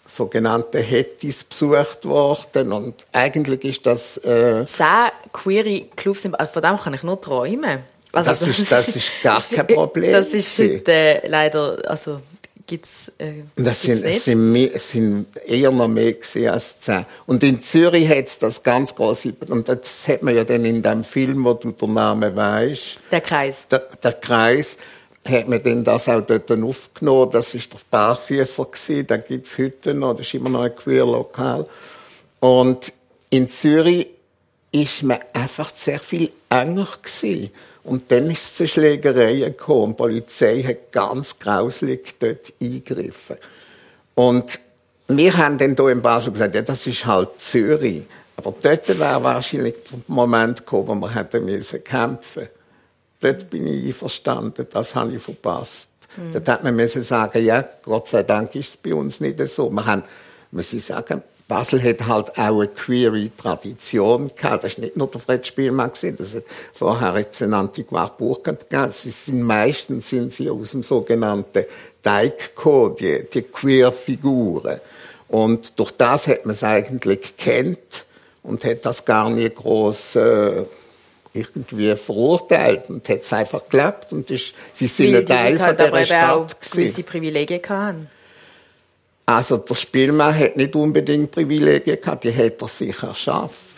sogenannten 0.07 0.81
Hettis 0.81 1.43
besucht 1.43 2.05
worden 2.05 2.71
und 2.73 3.05
eigentlich 3.13 3.63
ist 3.63 3.85
das... 3.85 4.17
Äh, 4.17 4.65
Zehn 4.65 5.09
queere 5.31 5.85
Clubs, 5.95 6.25
also 6.25 6.53
von 6.53 6.61
dem 6.61 6.77
kann 6.77 6.93
ich 6.93 7.03
nur 7.03 7.19
träumen. 7.19 7.79
Also, 8.11 8.29
das, 8.31 8.41
ist, 8.41 8.71
das 8.71 8.95
ist 8.95 9.11
gar 9.23 9.41
kein 9.55 9.67
Problem. 9.67 10.11
Das 10.11 10.33
ist 10.33 10.59
heute 10.59 10.91
äh, 10.91 11.27
leider, 11.27 11.77
also 11.85 12.21
gibt's, 12.71 13.11
äh, 13.17 13.43
das 13.57 13.81
gibt's 13.81 14.01
sind, 14.01 14.05
es 14.05 14.23
sind, 14.23 14.51
mehr, 14.53 14.69
es 14.73 14.91
sind 14.91 15.25
eher 15.45 15.71
noch 15.71 15.89
mehr 15.89 16.15
als 16.49 16.79
zehn. 16.79 17.05
Und 17.25 17.43
in 17.43 17.61
Zürich 17.61 18.07
hat 18.07 18.27
es 18.27 18.39
das 18.39 18.63
ganz 18.63 18.95
groß, 18.95 19.27
und 19.49 19.67
das 19.67 20.07
hat 20.07 20.23
man 20.23 20.33
ja 20.33 20.45
dann 20.45 20.63
in 20.63 20.81
dem 20.81 21.03
Film, 21.03 21.43
wo 21.43 21.53
du 21.53 21.71
den 21.71 21.93
Namen 21.93 22.33
weißt. 22.33 23.03
Der 23.11 23.19
Kreis. 23.19 23.67
Der, 23.67 23.79
der 24.01 24.13
Kreis 24.13 24.77
hat 25.27 25.49
man 25.49 25.61
dann 25.61 25.83
das 25.83 26.07
auch 26.07 26.21
dort 26.21 26.49
aufgenommen. 26.49 27.29
Das 27.31 27.53
ist 27.53 27.73
der 27.73 27.79
Barfüßer 27.89 28.63
gewesen. 28.63 29.07
Da 29.07 29.17
gibt's 29.17 29.57
heute 29.57 29.93
noch. 29.93 30.15
Das 30.15 30.25
ist 30.25 30.33
immer 30.33 30.49
noch 30.49 30.61
ein 30.61 30.73
queer 30.73 31.05
Lokal. 31.05 31.65
Und 32.39 32.93
in 33.31 33.49
Zürich 33.49 34.07
ist 34.71 35.03
man 35.03 35.19
einfach 35.33 35.71
sehr 35.75 35.99
viel 35.99 36.31
enger 36.49 36.87
gewesen. 37.03 37.51
Und 37.83 38.11
dann 38.11 38.29
ist 38.29 38.43
es 38.43 38.55
zu 38.55 38.67
Schlägereien 38.67 39.51
gekommen. 39.51 39.93
Die 39.93 39.97
Polizei 39.97 40.61
hat 40.61 40.91
ganz 40.91 41.39
grauslig 41.39 42.15
dort 42.19 42.53
eingegriffen. 42.61 43.37
Und 44.15 44.59
wir 45.07 45.37
haben 45.37 45.57
dann 45.57 45.75
hier 45.75 45.89
in 45.89 46.01
Basel 46.01 46.31
gesagt, 46.31 46.55
ja, 46.55 46.61
das 46.61 46.85
ist 46.87 47.05
halt 47.05 47.29
Zürich. 47.39 48.03
Aber 48.37 48.53
dort 48.61 48.87
wäre 48.87 49.23
wahrscheinlich 49.23 49.75
der 49.91 49.99
Moment 50.07 50.59
gekommen, 50.59 50.87
wo 50.87 50.95
wir 50.95 51.15
hätten 51.15 51.45
müssen 51.45 51.83
kämpfen. 51.83 52.47
Dort 53.19 53.49
bin 53.49 53.67
ich 53.67 53.85
einverstanden, 53.85 54.65
das 54.71 54.95
habe 54.95 55.13
ich 55.13 55.21
verpasst. 55.21 55.89
Mhm. 56.17 56.33
Dort 56.33 56.47
hätte 56.47 56.63
man 56.63 56.75
müssen 56.75 57.03
sagen, 57.03 57.43
ja, 57.43 57.63
Gott 57.83 58.07
sei 58.07 58.23
Dank 58.23 58.55
ist 58.55 58.69
es 58.69 58.77
bei 58.77 58.93
uns 58.93 59.19
nicht 59.19 59.39
so. 59.47 59.69
Wir 59.69 59.85
haben, 59.85 60.03
muss 60.51 60.73
ich 60.73 60.85
sagen, 60.85 61.21
Basel 61.51 61.83
hat 61.83 62.07
halt 62.07 62.29
auch 62.37 62.59
eine 62.61 62.67
queere 62.69 63.29
Tradition 63.35 64.31
gehabt. 64.33 64.63
Das 64.63 64.71
ist 64.71 64.77
nicht 64.77 64.95
nur 64.95 65.07
der 65.07 65.19
Fred 65.19 65.45
Spielmann 65.45 65.91
gewesen, 65.91 66.15
das 66.15 66.33
hat 66.33 66.43
vorher 66.71 67.17
jetzt 67.17 67.41
ein 67.41 67.53
Antiquar 67.53 68.15
Burkhardt 68.17 68.69
gegeben. 68.69 68.93
Sie 68.93 69.09
sind, 69.09 69.41
meistens 69.41 70.09
sind 70.09 70.31
sie 70.31 70.49
aus 70.49 70.71
dem 70.71 70.81
sogenannten 70.81 71.65
Teig 72.01 72.55
gekommen, 72.55 72.95
die, 72.97 73.25
die 73.33 73.41
Queer-Figuren. 73.41 74.79
Und 75.27 75.77
durch 75.77 75.91
das 75.91 76.27
hat 76.27 76.45
man 76.45 76.55
es 76.55 76.63
eigentlich 76.63 77.35
kennt 77.35 78.05
und 78.43 78.63
hat 78.63 78.85
das 78.85 79.03
gar 79.03 79.29
nicht 79.29 79.57
groß 79.57 80.15
äh, 80.15 80.63
irgendwie 81.33 81.97
verurteilt 81.97 82.89
und 82.89 83.09
hat 83.09 83.23
es 83.23 83.33
einfach 83.33 83.63
geglaubt 83.63 84.13
und 84.13 84.31
ist, 84.31 84.53
sie 84.71 84.87
sind 84.87 85.15
ein 85.15 85.25
Teil 85.25 85.57
von 85.57 85.75
der 85.75 86.05
Stadt 86.05 86.61
gewesen. 86.61 86.77
gewisse 86.77 87.03
Privilegien 87.03 87.61
gehabt. 87.61 88.07
Also 89.25 89.57
der 89.57 89.75
Spielmann 89.75 90.37
hat 90.37 90.57
nicht 90.57 90.75
unbedingt 90.75 91.31
Privilegien 91.31 91.99
gehabt, 92.01 92.23
die 92.23 92.35
hat 92.35 92.61
er 92.61 92.67
sich 92.67 93.01
erschafft. 93.01 93.71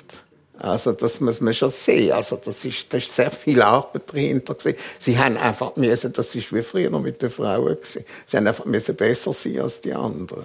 Also 0.58 0.94
das 0.94 1.20
muss 1.20 1.42
man 1.42 1.54
schon 1.54 1.70
sehen. 1.70 2.14
Also 2.14 2.38
das 2.38 2.64
ist, 2.64 2.94
das 2.94 3.04
ist 3.04 3.16
sehr 3.16 3.32
viel 3.32 3.62
Arbeit 3.62 4.04
dahinter 4.14 4.54
gewesen. 4.54 4.78
Sie 4.98 5.18
haben 5.18 5.36
einfach 5.36 5.76
müssen, 5.76 6.14
das 6.14 6.34
ist 6.36 6.54
wie 6.54 6.62
früher 6.62 6.90
noch 6.90 7.02
mit 7.02 7.22
den 7.22 7.30
Frauen 7.30 7.76
gewesen. 7.76 8.06
Sie 8.26 8.38
haben 8.38 8.48
einfach 8.48 8.66
müssen 8.66 8.96
besser 8.96 9.34
sein 9.34 9.60
als 9.60 9.82
die 9.82 9.94
anderen. 9.94 10.44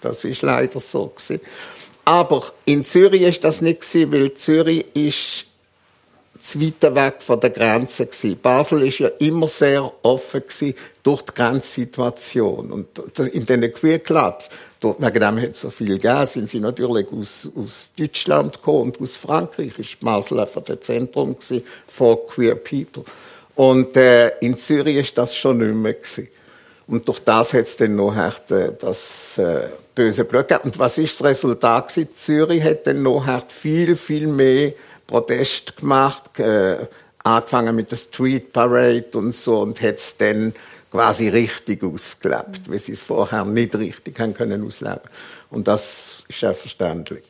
Das 0.00 0.24
ist 0.24 0.42
leider 0.42 0.80
so 0.80 1.06
gewesen. 1.06 1.40
Aber 2.04 2.44
in 2.64 2.84
Zürich 2.84 3.22
ist 3.22 3.44
das 3.44 3.60
nicht 3.60 3.80
gewesen, 3.82 4.12
weil 4.12 4.34
Zürich 4.34 4.84
ist 4.94 5.46
zu 6.42 6.60
weit 6.60 6.94
weg 6.94 7.14
von 7.20 7.38
der 7.38 7.50
Grenze 7.50 8.06
gewesen. 8.06 8.38
Basel 8.42 8.82
ist 8.82 8.98
ja 8.98 9.08
immer 9.20 9.46
sehr 9.46 9.92
offen 10.02 10.40
gewesen 10.40 10.74
durch 11.02 11.22
die 11.22 11.34
Grenzsituation. 11.34 12.72
Und 12.72 12.88
in 13.32 13.46
den 13.46 13.72
Queer 13.72 14.00
Clubs, 14.00 14.50
dort, 14.80 15.00
wegen 15.00 15.20
dem 15.20 15.40
hat 15.40 15.56
so 15.56 15.70
viel 15.70 15.98
gegeben, 15.98 16.26
sind 16.26 16.50
sie 16.50 16.58
natürlich 16.58 17.06
aus, 17.12 17.48
aus 17.54 17.90
Deutschland 17.96 18.54
gekommen 18.54 18.90
und 18.90 19.00
aus 19.00 19.14
Frankreich 19.14 19.78
ist 19.78 20.00
Basel 20.00 20.40
einfach 20.40 20.62
das 20.62 20.80
Zentrum 20.80 21.38
gewesen 21.38 21.64
for 21.86 22.26
Queer 22.26 22.56
People. 22.56 23.04
Und 23.54 23.96
äh, 23.96 24.30
in 24.40 24.58
Zürich 24.58 24.96
ist 24.96 25.16
das 25.16 25.36
schon 25.36 25.58
nicht 25.58 25.76
mehr 25.76 25.94
gewesen. 25.94 26.28
Und 26.88 27.06
durch 27.06 27.20
das 27.20 27.54
hat 27.54 27.66
es 27.66 27.76
dann 27.76 27.94
noch 27.94 28.16
echt, 28.16 28.50
äh, 28.50 28.72
das 28.78 29.38
äh, 29.38 29.68
böse 29.94 30.24
gegeben. 30.24 30.60
Und 30.64 30.78
was 30.78 30.98
ist 30.98 31.20
das 31.20 31.28
Resultat 31.28 31.88
gewesen? 31.88 32.08
Zürich 32.16 32.64
hat 32.64 32.86
dann 32.86 33.02
noch 33.02 33.28
echt 33.28 33.52
viel, 33.52 33.94
viel 33.94 34.26
mehr 34.26 34.72
Protest 35.12 35.76
gemacht, 35.76 36.38
äh, 36.38 36.86
angefangen 37.22 37.76
mit 37.76 37.90
der 37.90 37.98
Street 37.98 38.50
Parade 38.50 39.10
und 39.12 39.34
so 39.34 39.58
und 39.58 39.82
hat 39.82 39.96
es 39.96 40.16
dann 40.16 40.54
quasi 40.90 41.28
richtig 41.28 41.82
ausgelebt, 41.84 42.70
weil 42.70 42.78
sie 42.78 42.92
es 42.92 43.02
vorher 43.02 43.44
nicht 43.44 43.74
richtig 43.76 44.18
haben 44.18 44.32
können 44.32 44.66
ausleben. 44.66 45.02
Und 45.50 45.68
das 45.68 46.24
ist 46.28 46.42
auch 46.46 46.54
verständlich. 46.54 47.24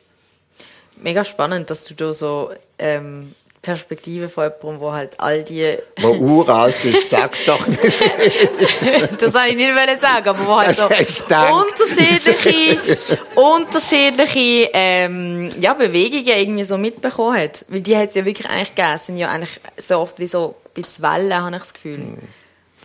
Mega 0.95 1.25
spannend, 1.25 1.69
dass 1.69 1.83
du 1.83 1.93
da 1.93 2.13
so 2.13 2.53
ähm, 2.79 3.35
Perspektive 3.63 4.27
von 4.27 4.43
jemandem, 4.43 4.81
wo 4.81 4.91
halt 4.91 5.11
all 5.17 5.41
die... 5.41 5.77
Wo 6.01 6.09
uralt 6.09 6.75
ist, 6.83 7.09
sag's 7.09 7.45
doch 7.45 7.65
nicht. 7.65 7.81
das 9.19 9.33
wollte 9.33 9.47
ich 9.47 9.55
nicht 9.55 10.01
sagen, 10.01 10.27
aber 10.27 10.45
wo 10.45 10.59
halt 10.59 10.75
so 10.75 10.83
unterschiedliche, 10.83 12.99
unterschiedliche 13.35 14.69
ähm, 14.73 15.49
ja, 15.61 15.73
Bewegungen 15.73 16.27
irgendwie 16.27 16.65
so 16.65 16.77
mitbekommen 16.77 17.39
hat. 17.39 17.63
Weil 17.69 17.79
die 17.79 17.95
hat 17.95 18.09
es 18.09 18.15
ja 18.15 18.25
wirklich 18.25 18.49
eigentlich 18.49 18.75
gegeben. 18.75 18.97
sind 18.97 19.17
ja 19.17 19.29
eigentlich 19.29 19.61
so 19.77 19.99
oft 19.99 20.19
wie 20.19 20.27
so 20.27 20.55
bisschen 20.73 21.05
Wellen, 21.05 21.33
habe 21.33 21.55
ich 21.55 21.61
das 21.61 21.73
Gefühl. 21.73 22.17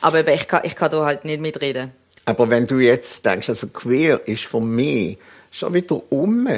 Aber 0.00 0.20
eben, 0.20 0.32
ich 0.32 0.46
kann, 0.46 0.64
ich 0.64 0.76
kann 0.76 0.92
da 0.92 1.04
halt 1.04 1.24
nicht 1.24 1.40
mitreden. 1.40 1.90
Aber 2.24 2.50
wenn 2.50 2.68
du 2.68 2.78
jetzt 2.78 3.26
denkst, 3.26 3.48
also 3.48 3.66
queer 3.68 4.20
ist 4.26 4.44
für 4.44 4.60
mich 4.60 5.18
schon 5.50 5.74
wieder 5.74 6.00
um. 6.10 6.48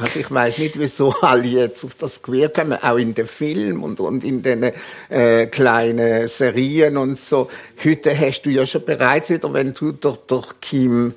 Also 0.00 0.20
ich 0.20 0.30
weiß 0.30 0.58
nicht, 0.58 0.78
wieso 0.78 1.10
alle 1.20 1.46
jetzt 1.46 1.84
auf 1.84 1.94
das 1.94 2.22
Queer 2.22 2.48
kommen, 2.48 2.82
auch 2.82 2.96
in 2.96 3.14
den 3.14 3.26
Filmen 3.26 3.82
und, 3.82 4.00
und 4.00 4.24
in 4.24 4.42
den 4.42 4.72
äh, 5.08 5.46
kleinen 5.46 6.28
Serien 6.28 6.96
und 6.96 7.20
so. 7.20 7.50
Heute 7.84 8.18
hast 8.18 8.42
du 8.42 8.50
ja 8.50 8.66
schon 8.66 8.84
bereits 8.84 9.30
wieder, 9.30 9.52
wenn 9.52 9.74
du 9.74 9.92
durch, 9.92 10.18
durch 10.26 10.60
Kim, 10.60 11.14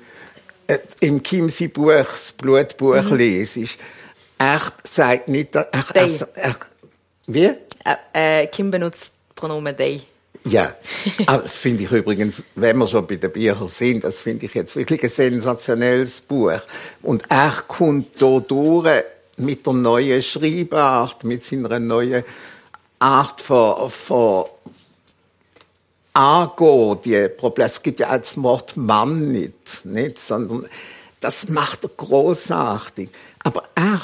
äh, 0.66 0.78
im 1.00 1.22
Kim 1.22 1.48
sein 1.48 1.70
Buch, 1.70 1.92
das 1.92 2.32
Blutbuch 2.36 3.02
mhm. 3.02 3.16
lesest, 3.16 3.78
er 4.38 4.60
sagt 4.84 5.28
nicht, 5.28 5.54
er, 5.54 5.68
er, 5.72 6.28
er, 6.34 6.56
wie? 7.26 7.44
Äh, 7.84 8.42
äh, 8.42 8.46
Kim 8.48 8.70
benutzt 8.70 9.12
Pronomen 9.34 9.76
they. 9.76 10.02
Ja, 10.42 10.74
aber 11.26 11.44
finde 11.44 11.84
ich 11.84 11.90
übrigens, 11.90 12.42
wenn 12.54 12.76
wir 12.76 12.86
schon 12.86 13.06
bei 13.06 13.16
den 13.16 13.32
Büchern 13.32 13.68
sind, 13.68 14.04
das 14.04 14.20
finde 14.20 14.46
ich 14.46 14.54
jetzt 14.54 14.76
wirklich 14.76 15.02
ein 15.02 15.08
sensationelles 15.08 16.20
Buch. 16.20 16.60
Und 17.02 17.24
er 17.30 17.52
kommt 17.66 18.18
hier 18.18 18.40
durch 18.40 19.04
mit 19.36 19.66
der 19.66 19.72
neuen 19.72 20.22
Schreibart, 20.22 21.24
mit 21.24 21.44
seiner 21.44 21.78
neuen 21.78 22.24
Art 22.98 23.40
von, 23.40 23.88
von 23.88 24.46
angehen, 26.12 26.98
die 27.04 27.28
Probleme. 27.28 27.68
Es 27.68 27.82
gibt 27.82 28.00
ja 28.00 28.08
als 28.08 28.40
Wort 28.42 28.76
Mann 28.76 29.32
nicht, 29.32 29.84
nicht, 29.84 30.18
sondern 30.18 30.66
das 31.20 31.48
macht 31.48 31.84
er 31.84 31.90
großartig. 31.96 33.10
Aber 33.42 33.64
er 33.74 34.00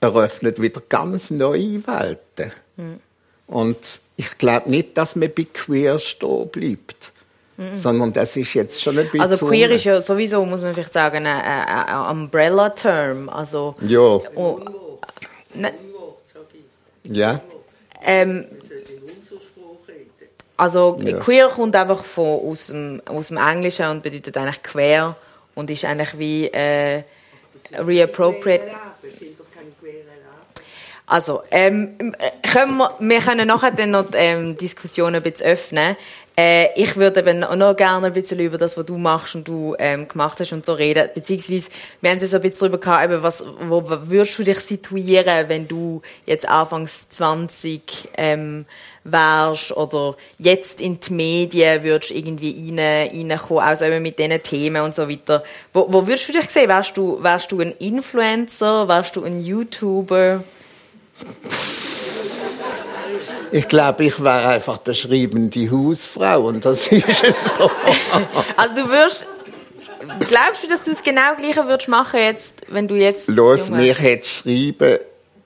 eröffnet 0.00 0.60
wieder 0.60 0.82
ganz 0.88 1.30
neue 1.30 1.86
Welten. 1.86 2.52
Hm. 2.76 3.00
Und 3.46 4.00
ich 4.20 4.36
glaube 4.36 4.68
nicht, 4.68 4.98
dass 4.98 5.16
man 5.16 5.30
bei 5.34 5.46
queer 5.50 5.98
stehen 5.98 6.48
bleibt. 6.50 7.12
Mhm. 7.56 7.76
Sondern 7.76 8.12
das 8.12 8.36
ist 8.36 8.52
jetzt 8.52 8.82
schon 8.82 8.98
ein 8.98 9.04
bisschen. 9.04 9.20
Also 9.22 9.46
queer 9.46 9.70
ist 9.70 9.84
ja 9.84 9.98
sowieso, 10.00 10.44
muss 10.44 10.62
man 10.62 10.74
vielleicht 10.74 10.92
sagen, 10.92 11.26
ein, 11.26 11.42
ein 11.42 12.10
Umbrella-Term. 12.10 13.30
Also, 13.30 13.76
ja. 13.80 14.20
Oh, 14.34 14.60
ne, 15.54 15.72
ja. 17.04 17.40
Ähm, 18.02 18.46
also 20.56 20.98
ja. 21.02 21.18
queer 21.18 21.48
kommt 21.48 21.74
einfach 21.74 22.04
von, 22.04 22.50
aus, 22.50 22.66
dem, 22.66 23.00
aus 23.06 23.28
dem 23.28 23.38
Englischen 23.38 23.86
und 23.86 24.02
bedeutet 24.02 24.36
eigentlich 24.36 24.62
quer 24.62 25.16
und 25.54 25.70
ist 25.70 25.84
eigentlich 25.86 26.18
wie 26.18 26.46
äh, 26.48 27.02
reappropriate. 27.72 28.68
Also, 31.10 31.42
ähm, 31.50 32.14
können 32.52 32.76
wir, 32.76 32.94
wir 33.00 33.18
können 33.18 33.48
nachher 33.48 33.72
dann 33.72 33.90
noch 33.90 34.12
die 34.12 34.16
ähm, 34.16 34.56
Diskussion 34.56 35.12
ein 35.16 35.22
bisschen 35.24 35.44
öffnen. 35.48 35.96
Äh, 36.38 36.68
ich 36.80 36.94
würde 36.94 37.18
eben 37.18 37.40
noch 37.40 37.74
gerne 37.74 38.06
ein 38.06 38.12
bisschen 38.12 38.38
über 38.38 38.58
das, 38.58 38.76
was 38.76 38.86
du 38.86 38.96
machst 38.96 39.34
und 39.34 39.48
du 39.48 39.74
ähm, 39.80 40.06
gemacht 40.06 40.38
hast 40.38 40.52
und 40.52 40.64
so 40.64 40.72
reden. 40.72 41.08
Beziehungsweise, 41.12 41.68
wir 42.00 42.10
haben 42.10 42.20
so 42.20 42.36
ein 42.36 42.42
bisschen 42.42 42.60
darüber 42.60 42.78
gehabt, 42.78 43.04
eben, 43.10 43.24
was, 43.24 43.42
wo 43.58 43.90
würdest 43.90 44.38
du 44.38 44.44
dich 44.44 44.60
situieren, 44.60 45.48
wenn 45.48 45.66
du 45.66 46.00
jetzt 46.26 46.48
anfangs 46.48 47.08
20 47.08 48.10
ähm, 48.16 48.66
wärst 49.02 49.76
oder 49.76 50.14
jetzt 50.38 50.80
in 50.80 51.00
die 51.00 51.12
Medien 51.12 51.82
würdest 51.82 52.12
irgendwie 52.12 52.72
rein, 52.78 53.30
reinkommen, 53.30 53.64
also 53.64 53.84
eben 53.84 54.00
mit 54.00 54.20
diesen 54.20 54.40
Themen 54.44 54.82
und 54.82 54.94
so 54.94 55.08
weiter. 55.08 55.42
Wo, 55.72 55.92
wo 55.92 56.06
würdest 56.06 56.28
du 56.28 56.34
dich 56.34 56.48
sehen? 56.50 56.68
Wärst 56.68 56.96
du, 56.96 57.20
wärst 57.20 57.50
du 57.50 57.58
ein 57.58 57.72
Influencer? 57.80 58.86
Wärst 58.86 59.16
du 59.16 59.24
ein 59.24 59.44
YouTuber? 59.44 60.44
Ich 63.52 63.66
glaube, 63.66 64.04
ich 64.04 64.22
wäre 64.22 64.48
einfach 64.48 64.78
der 64.78 64.94
schreibende 64.94 65.70
Hausfrau 65.70 66.46
und 66.48 66.64
das 66.64 66.86
ist 66.88 67.24
es 67.24 67.44
so. 67.58 67.70
also 68.56 68.74
du 68.74 68.90
wirst, 68.90 69.26
glaubst 70.28 70.62
du, 70.62 70.68
dass 70.68 70.84
du 70.84 70.92
es 70.92 71.02
genau 71.02 71.34
gleiche 71.36 71.66
würdest 71.66 71.88
machen 71.88 72.20
jetzt, 72.20 72.54
wenn 72.68 72.86
du 72.86 72.94
jetzt 72.94 73.28
Los, 73.28 73.70
mir 73.70 73.94
hat 73.94 74.24
schreiben 74.26 74.98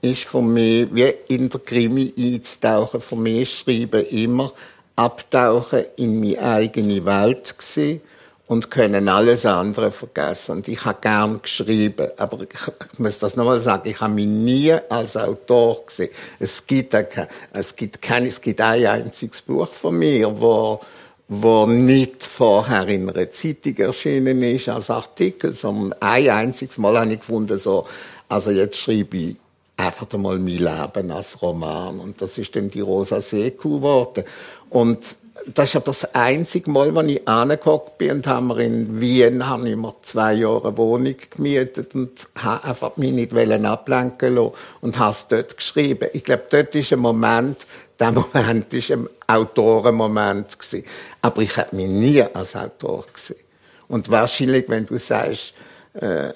ist 0.03 0.25
für 0.25 0.43
mich 0.43 0.89
wie 0.93 1.15
in 1.29 1.49
der 1.49 1.61
Krimi 1.61 2.13
einzutauchen. 2.19 3.01
Für 3.01 3.17
mich 3.17 3.61
Schreiben 3.61 4.05
immer 4.07 4.53
abtauchen 4.97 5.87
in 5.97 6.21
meine 6.21 6.43
eigene 6.43 7.05
Welt 7.05 7.57
gewesen 7.57 8.03
und 8.47 8.71
können 8.71 9.09
alles 9.09 9.47
andere 9.47 9.91
vergessen. 9.91 10.57
Und 10.57 10.69
ich 10.69 10.85
habe 10.85 10.99
gern 11.01 11.41
geschrieben, 11.41 12.09
aber 12.19 12.43
ich, 12.43 12.99
muss 12.99 13.19
das 13.19 13.37
nochmal 13.37 13.61
sagen, 13.61 13.89
ich 13.89 14.01
habe 14.01 14.13
mich 14.13 14.27
nie 14.27 14.73
als 14.89 15.17
Autor 15.17 15.87
gesehen. 15.87 16.11
Es 16.39 16.67
gibt, 16.67 16.93
kein, 16.93 17.29
es 17.53 17.75
gibt 17.75 18.03
kein, 18.03 18.27
es 18.27 18.41
gibt 18.41 18.61
ein 18.61 18.87
einziges 18.87 19.41
Buch 19.41 19.73
von 19.73 19.99
mir, 19.99 20.39
wo, 20.39 20.81
wo 21.29 21.67
nicht 21.67 22.23
vorher 22.23 22.87
in 22.89 23.09
einer 23.09 23.31
Zeitung 23.31 23.77
erschienen 23.79 24.43
ist 24.43 24.69
als 24.69 24.91
Artikel, 24.91 25.55
sondern 25.55 25.95
ein 26.01 26.29
einziges 26.29 26.77
Mal 26.77 26.99
habe 26.99 27.15
ich 27.15 27.21
gefunden, 27.21 27.59
so, 27.59 27.87
also 28.29 28.51
jetzt 28.51 28.77
schreibe 28.77 29.17
ich 29.17 29.37
einfach 29.77 30.07
einmal 30.13 30.39
mein 30.39 30.59
Leben 30.59 31.11
als 31.11 31.41
Roman. 31.41 31.99
Und 31.99 32.21
das 32.21 32.37
ist 32.37 32.55
dann 32.55 32.69
die 32.69 32.81
Rosa 32.81 33.23
Seku 33.23 33.77
geworden. 33.79 34.25
Und 34.69 35.17
das 35.47 35.71
ist 35.71 35.77
aber 35.77 35.87
das 35.87 36.15
einzige 36.15 36.71
Mal, 36.71 36.97
als 36.97 37.09
ich 37.09 37.29
angeguckt 37.29 37.99
bin 37.99 38.13
und 38.13 38.27
haben 38.27 38.49
wir 38.49 38.59
in 38.59 39.01
Wien 39.01 39.47
haben 39.47 39.65
wir 39.65 39.95
zwei 40.03 40.35
Jahre 40.35 40.69
eine 40.69 40.77
Wohnung 40.77 41.17
gemietet 41.31 41.95
und 41.95 42.29
habe 42.37 42.65
einfach 42.65 42.97
mich 42.97 43.13
nicht 43.13 43.33
ablenken 43.35 44.37
lassen 44.37 44.53
und 44.81 44.99
habe 44.99 45.11
es 45.11 45.27
dort 45.29 45.57
geschrieben. 45.57 46.09
Ich 46.13 46.25
glaube, 46.25 46.45
dort 46.51 46.75
ist 46.75 46.93
ein 46.93 47.01
Moment, 47.01 47.67
der 47.99 48.13
Moment 48.33 48.73
ist 48.73 48.93
ein 48.93 49.09
Autorenmoment 49.27 50.59
gewesen. 50.59 50.87
Aber 51.21 51.43
ich 51.43 51.57
habe 51.57 51.75
mich 51.77 51.89
nie 51.89 52.23
als 52.23 52.55
Autor 52.57 53.05
gesehen. 53.13 53.41
Und 53.89 54.11
wahrscheinlich, 54.11 54.69
wenn 54.69 54.87
du 54.87 54.99
sagst, 54.99 55.55
äh, 55.95 56.33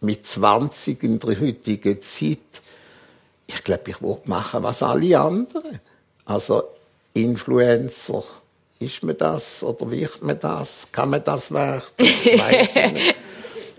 mit 0.00 0.26
20 0.26 1.02
in 1.02 1.18
der 1.18 1.40
heutigen 1.40 2.00
Zeit, 2.00 2.38
ich 3.46 3.64
glaube, 3.64 3.90
ich 3.90 4.02
will 4.02 4.18
machen, 4.24 4.62
was 4.62 4.82
alle 4.82 5.18
anderen. 5.18 5.80
Also, 6.24 6.62
Influencer. 7.22 8.24
Ist 8.80 9.02
man 9.02 9.16
das 9.16 9.62
oder 9.62 9.90
wird 9.90 10.22
man 10.22 10.38
das? 10.38 10.88
Kann 10.92 11.10
man 11.10 11.24
das 11.24 11.52
werden? 11.52 11.82
Ich 11.98 12.40
weiß. 12.40 12.68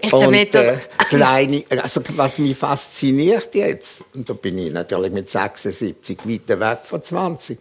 Ich 0.02 0.10
glaube 0.10 0.32
nicht, 0.32 0.56
dass... 0.56 0.66
Äh, 0.66 0.80
kleine, 1.10 1.64
also 1.70 2.02
was 2.16 2.38
mich 2.38 2.58
fasziniert 2.58 3.54
jetzt, 3.54 4.04
und 4.14 4.30
da 4.30 4.34
bin 4.34 4.58
ich 4.58 4.72
natürlich 4.72 5.12
mit 5.12 5.30
76 5.30 6.20
weit 6.26 6.60
weg 6.60 6.80
von 6.84 7.04
20, 7.04 7.60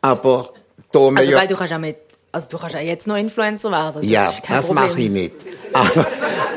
aber 0.00 0.52
da 0.90 0.98
Also, 1.14 1.30
ja, 1.30 1.38
weil 1.38 1.48
du 1.48 1.56
kannst 1.56 1.72
auch 1.72 1.78
mit, 1.78 1.96
also 2.32 2.48
du 2.50 2.58
kannst 2.58 2.76
auch 2.76 2.80
jetzt 2.80 3.06
noch 3.06 3.16
Influencer 3.16 3.70
werden. 3.70 4.02
Das 4.02 4.10
ja, 4.10 4.32
das 4.48 4.72
mache 4.72 5.00
ich 5.00 5.10
nicht. 5.10 5.34
Aber, 5.72 6.06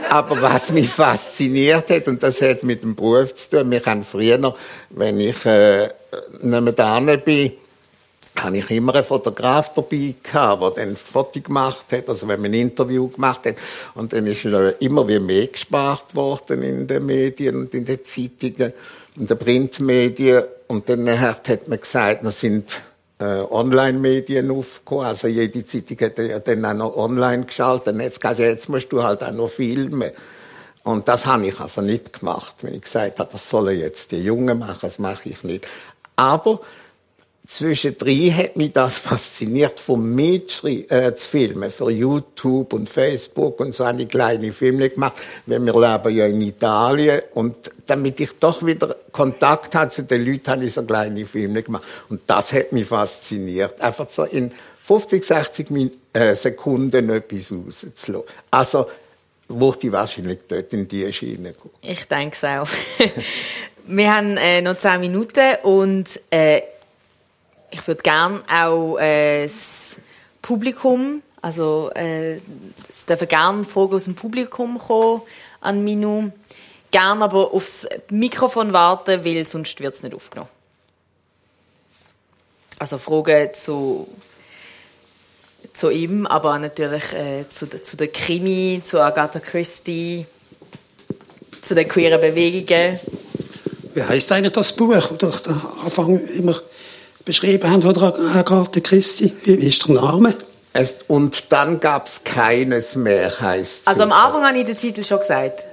aber, 0.09 0.41
was 0.41 0.71
mich 0.71 0.89
fasziniert 0.89 1.89
hat, 1.89 2.07
und 2.07 2.23
das 2.23 2.41
hat 2.41 2.63
mit 2.63 2.83
dem 2.83 2.95
Beruf 2.95 3.35
zu 3.35 3.57
tun, 3.57 3.71
wir 3.71 3.85
haben 3.85 4.03
früher, 4.03 4.55
wenn 4.89 5.19
ich 5.19 5.45
äh, 5.45 5.89
nicht 6.41 6.61
mehr 6.61 6.73
da 6.73 6.99
bin, 6.99 7.51
habe 8.35 8.57
ich 8.57 8.69
immer 8.71 8.95
einen 8.95 9.03
Fotograf 9.03 9.73
dabei 9.73 10.15
gehabt, 10.21 10.61
der 10.61 10.71
dann 10.71 10.89
ein 10.89 10.95
Foto 10.95 11.39
gemacht 11.39 11.85
hat, 11.91 12.09
also 12.09 12.27
wenn 12.27 12.41
man 12.41 12.51
ein 12.51 12.55
Interview 12.55 13.07
gemacht 13.07 13.45
hat. 13.45 13.55
Und 13.95 14.13
dann 14.13 14.27
ist 14.27 14.45
immer 14.45 15.07
wie 15.07 15.19
mehr 15.19 15.47
gespart 15.47 16.15
worden 16.15 16.63
in 16.63 16.87
den 16.87 17.05
Medien 17.05 17.55
und 17.55 17.73
in 17.73 17.85
den 17.85 18.03
Zeitungen, 18.03 18.73
in 19.15 19.27
den 19.27 19.37
Printmedien. 19.37 20.43
Und 20.67 20.89
dann 20.89 21.19
hat 21.19 21.67
man 21.67 21.79
gesagt, 21.79 22.23
wir 22.23 22.31
sind 22.31 22.81
äh, 23.19 23.41
Online-Medien 23.49 24.51
aufgekommen. 24.51 25.05
Also 25.05 25.27
jede 25.27 25.65
Zeitung 25.65 25.99
hat 25.99 26.17
ja 26.17 26.39
dann 26.39 26.65
auch 26.65 26.73
noch 26.73 26.97
online 26.97 27.45
geschaltet. 27.45 27.95
Jetzt, 27.99 28.19
gesagt, 28.19 28.39
jetzt 28.39 28.69
musst 28.69 28.91
du 28.91 29.03
halt 29.03 29.23
auch 29.23 29.31
noch 29.31 29.49
filmen. 29.49 30.11
Und 30.83 31.07
das 31.07 31.25
habe 31.25 31.47
ich 31.47 31.59
also 31.59 31.81
nicht 31.81 32.19
gemacht. 32.19 32.55
Wenn 32.61 32.75
ich 32.75 32.81
gesagt 32.81 33.19
habe, 33.19 33.31
das 33.31 33.49
sollen 33.49 33.79
jetzt 33.79 34.11
die 34.11 34.17
Jungen 34.17 34.59
machen, 34.59 34.79
das 34.81 34.99
mache 34.99 35.29
ich 35.29 35.43
nicht. 35.43 35.65
Aber 36.15 36.59
Zwischendrin 37.45 38.37
hat 38.37 38.55
mich 38.55 38.71
das 38.71 38.97
fasziniert, 38.97 39.77
vom 39.77 40.15
Mitschri 40.15 40.85
äh, 40.87 41.13
zu 41.13 41.27
filmen, 41.27 41.69
für 41.69 41.91
YouTube 41.91 42.71
und 42.71 42.89
Facebook 42.89 43.59
und 43.59 43.75
so 43.75 43.83
eine 43.83 44.05
kleine 44.05 44.53
Filme 44.53 44.89
gemacht, 44.89 45.15
weil 45.45 45.59
wir 45.59 45.73
leben 45.73 46.15
ja 46.15 46.25
in 46.27 46.41
Italien 46.41 47.21
und 47.33 47.55
damit 47.85 48.21
ich 48.21 48.39
doch 48.39 48.65
wieder 48.65 48.95
Kontakt 49.11 49.75
hatte 49.75 49.93
zu 49.93 50.03
den 50.03 50.25
Leuten, 50.25 50.51
habe 50.51 50.65
ich 50.65 50.73
so 50.73 50.83
kleine 50.83 51.25
Filme 51.25 51.63
gemacht 51.63 51.83
und 52.07 52.21
das 52.27 52.53
hat 52.53 52.71
mich 52.71 52.85
fasziniert, 52.85 53.81
einfach 53.81 54.09
so 54.09 54.23
in 54.23 54.53
50, 54.83 55.25
60 55.25 55.69
Min 55.69 55.91
äh, 56.13 56.35
Sekunden 56.35 57.09
etwas 57.09 57.51
rauszulassen. 57.51 58.23
Also 58.51 58.87
wurde 59.49 59.87
ich 59.87 59.91
wahrscheinlich 59.91 60.39
dort 60.47 60.71
in 60.71 60.87
die 60.87 61.11
Schiene 61.11 61.53
gehen. 61.53 61.71
Ich 61.81 62.07
denke 62.07 62.35
es 62.35 62.43
auch. 62.45 62.67
wir 63.87 64.15
haben 64.15 64.37
äh, 64.37 64.61
noch 64.61 64.77
zehn 64.77 65.01
Minuten 65.01 65.55
und 65.63 66.21
äh, 66.29 66.61
ich 67.73 67.87
würde 67.87 68.03
gerne 68.03 68.43
auch 68.51 68.97
äh, 68.99 69.43
das 69.43 69.95
Publikum, 70.41 71.23
also 71.41 71.91
äh, 71.95 72.35
es 72.35 73.05
dürfen 73.07 73.27
gerne 73.27 73.63
Fragen 73.63 73.95
aus 73.95 74.03
dem 74.05 74.15
Publikum 74.15 74.77
kommen 74.77 75.21
an 75.59 75.83
Minu. 75.83 76.31
Gerne 76.91 77.23
aber 77.23 77.51
aufs 77.53 77.87
Mikrofon 78.11 78.71
warten, 78.71 79.25
weil 79.25 79.45
sonst 79.47 79.79
wird 79.79 79.95
es 79.95 80.03
nicht 80.03 80.13
aufgenommen. 80.13 80.49
Also 82.77 82.99
Fragen 82.99 83.53
zu, 83.53 84.07
zu 85.73 85.89
ihm, 85.89 86.27
aber 86.27 86.59
natürlich 86.59 87.11
äh, 87.13 87.49
zu, 87.49 87.67
zu 87.81 87.97
der 87.97 88.09
Krimi, 88.09 88.81
zu 88.85 89.01
Agatha 89.01 89.39
Christie, 89.39 90.27
zu 91.61 91.73
den 91.73 91.87
queeren 91.87 92.21
Bewegungen. 92.21 92.99
Wie 93.95 94.03
heißt 94.03 94.31
eigentlich 94.31 94.53
das 94.53 94.75
Buch? 94.75 94.95
Der 95.17 95.31
Anfang 95.83 96.19
immer 96.19 96.55
beschrieben 97.25 97.69
haben 97.69 97.81
von 97.81 97.97
Agathe 97.97 98.81
Christi. 98.81 99.33
Wie 99.43 99.53
ist 99.53 99.87
der 99.87 99.95
Name? 99.95 100.35
Es, 100.73 100.97
und 101.07 101.51
dann 101.51 101.79
gab 101.79 102.07
es 102.07 102.23
keines 102.23 102.95
mehr, 102.95 103.31
heißt 103.39 103.81
Also 103.85 104.03
am 104.03 104.11
Anfang 104.11 104.43
habe 104.43 104.57
ich 104.57 104.65
den 104.65 104.75
Titel 104.75 105.03
schon 105.03 105.19
gesagt. 105.19 105.63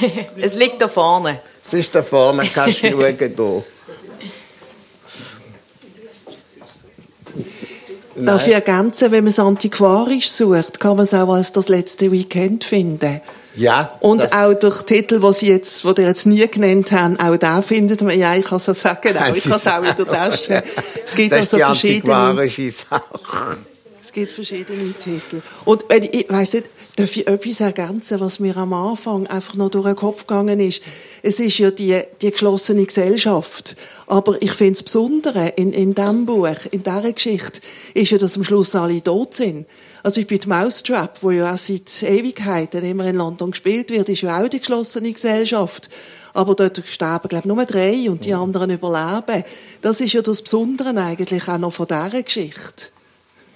es 0.40 0.54
liegt 0.54 0.80
da 0.82 0.88
vorne. 0.88 1.40
Es 1.66 1.72
ist 1.72 1.94
da 1.94 2.02
vorne, 2.02 2.46
kannst 2.52 2.82
du 2.82 2.90
schauen 2.90 3.16
hier. 3.18 3.64
Darf 8.26 8.46
ich 8.46 8.52
ergänzen, 8.52 9.10
wenn 9.10 9.24
man 9.24 9.30
es 9.30 9.38
antiquarisch 9.38 10.30
sucht, 10.30 10.78
kann 10.78 10.96
man 10.96 11.06
es 11.06 11.14
auch 11.14 11.32
als 11.32 11.52
das 11.52 11.68
letzte 11.68 12.12
Weekend 12.12 12.64
finden. 12.64 13.22
Ja. 13.54 13.96
Und 14.00 14.32
auch 14.32 14.54
der 14.54 14.86
Titel, 14.86 15.20
den 15.20 15.32
Sie 15.32 15.48
jetzt, 15.48 15.84
den 15.84 15.94
ihr 15.98 16.06
jetzt 16.06 16.26
nie 16.26 16.46
genannt 16.48 16.92
haben, 16.92 17.18
auch 17.18 17.36
da 17.36 17.62
findet 17.62 18.02
man, 18.02 18.18
ja, 18.18 18.34
ich 18.34 18.44
kann 18.44 18.56
es 18.56 18.64
sagen, 18.64 19.16
auch, 19.16 19.26
ich 19.34 19.44
kann 19.44 19.52
es 19.52 19.66
auch 19.66 19.82
in 19.82 19.96
der 19.96 20.06
Tasche. 20.06 20.62
Es 21.04 21.14
gibt 21.14 21.32
das 21.32 21.52
also 21.52 21.58
verschiedene. 21.58 22.50
Es 24.04 24.12
gibt 24.12 24.32
verschiedene 24.32 24.92
Titel. 24.92 25.40
Und 25.64 25.84
ich 25.90 26.28
weiss 26.28 26.52
nicht, 26.54 26.66
darf 26.96 27.16
ich 27.16 27.26
etwas 27.26 27.60
ergänzen, 27.60 28.20
was 28.20 28.40
mir 28.40 28.56
am 28.56 28.72
Anfang 28.72 29.26
einfach 29.26 29.54
noch 29.54 29.70
durch 29.70 29.86
den 29.86 29.96
Kopf 29.96 30.26
gegangen 30.26 30.60
ist? 30.60 30.82
Es 31.22 31.40
ist 31.40 31.58
ja 31.58 31.70
die, 31.70 31.98
die 32.20 32.30
geschlossene 32.30 32.84
Gesellschaft. 32.84 33.76
Aber 34.06 34.40
ich 34.42 34.52
finde 34.52 34.72
es 34.72 34.82
Besondere 34.82 35.54
in, 35.56 35.72
in 35.72 35.94
diesem 35.94 36.26
Buch, 36.26 36.56
in 36.70 36.82
dieser 36.82 37.12
Geschichte, 37.12 37.60
ist 37.94 38.10
ja, 38.10 38.18
dass 38.18 38.36
am 38.36 38.44
Schluss 38.44 38.74
alle 38.74 39.02
tot 39.02 39.34
sind. 39.34 39.66
Also 40.02 40.20
ich 40.20 40.26
bin 40.26 40.40
die 40.40 40.48
Mousetrap, 40.48 41.22
wo 41.22 41.30
ja 41.30 41.54
auch 41.54 41.58
seit 41.58 42.02
Ewigkeiten 42.02 42.84
immer 42.84 43.04
in 43.04 43.16
London 43.16 43.52
gespielt 43.52 43.90
wird, 43.90 44.08
ist 44.08 44.22
ja 44.22 44.42
auch 44.42 44.48
die 44.48 44.58
geschlossene 44.58 45.12
Gesellschaft. 45.12 45.88
Aber 46.34 46.54
dort 46.54 46.82
sterben, 46.86 47.28
glaube 47.28 47.46
ich, 47.46 47.54
nur 47.54 47.64
drei 47.66 48.10
und 48.10 48.24
die 48.24 48.34
anderen 48.34 48.70
überleben. 48.70 49.44
Das 49.80 50.00
ist 50.00 50.14
ja 50.14 50.22
das 50.22 50.42
Besondere 50.42 50.98
eigentlich 51.00 51.46
auch 51.46 51.58
noch 51.58 51.72
von 51.72 51.86
dieser 51.86 52.22
Geschichte 52.22 52.92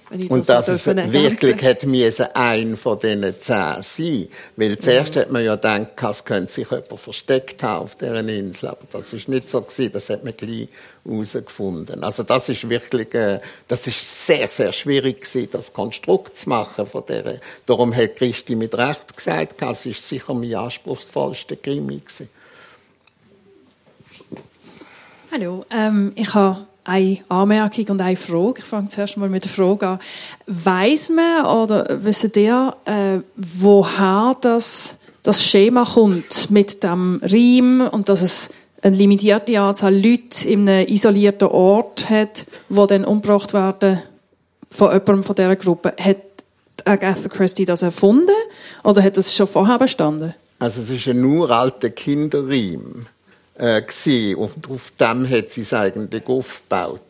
und 0.09 0.47
das 0.47 0.69
es 0.69 0.85
wirklich 0.85 1.61
hätte 1.61 1.85
müssen 1.85 2.27
ein 2.33 2.77
von 2.77 2.97
diesen 2.97 3.37
zehn 3.39 3.81
sein. 3.81 4.27
Weil 4.55 4.77
zuerst 4.77 5.15
mhm. 5.15 5.19
hat 5.19 5.31
man 5.31 5.43
ja 5.43 5.55
gedacht, 5.55 5.87
es 6.09 6.23
könnte 6.23 6.51
sich 6.51 6.69
jemand 6.71 6.99
versteckt 6.99 7.61
haben 7.63 7.83
auf 7.83 7.95
dieser 7.95 8.25
Insel. 8.27 8.69
Aber 8.69 8.85
das 8.89 9.11
ist 9.11 9.27
nicht 9.27 9.49
so 9.49 9.61
gewesen. 9.61 9.91
Das 9.91 10.09
hat 10.09 10.23
man 10.23 10.35
gleich 10.37 10.69
herausgefunden. 11.03 12.03
Also 12.05 12.23
das 12.23 12.47
ist 12.47 12.69
wirklich, 12.69 13.13
äh, 13.15 13.41
das 13.67 13.85
ist 13.87 14.25
sehr, 14.27 14.47
sehr 14.47 14.71
schwierig 14.71 15.21
gewesen, 15.21 15.49
das 15.51 15.73
Konstrukt 15.73 16.37
zu 16.37 16.49
machen 16.49 16.85
von 16.85 17.03
dieser. 17.07 17.35
Darum 17.65 17.93
hat 17.93 18.15
Christi 18.15 18.55
mit 18.55 18.77
Recht 18.77 19.15
gesagt, 19.15 19.61
es 19.61 19.85
ist 19.85 20.07
sicher 20.07 20.33
mein 20.33 20.55
anspruchsvollster 20.55 21.57
Krimi 21.57 21.99
gewesen. 21.99 22.29
Hallo, 25.29 25.65
ähm, 25.69 26.13
ich 26.15 26.33
habe 26.33 26.65
eine 26.87 27.19
Anmerkung 27.27 27.85
und 27.89 28.01
eine 28.01 28.15
Frage. 28.15 28.59
Ich 28.59 28.63
fange 28.63 28.89
zuerst 28.89 29.17
mal 29.17 29.29
mit 29.29 29.43
der 29.43 29.51
Frage 29.51 29.87
an. 29.87 29.99
Weiss 30.47 31.09
man 31.09 31.45
oder 31.45 32.03
wissen 32.03 32.31
ihr, 32.35 32.75
äh, 32.85 33.19
woher 33.35 34.35
das, 34.41 34.97
das 35.21 35.43
Schema 35.43 35.83
kommt 35.85 36.49
mit 36.49 36.83
dem 36.83 37.19
Reim 37.21 37.87
und 37.91 38.09
dass 38.09 38.21
es 38.21 38.49
eine 38.81 38.95
limitierte 38.95 39.59
Anzahl 39.59 39.93
Leute 39.93 40.47
in 40.47 40.67
einem 40.67 40.87
isolierten 40.87 41.49
Ort 41.49 42.09
hat, 42.09 42.45
wo 42.69 42.85
dann 42.85 43.03
umgebracht 43.03 43.53
werden 43.53 44.01
von 44.71 44.87
jemandem 44.91 45.23
von 45.23 45.35
dieser 45.35 45.55
Gruppe. 45.57 45.93
Hat 45.99 46.17
Agatha 46.85 47.27
Christie 47.27 47.65
das 47.65 47.81
erfunden 47.81 48.35
oder 48.83 49.03
hat 49.03 49.17
das 49.17 49.35
schon 49.35 49.47
vorher 49.47 49.77
bestanden? 49.77 50.33
Also 50.59 50.81
es 50.81 50.89
ist 50.89 51.07
ein 51.07 51.23
uralter 51.23 51.89
Kinderreim 51.89 53.07
äh, 53.57 53.81
gewesen. 53.81 54.35
und 54.35 54.69
auf 54.69 54.91
dem 54.99 55.29
hat 55.29 55.51
sie 55.51 55.61
es 55.61 55.73
eigentlich 55.73 56.27
aufgebaut. 56.27 57.01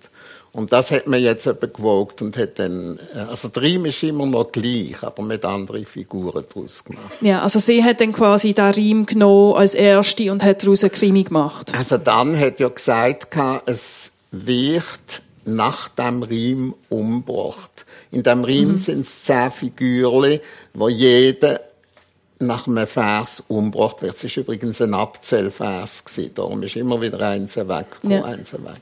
Und 0.57 0.73
das 0.73 0.89
hat 0.89 1.05
man 1.05 1.21
jetzt 1.21 1.45
eben 1.45 1.71
gewogt 1.71 2.23
und 2.23 2.35
hat 2.35 2.57
dann, 2.57 2.99
äh, 3.13 3.19
also 3.19 3.47
der 3.47 3.61
Reim 3.61 3.85
ist 3.85 4.01
immer 4.01 4.25
noch 4.25 4.51
gleich, 4.51 5.03
aber 5.03 5.21
mit 5.21 5.45
anderen 5.45 5.85
Figuren 5.85 6.43
daraus 6.51 6.83
gemacht. 6.83 7.13
Ja, 7.21 7.43
also 7.43 7.59
sie 7.59 7.83
hat 7.83 8.01
dann 8.01 8.11
quasi 8.11 8.55
den 8.55 8.73
Reim 8.73 9.05
genommen 9.05 9.55
als 9.55 9.75
erste 9.75 10.31
und 10.31 10.43
hat 10.43 10.63
daraus 10.63 10.83
eine 10.83 10.89
Krimi 10.89 11.23
gemacht. 11.23 11.71
Also 11.75 11.97
dann 11.99 12.37
hat 12.39 12.59
ja 12.59 12.69
gesagt, 12.69 13.37
es 13.67 14.11
wird 14.31 15.21
nach 15.45 15.89
dem 15.89 16.23
Reim 16.23 16.73
umgebracht. 16.89 17.85
In 18.11 18.23
dem 18.23 18.43
Reim 18.43 18.73
mhm. 18.73 18.77
sind 18.79 19.01
es 19.01 19.25
zehn 19.25 19.51
Figuren, 19.51 20.39
wo 20.73 20.89
jeder 20.89 21.59
nach 22.39 22.67
einem 22.67 22.87
Vers 22.87 23.43
umgebracht 23.47 24.01
wird. 24.01 24.23
Es 24.23 24.37
war 24.37 24.43
übrigens 24.43 24.81
ein 24.81 24.93
Abzählvers 24.93 26.03
Darum 26.33 26.63
ist 26.63 26.75
immer 26.75 27.01
wieder 27.01 27.19
eins 27.21 27.57
weg, 27.57 27.87
ja. 28.03 28.23
eins 28.23 28.53
weg. 28.53 28.81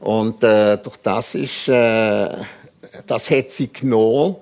Und 0.00 0.42
äh, 0.44 0.76
durch 0.76 0.96
das 0.98 1.34
ist, 1.34 1.68
äh, 1.68 2.28
das 3.06 3.30
hat 3.30 3.50
sie 3.50 3.72
genommen 3.72 4.36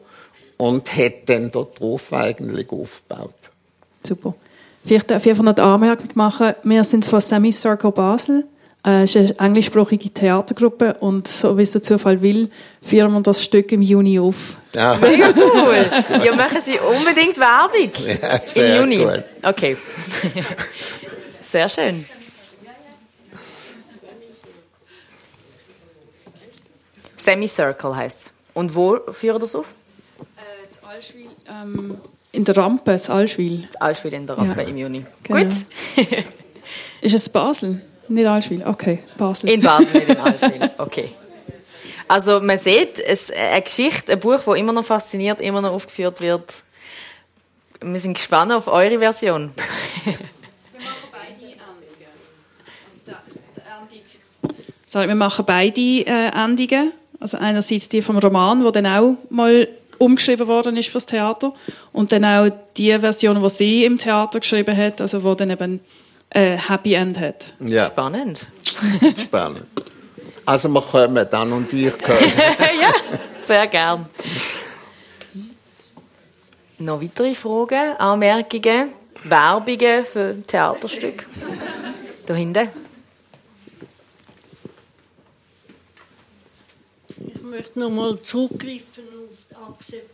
und 0.56 0.96
hat 0.96 1.28
dann 1.28 1.50
darauf 1.52 2.12
eigentlich 2.12 2.70
aufgebaut. 2.70 3.34
Super. 4.02 4.34
Vielleicht 4.84 5.10
darf 5.10 5.24
ich 5.24 5.30
einfach 5.30 5.44
noch 5.44 5.54
die 5.54 5.62
Anmerkung 5.62 6.10
machen, 6.14 6.54
wir 6.64 6.82
sind 6.82 7.04
von 7.04 7.20
Semicircle 7.20 7.92
Basel. 7.92 8.44
Äh, 8.84 9.04
es 9.04 9.14
ist 9.14 9.38
eine 9.38 9.48
englischsprachige 9.48 10.10
Theatergruppe 10.10 10.94
und 10.94 11.28
so 11.28 11.56
wie 11.56 11.62
es 11.62 11.70
der 11.70 11.82
Zufall 11.82 12.20
will, 12.20 12.50
führen 12.82 13.12
wir 13.12 13.20
das 13.20 13.44
Stück 13.44 13.70
im 13.70 13.80
Juni 13.80 14.18
auf. 14.18 14.56
Ja. 14.74 14.96
Mega 15.00 15.32
cool. 15.36 16.24
Ja, 16.24 16.34
machen 16.34 16.60
Sie 16.60 16.78
unbedingt 16.78 17.38
Werbung. 17.38 17.92
Ja, 18.20 18.74
Im 18.76 18.80
Juni. 18.80 19.04
Gut. 19.04 19.24
Okay. 19.42 19.76
Sehr 21.42 21.68
schön. 21.68 22.04
Semicircle 27.18 27.94
heißt 27.94 28.20
es. 28.20 28.30
Und 28.54 28.74
wo 28.74 28.98
führen 29.12 29.40
das 29.40 29.54
auf? 29.54 29.74
Äh, 30.18 30.86
Allschwil, 30.86 31.30
ähm, 31.48 31.96
in 32.32 32.44
der 32.44 32.56
Rampe, 32.56 32.92
das 32.92 33.08
Allschwil. 33.08 33.68
Das 33.70 33.80
Allschwil 33.80 34.12
in 34.14 34.26
der 34.26 34.36
Rampe 34.36 34.60
ja. 34.60 34.68
im 34.68 34.76
Juni. 34.76 35.06
Genau. 35.22 35.44
Gut. 35.44 35.52
ist 37.00 37.14
es 37.14 37.28
Basel? 37.28 37.80
Nicht 38.12 38.26
Allschwil, 38.26 38.62
okay, 38.66 38.98
Basel. 39.16 39.48
In 39.48 39.62
Basel, 39.62 39.92
nicht 39.94 40.08
in 40.08 40.18
Allschwil, 40.18 40.70
okay. 40.76 41.08
Also 42.08 42.40
man 42.40 42.58
sieht, 42.58 43.00
es, 43.00 43.30
eine 43.30 43.62
Geschichte, 43.62 44.12
ein 44.12 44.20
Buch, 44.20 44.40
das 44.44 44.58
immer 44.58 44.74
noch 44.74 44.84
fasziniert, 44.84 45.40
immer 45.40 45.62
noch 45.62 45.72
aufgeführt 45.72 46.20
wird. 46.20 46.62
Wir 47.80 48.00
sind 48.00 48.14
gespannt 48.14 48.52
auf 48.52 48.66
eure 48.66 48.98
Version. 48.98 49.50
wir 50.04 50.12
machen 50.84 51.08
beide 51.10 51.42
Endungen. 54.92 55.08
wir 55.08 55.14
machen 55.14 55.44
beide 55.46 55.80
äh, 55.80 56.44
Endungen. 56.44 56.92
Also 57.18 57.38
einerseits 57.38 57.88
die 57.88 58.02
vom 58.02 58.18
Roman, 58.18 58.62
wo 58.62 58.70
dann 58.70 58.86
auch 58.86 59.16
mal 59.30 59.68
umgeschrieben 59.96 60.48
worden 60.48 60.76
ist 60.76 60.90
fürs 60.90 61.06
Theater 61.06 61.54
und 61.94 62.12
dann 62.12 62.26
auch 62.26 62.50
die 62.76 62.98
Version, 62.98 63.42
die 63.42 63.48
sie 63.48 63.84
im 63.86 63.96
Theater 63.96 64.40
geschrieben 64.40 64.76
hat, 64.76 65.00
also 65.00 65.22
wo 65.22 65.34
dann 65.34 65.48
eben 65.48 65.80
äh, 66.34 66.56
Happy 66.56 66.94
End 66.94 67.18
hat. 67.18 67.46
Ja. 67.60 67.86
Spannend. 67.86 68.46
Spannend. 69.22 69.66
Also 70.44 70.68
wir 70.68 70.82
kommen 70.82 71.26
dann 71.30 71.52
und 71.52 71.72
ich 71.72 71.96
können. 71.98 72.18
ja, 72.80 72.92
sehr 73.38 73.66
gern. 73.68 74.06
Noch 76.78 77.00
weitere 77.00 77.34
Fragen, 77.34 77.96
Anmerkungen, 77.96 78.92
Werbungen 79.22 80.04
für 80.04 80.42
Theaterstück? 80.46 81.26
Da 82.26 82.34
hinten. 82.34 82.68
Ich 87.34 87.42
möchte 87.42 87.78
noch 87.78 87.90
mal 87.90 88.20
zurückgreifen 88.20 89.04
auf 89.04 89.46
die 89.48 89.54
Akzeptanz. 89.54 90.11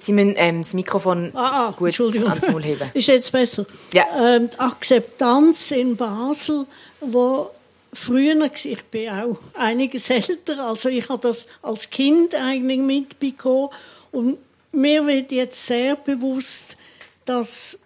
Sie 0.00 0.12
müssen 0.12 0.34
ähm, 0.36 0.62
das 0.62 0.74
Mikrofon 0.74 1.30
ah, 1.34 1.68
ah, 1.68 1.70
gut 1.70 1.88
Entschuldigung. 1.88 2.28
ans 2.28 2.46
Maul 2.48 2.62
heben. 2.62 2.90
Ist 2.94 3.08
jetzt 3.08 3.32
besser? 3.32 3.66
Ja. 3.92 4.04
Ähm, 4.36 4.50
Akzeptanz 4.58 5.70
in 5.70 5.96
Basel, 5.96 6.66
wo 7.00 7.50
früher, 7.92 8.50
ich 8.54 8.84
bin 8.84 9.08
auch 9.10 9.38
einiges 9.54 10.10
älter, 10.10 10.66
also 10.66 10.88
ich 10.88 11.08
habe 11.08 11.20
das 11.20 11.46
als 11.62 11.90
Kind 11.90 12.34
eigentlich 12.34 12.80
mitbekommen 12.80 13.70
und 14.12 14.38
mir 14.72 15.06
wird 15.06 15.30
jetzt 15.32 15.66
sehr 15.66 15.96
bewusst, 15.96 16.76
dass 17.24 17.78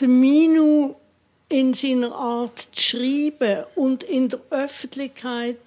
der 0.00 0.08
Minu 0.08 0.94
in 1.48 1.74
seiner 1.74 2.14
Art 2.14 2.68
zu 2.72 2.82
schreiben 2.82 3.64
und 3.74 4.02
in 4.02 4.28
der 4.28 4.40
Öffentlichkeit 4.50 5.58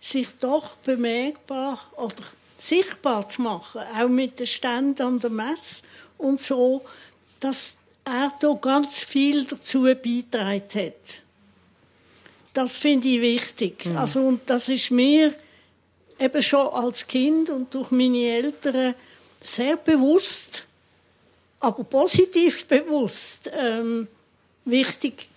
sich 0.00 0.28
doch 0.40 0.76
bemerkbar 0.76 1.80
oder 1.96 2.14
sichtbar 2.68 3.28
zu 3.28 3.42
machen, 3.42 3.82
auch 3.96 4.08
mit 4.08 4.38
den 4.38 4.46
Ständen 4.46 5.02
an 5.02 5.18
der 5.18 5.30
Messe 5.30 5.82
und 6.18 6.40
so, 6.40 6.82
dass 7.40 7.76
er 8.04 8.32
da 8.40 8.52
ganz 8.54 8.98
viel 8.98 9.44
dazu 9.44 9.82
beigetragen 9.82 10.62
hat. 10.74 11.22
Das 12.54 12.76
finde 12.78 13.08
ich 13.08 13.20
wichtig. 13.20 13.84
Mhm. 13.84 13.98
Also, 13.98 14.20
und 14.20 14.48
das 14.48 14.68
ist 14.68 14.90
mir 14.90 15.34
eben 16.18 16.42
schon 16.42 16.68
als 16.68 17.06
Kind 17.06 17.50
und 17.50 17.74
durch 17.74 17.90
meine 17.90 18.26
Eltern 18.28 18.94
sehr 19.42 19.76
bewusst, 19.76 20.64
aber 21.60 21.84
positiv 21.84 22.66
bewusst 22.66 23.50
ähm, 23.52 24.08
wichtig 24.64 25.28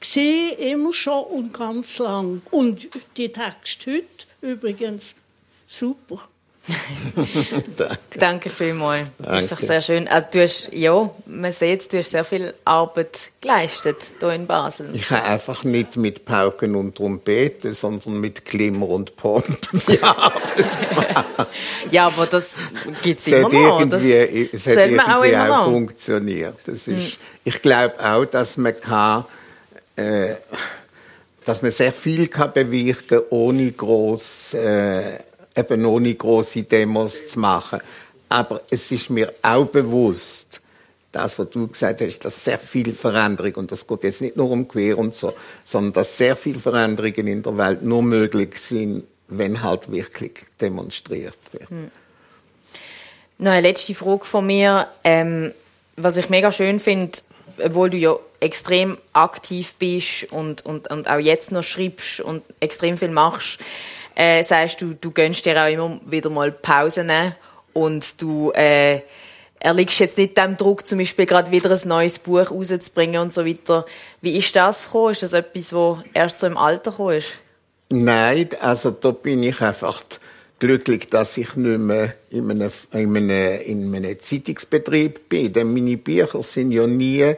gesehen, 0.00 0.58
immer 0.58 0.92
schon 0.92 1.24
und 1.24 1.52
ganz 1.52 1.98
lang. 1.98 2.42
Und 2.50 2.88
die 3.16 3.30
Texte 3.30 3.96
heute 3.96 4.26
übrigens 4.40 5.14
super. 5.66 6.28
Danke. 7.76 7.96
Danke 8.18 8.50
vielmals. 8.50 9.06
Danke. 9.18 9.32
Das 9.34 9.44
ist 9.44 9.52
doch 9.52 9.60
sehr 9.60 9.80
schön. 9.80 10.08
Ah, 10.08 10.20
du 10.20 10.42
hast, 10.42 10.72
ja, 10.72 11.08
man 11.26 11.52
sieht, 11.52 11.92
du 11.92 11.98
hast 11.98 12.10
sehr 12.10 12.24
viel 12.24 12.54
Arbeit 12.64 13.30
geleistet 13.40 14.10
hier 14.18 14.30
in 14.30 14.48
Basel. 14.48 14.90
Ich 14.92 15.08
habe 15.10 15.22
einfach 15.22 15.62
nicht 15.62 15.96
mit 15.96 16.24
Pauken 16.24 16.74
und 16.74 16.96
Trompeten, 16.96 17.72
sondern 17.72 18.18
mit 18.20 18.44
Glimmer 18.44 18.88
und 18.88 19.16
Pomp 19.16 19.46
die 19.86 20.02
Arbeit 20.02 20.66
Ja, 21.92 22.08
aber 22.08 22.26
das 22.26 22.58
gibt 23.02 23.20
es 23.20 23.28
immer 23.28 23.48
noch. 23.48 23.88
Das 23.88 24.02
es 24.02 24.66
hat 24.66 24.76
irgendwie 24.76 25.36
auch, 25.36 25.58
auch 25.58 25.64
funktioniert. 25.66 26.56
Das 26.64 26.88
ist, 26.88 27.12
hm. 27.12 27.12
Ich 27.44 27.62
glaube 27.62 27.94
auch, 28.04 28.24
dass 28.24 28.56
man 28.56 28.80
kann 28.80 29.24
äh, 29.94 30.34
dass 31.44 31.62
man 31.62 31.70
sehr 31.70 31.92
viel 31.92 32.26
kann 32.26 32.52
bewirken 32.52 33.20
ohne 33.30 33.70
groß, 33.70 34.54
äh, 34.54 35.18
eben 35.56 35.84
ohne 35.86 36.14
große 36.14 36.64
Demos 36.64 37.28
zu 37.28 37.40
machen. 37.40 37.80
Aber 38.28 38.62
es 38.70 38.90
ist 38.90 39.10
mir 39.10 39.32
auch 39.42 39.66
bewusst, 39.66 40.60
das, 41.12 41.38
was 41.38 41.50
du 41.50 41.68
gesagt 41.68 42.02
hast, 42.02 42.18
dass 42.20 42.44
sehr 42.44 42.58
viel 42.58 42.94
Veränderung, 42.94 43.54
und 43.54 43.72
das 43.72 43.86
geht 43.86 44.04
jetzt 44.04 44.20
nicht 44.20 44.36
nur 44.36 44.50
um 44.50 44.68
Queer 44.68 44.98
und 44.98 45.14
so, 45.14 45.32
sondern 45.64 45.92
dass 45.92 46.18
sehr 46.18 46.36
viele 46.36 46.58
Veränderungen 46.58 47.26
in 47.26 47.42
der 47.42 47.56
Welt 47.56 47.82
nur 47.82 48.02
möglich 48.02 48.58
sind, 48.58 49.04
wenn 49.28 49.62
halt 49.62 49.90
wirklich 49.90 50.32
demonstriert 50.60 51.38
wird. 51.52 51.70
Hm. 51.70 51.90
Noch 53.38 53.52
eine 53.52 53.68
letzte 53.68 53.94
Frage 53.94 54.24
von 54.24 54.46
mir. 54.46 54.88
Ähm, 55.04 55.52
was 55.96 56.16
ich 56.16 56.28
mega 56.28 56.52
schön 56.52 56.78
finde, 56.78 57.18
obwohl 57.62 57.90
du 57.90 57.96
ja 57.96 58.16
extrem 58.40 58.98
aktiv 59.12 59.74
bist 59.78 60.30
und, 60.30 60.64
und, 60.66 60.90
und 60.90 61.08
auch 61.08 61.18
jetzt 61.18 61.52
noch 61.52 61.62
schreibst 61.62 62.20
und 62.20 62.42
extrem 62.60 62.98
viel 62.98 63.10
machst, 63.10 63.58
äh, 64.16 64.42
sagst 64.42 64.80
du, 64.80 64.94
du 64.94 65.12
gönnst 65.12 65.44
dir 65.44 65.62
auch 65.62 65.70
immer 65.70 66.00
wieder 66.06 66.30
mal 66.30 66.50
Pausen 66.50 67.12
und 67.72 68.20
du 68.20 68.50
äh, 68.52 69.02
erliegst 69.60 70.00
jetzt 70.00 70.18
nicht 70.18 70.36
dem 70.36 70.56
Druck, 70.56 70.86
zum 70.86 70.98
Beispiel 70.98 71.26
gerade 71.26 71.50
wieder 71.50 71.70
ein 71.70 71.88
neues 71.88 72.18
Buch 72.18 72.50
rauszubringen 72.50 73.20
und 73.20 73.32
so 73.32 73.46
weiter. 73.46 73.84
Wie 74.22 74.36
ist 74.36 74.56
das 74.56 74.86
gekommen? 74.86 75.12
Ist 75.12 75.22
das 75.22 75.34
etwas, 75.34 75.72
was 75.72 75.98
erst 76.14 76.40
so 76.40 76.46
im 76.46 76.56
Alter 76.56 76.90
gekommen 76.90 77.18
ist? 77.18 77.32
Nein, 77.90 78.48
also 78.60 78.90
da 78.90 79.12
bin 79.12 79.42
ich 79.42 79.60
einfach 79.60 80.02
glücklich, 80.58 81.08
dass 81.10 81.36
ich 81.36 81.54
nicht 81.54 81.78
mehr 81.78 82.14
in 82.30 82.50
einem, 82.50 82.72
in 82.92 83.16
einem, 83.16 83.60
in 83.60 83.94
einem 83.94 84.18
Zeitungsbetrieb 84.18 85.28
bin. 85.28 85.52
Denn 85.52 85.72
meine 85.72 85.96
Bücher 85.96 86.42
sind 86.42 86.72
ja 86.72 86.86
nie 86.86 87.34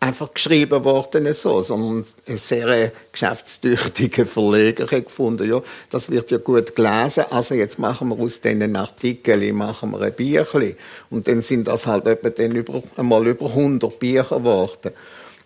einfach 0.00 0.32
geschrieben 0.32 0.84
worden 0.84 1.32
so, 1.32 1.60
sondern 1.60 2.04
ein 2.28 2.38
sehr 2.38 2.92
geschäftstüchtiger 3.12 4.26
Verleger 4.26 4.84
hat 4.84 5.04
gefunden, 5.04 5.48
ja, 5.48 5.60
das 5.90 6.10
wird 6.10 6.30
ja 6.30 6.38
gut 6.38 6.76
gelesen, 6.76 7.24
also 7.30 7.54
jetzt 7.54 7.78
machen 7.78 8.08
wir 8.08 8.18
aus 8.20 8.40
diesen 8.40 8.76
Artikeln, 8.76 9.56
machen 9.56 9.90
wir 9.90 10.00
ein 10.02 10.14
Büchlein. 10.14 10.76
Und 11.10 11.26
dann 11.26 11.42
sind 11.42 11.66
das 11.66 11.86
halt 11.86 12.06
etwa 12.06 12.30
dann 12.30 12.52
über, 12.52 12.82
einmal 12.96 13.26
über 13.26 13.46
100 13.46 13.98
Bücher 13.98 14.38
geworden. 14.38 14.92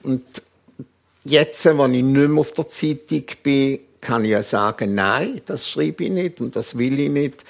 Und 0.03 0.23
jetzt, 1.25 1.65
wenn 1.65 1.95
ich 1.95 2.03
nicht 2.03 2.29
mehr 2.29 2.41
auf 2.41 2.53
der 2.53 2.69
Zeitung 2.69 3.25
bin, 3.43 3.79
kann 4.01 4.25
ich 4.25 4.33
ja 4.33 4.43
sagen, 4.43 4.95
nein, 4.95 5.41
das 5.47 5.69
schreibe 5.69 6.05
ich 6.05 6.11
nicht 6.11 6.41
und 6.41 6.57
das 6.57 6.77
will 6.77 6.99
ich 6.99 7.11
nicht. 7.11 7.45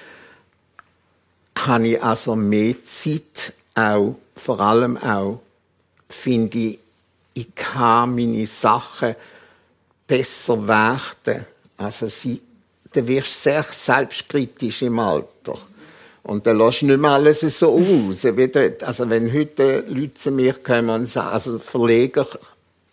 Habe 1.58 1.88
ich 1.88 2.02
also 2.02 2.36
mehr 2.36 2.76
Zeit 2.84 3.54
auch, 3.74 4.16
vor 4.36 4.60
allem 4.60 4.96
auch 4.98 5.40
finde 6.08 6.58
ich, 6.58 6.78
ich 7.34 7.54
kann 7.54 8.14
meine 8.14 8.46
Sachen 8.46 9.14
besser 10.06 10.66
werden. 10.66 11.46
Also 11.76 12.08
sie, 12.08 12.40
du 12.92 13.06
wirst 13.06 13.42
sehr 13.42 13.62
selbstkritisch 13.62 14.82
im 14.82 14.98
Alter. 14.98 15.58
Und 16.24 16.46
dann 16.46 16.58
lässt 16.58 16.82
nicht 16.82 17.00
mehr 17.00 17.10
alles 17.12 17.40
so 17.40 17.74
aus. 17.74 18.24
Also 18.24 19.10
wenn 19.10 19.32
heute 19.32 19.84
Leute 19.88 20.14
zu 20.14 20.30
mir 20.30 20.54
kommen 20.54 20.90
und 20.90 21.06
sagen, 21.06 21.30
also 21.30 21.58
Verleger 21.58 22.26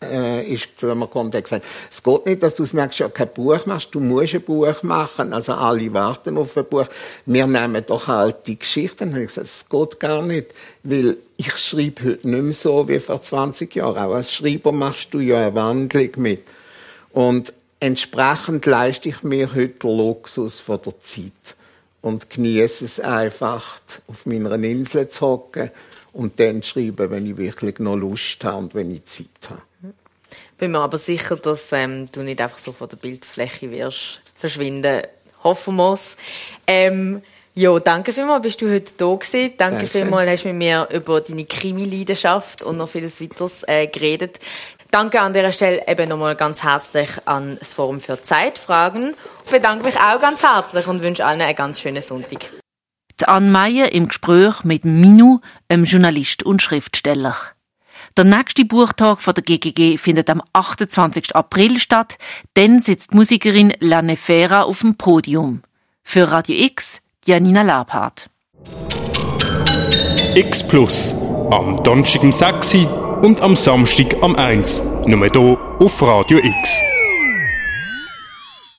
äh, 0.03 0.53
ist 0.53 0.69
zu 0.77 0.87
gekommen 0.87 1.27
und 1.27 1.35
hat 1.35 1.43
gesagt, 1.43 1.65
es 1.89 2.01
geht 2.01 2.25
nicht, 2.25 2.43
dass 2.43 2.55
du 2.55 2.63
das 2.63 2.73
nächste 2.73 3.03
Jahr 3.03 3.09
kein 3.09 3.33
Buch 3.33 3.65
machst, 3.65 3.93
du 3.93 3.99
musst 3.99 4.33
ein 4.33 4.41
Buch 4.41 4.81
machen. 4.83 5.33
Also 5.33 5.53
alle 5.53 5.91
warten 5.93 6.37
auf 6.37 6.55
ein 6.57 6.65
Buch. 6.65 6.87
Wir 7.25 7.47
nehmen 7.47 7.85
doch 7.85 8.31
die 8.45 8.57
Geschichten. 8.57 8.97
Dann 8.97 9.11
habe 9.11 9.23
ich 9.23 9.27
gesagt, 9.27 9.47
es 9.47 9.67
geht 9.67 9.99
gar 9.99 10.21
nicht, 10.21 10.47
weil 10.83 11.17
ich 11.37 11.55
schreibe 11.57 12.03
heute 12.03 12.29
nicht 12.29 12.43
mehr 12.43 12.53
so 12.53 12.87
wie 12.87 12.99
vor 12.99 13.21
20 13.21 13.75
Jahren. 13.75 13.97
Auch 13.97 14.15
als 14.15 14.33
Schreiber 14.33 14.71
machst 14.71 15.13
du 15.13 15.19
ja 15.19 15.37
eine 15.37 15.55
Wandlung 15.55 16.11
mit. 16.17 16.43
Und 17.11 17.53
entsprechend 17.79 18.65
leiste 18.65 19.09
ich 19.09 19.23
mir 19.23 19.53
heute 19.53 19.79
den 19.79 19.97
Luxus 19.97 20.59
von 20.59 20.79
der 20.85 20.99
Zeit 21.01 21.55
und 22.01 22.29
genieße 22.29 22.85
es 22.85 22.99
einfach, 22.99 23.81
auf 24.07 24.25
meiner 24.25 24.53
Insel 24.53 25.09
zu 25.09 25.21
hocken 25.21 25.71
und 26.13 26.39
dann 26.39 26.63
schreiben, 26.63 27.09
wenn 27.09 27.25
ich 27.25 27.37
wirklich 27.37 27.79
noch 27.79 27.95
Lust 27.95 28.43
habe 28.43 28.57
und 28.57 28.75
wenn 28.75 28.91
ich 28.91 29.05
Zeit 29.05 29.49
habe. 29.49 29.61
Bin 30.59 30.71
mir 30.71 30.79
aber 30.79 30.97
sicher, 30.97 31.37
dass 31.37 31.71
ähm, 31.71 32.11
du 32.11 32.21
nicht 32.21 32.41
einfach 32.41 32.57
so 32.57 32.73
von 32.73 32.89
der 32.89 32.97
Bildfläche 32.97 33.71
wirst 33.71 34.21
verschwinden. 34.35 35.03
Hoffen 35.43 35.77
wir 35.77 35.93
es. 35.93 36.17
Ähm, 36.67 37.21
ja, 37.55 37.79
danke 37.79 38.11
vielmals, 38.11 38.43
bist 38.43 38.61
du 38.61 38.69
heute 38.69 38.93
da 38.97 39.15
gewesen. 39.15 39.53
Danke, 39.57 39.75
danke. 39.75 39.87
vielmals, 39.87 40.29
hast 40.29 40.43
du 40.43 40.49
mit 40.49 40.57
mir 40.57 40.87
über 40.91 41.21
deine 41.21 41.45
Krimi-Leidenschaft 41.45 42.61
und 42.61 42.77
noch 42.77 42.89
vieles 42.89 43.21
weiteres 43.21 43.63
äh, 43.67 43.87
geredet. 43.87 44.39
Danke 44.91 45.21
an 45.21 45.33
dieser 45.33 45.51
Stelle 45.51 45.87
eben 45.87 46.09
nochmal 46.09 46.35
ganz 46.35 46.63
herzlich 46.63 47.09
an 47.25 47.57
das 47.59 47.73
Forum 47.73 47.99
für 47.99 48.21
Zeitfragen. 48.21 49.13
Ich 49.45 49.51
bedanke 49.51 49.85
mich 49.85 49.97
auch 49.97 50.19
ganz 50.19 50.43
herzlich 50.43 50.87
und 50.87 51.01
wünsche 51.01 51.25
allen 51.25 51.41
einen 51.41 51.55
ganz 51.55 51.79
schönen 51.79 52.01
Sonntag. 52.01 52.39
Die 53.21 53.25
Anne 53.25 53.49
Meyer 53.49 53.91
im 53.93 54.07
Gespräch 54.07 54.63
mit 54.63 54.85
Minu, 54.85 55.39
einem 55.69 55.85
Journalist 55.85 56.43
und 56.43 56.61
Schriftsteller. 56.61 57.35
Der 58.19 58.25
nächste 58.25 58.65
Buchtag 58.65 59.21
von 59.21 59.33
der 59.33 59.45
GGG 59.45 59.97
findet 59.97 60.29
am 60.29 60.41
28. 60.51 61.37
April 61.37 61.79
statt. 61.79 62.17
Dann 62.53 62.81
sitzt 62.81 63.13
Musikerin 63.13 63.71
Lanne 63.79 64.17
Fera 64.17 64.63
auf 64.63 64.81
dem 64.81 64.95
Podium. 64.95 65.61
Für 66.03 66.29
Radio 66.29 66.53
X, 66.65 66.99
Janina 67.25 67.61
Labhardt. 67.61 68.29
X 70.35 70.67
Plus. 70.67 71.13
Am 71.49 71.81
Donnerstag 71.81 72.23
um 72.23 72.33
6 72.33 72.75
und 73.21 73.39
am 73.39 73.55
Samstag 73.55 74.13
am 74.21 74.35
1. 74.35 74.83
Nur 75.05 75.25
hier 75.25 75.57
auf 75.79 76.01
Radio 76.01 76.39
X. 76.39 76.88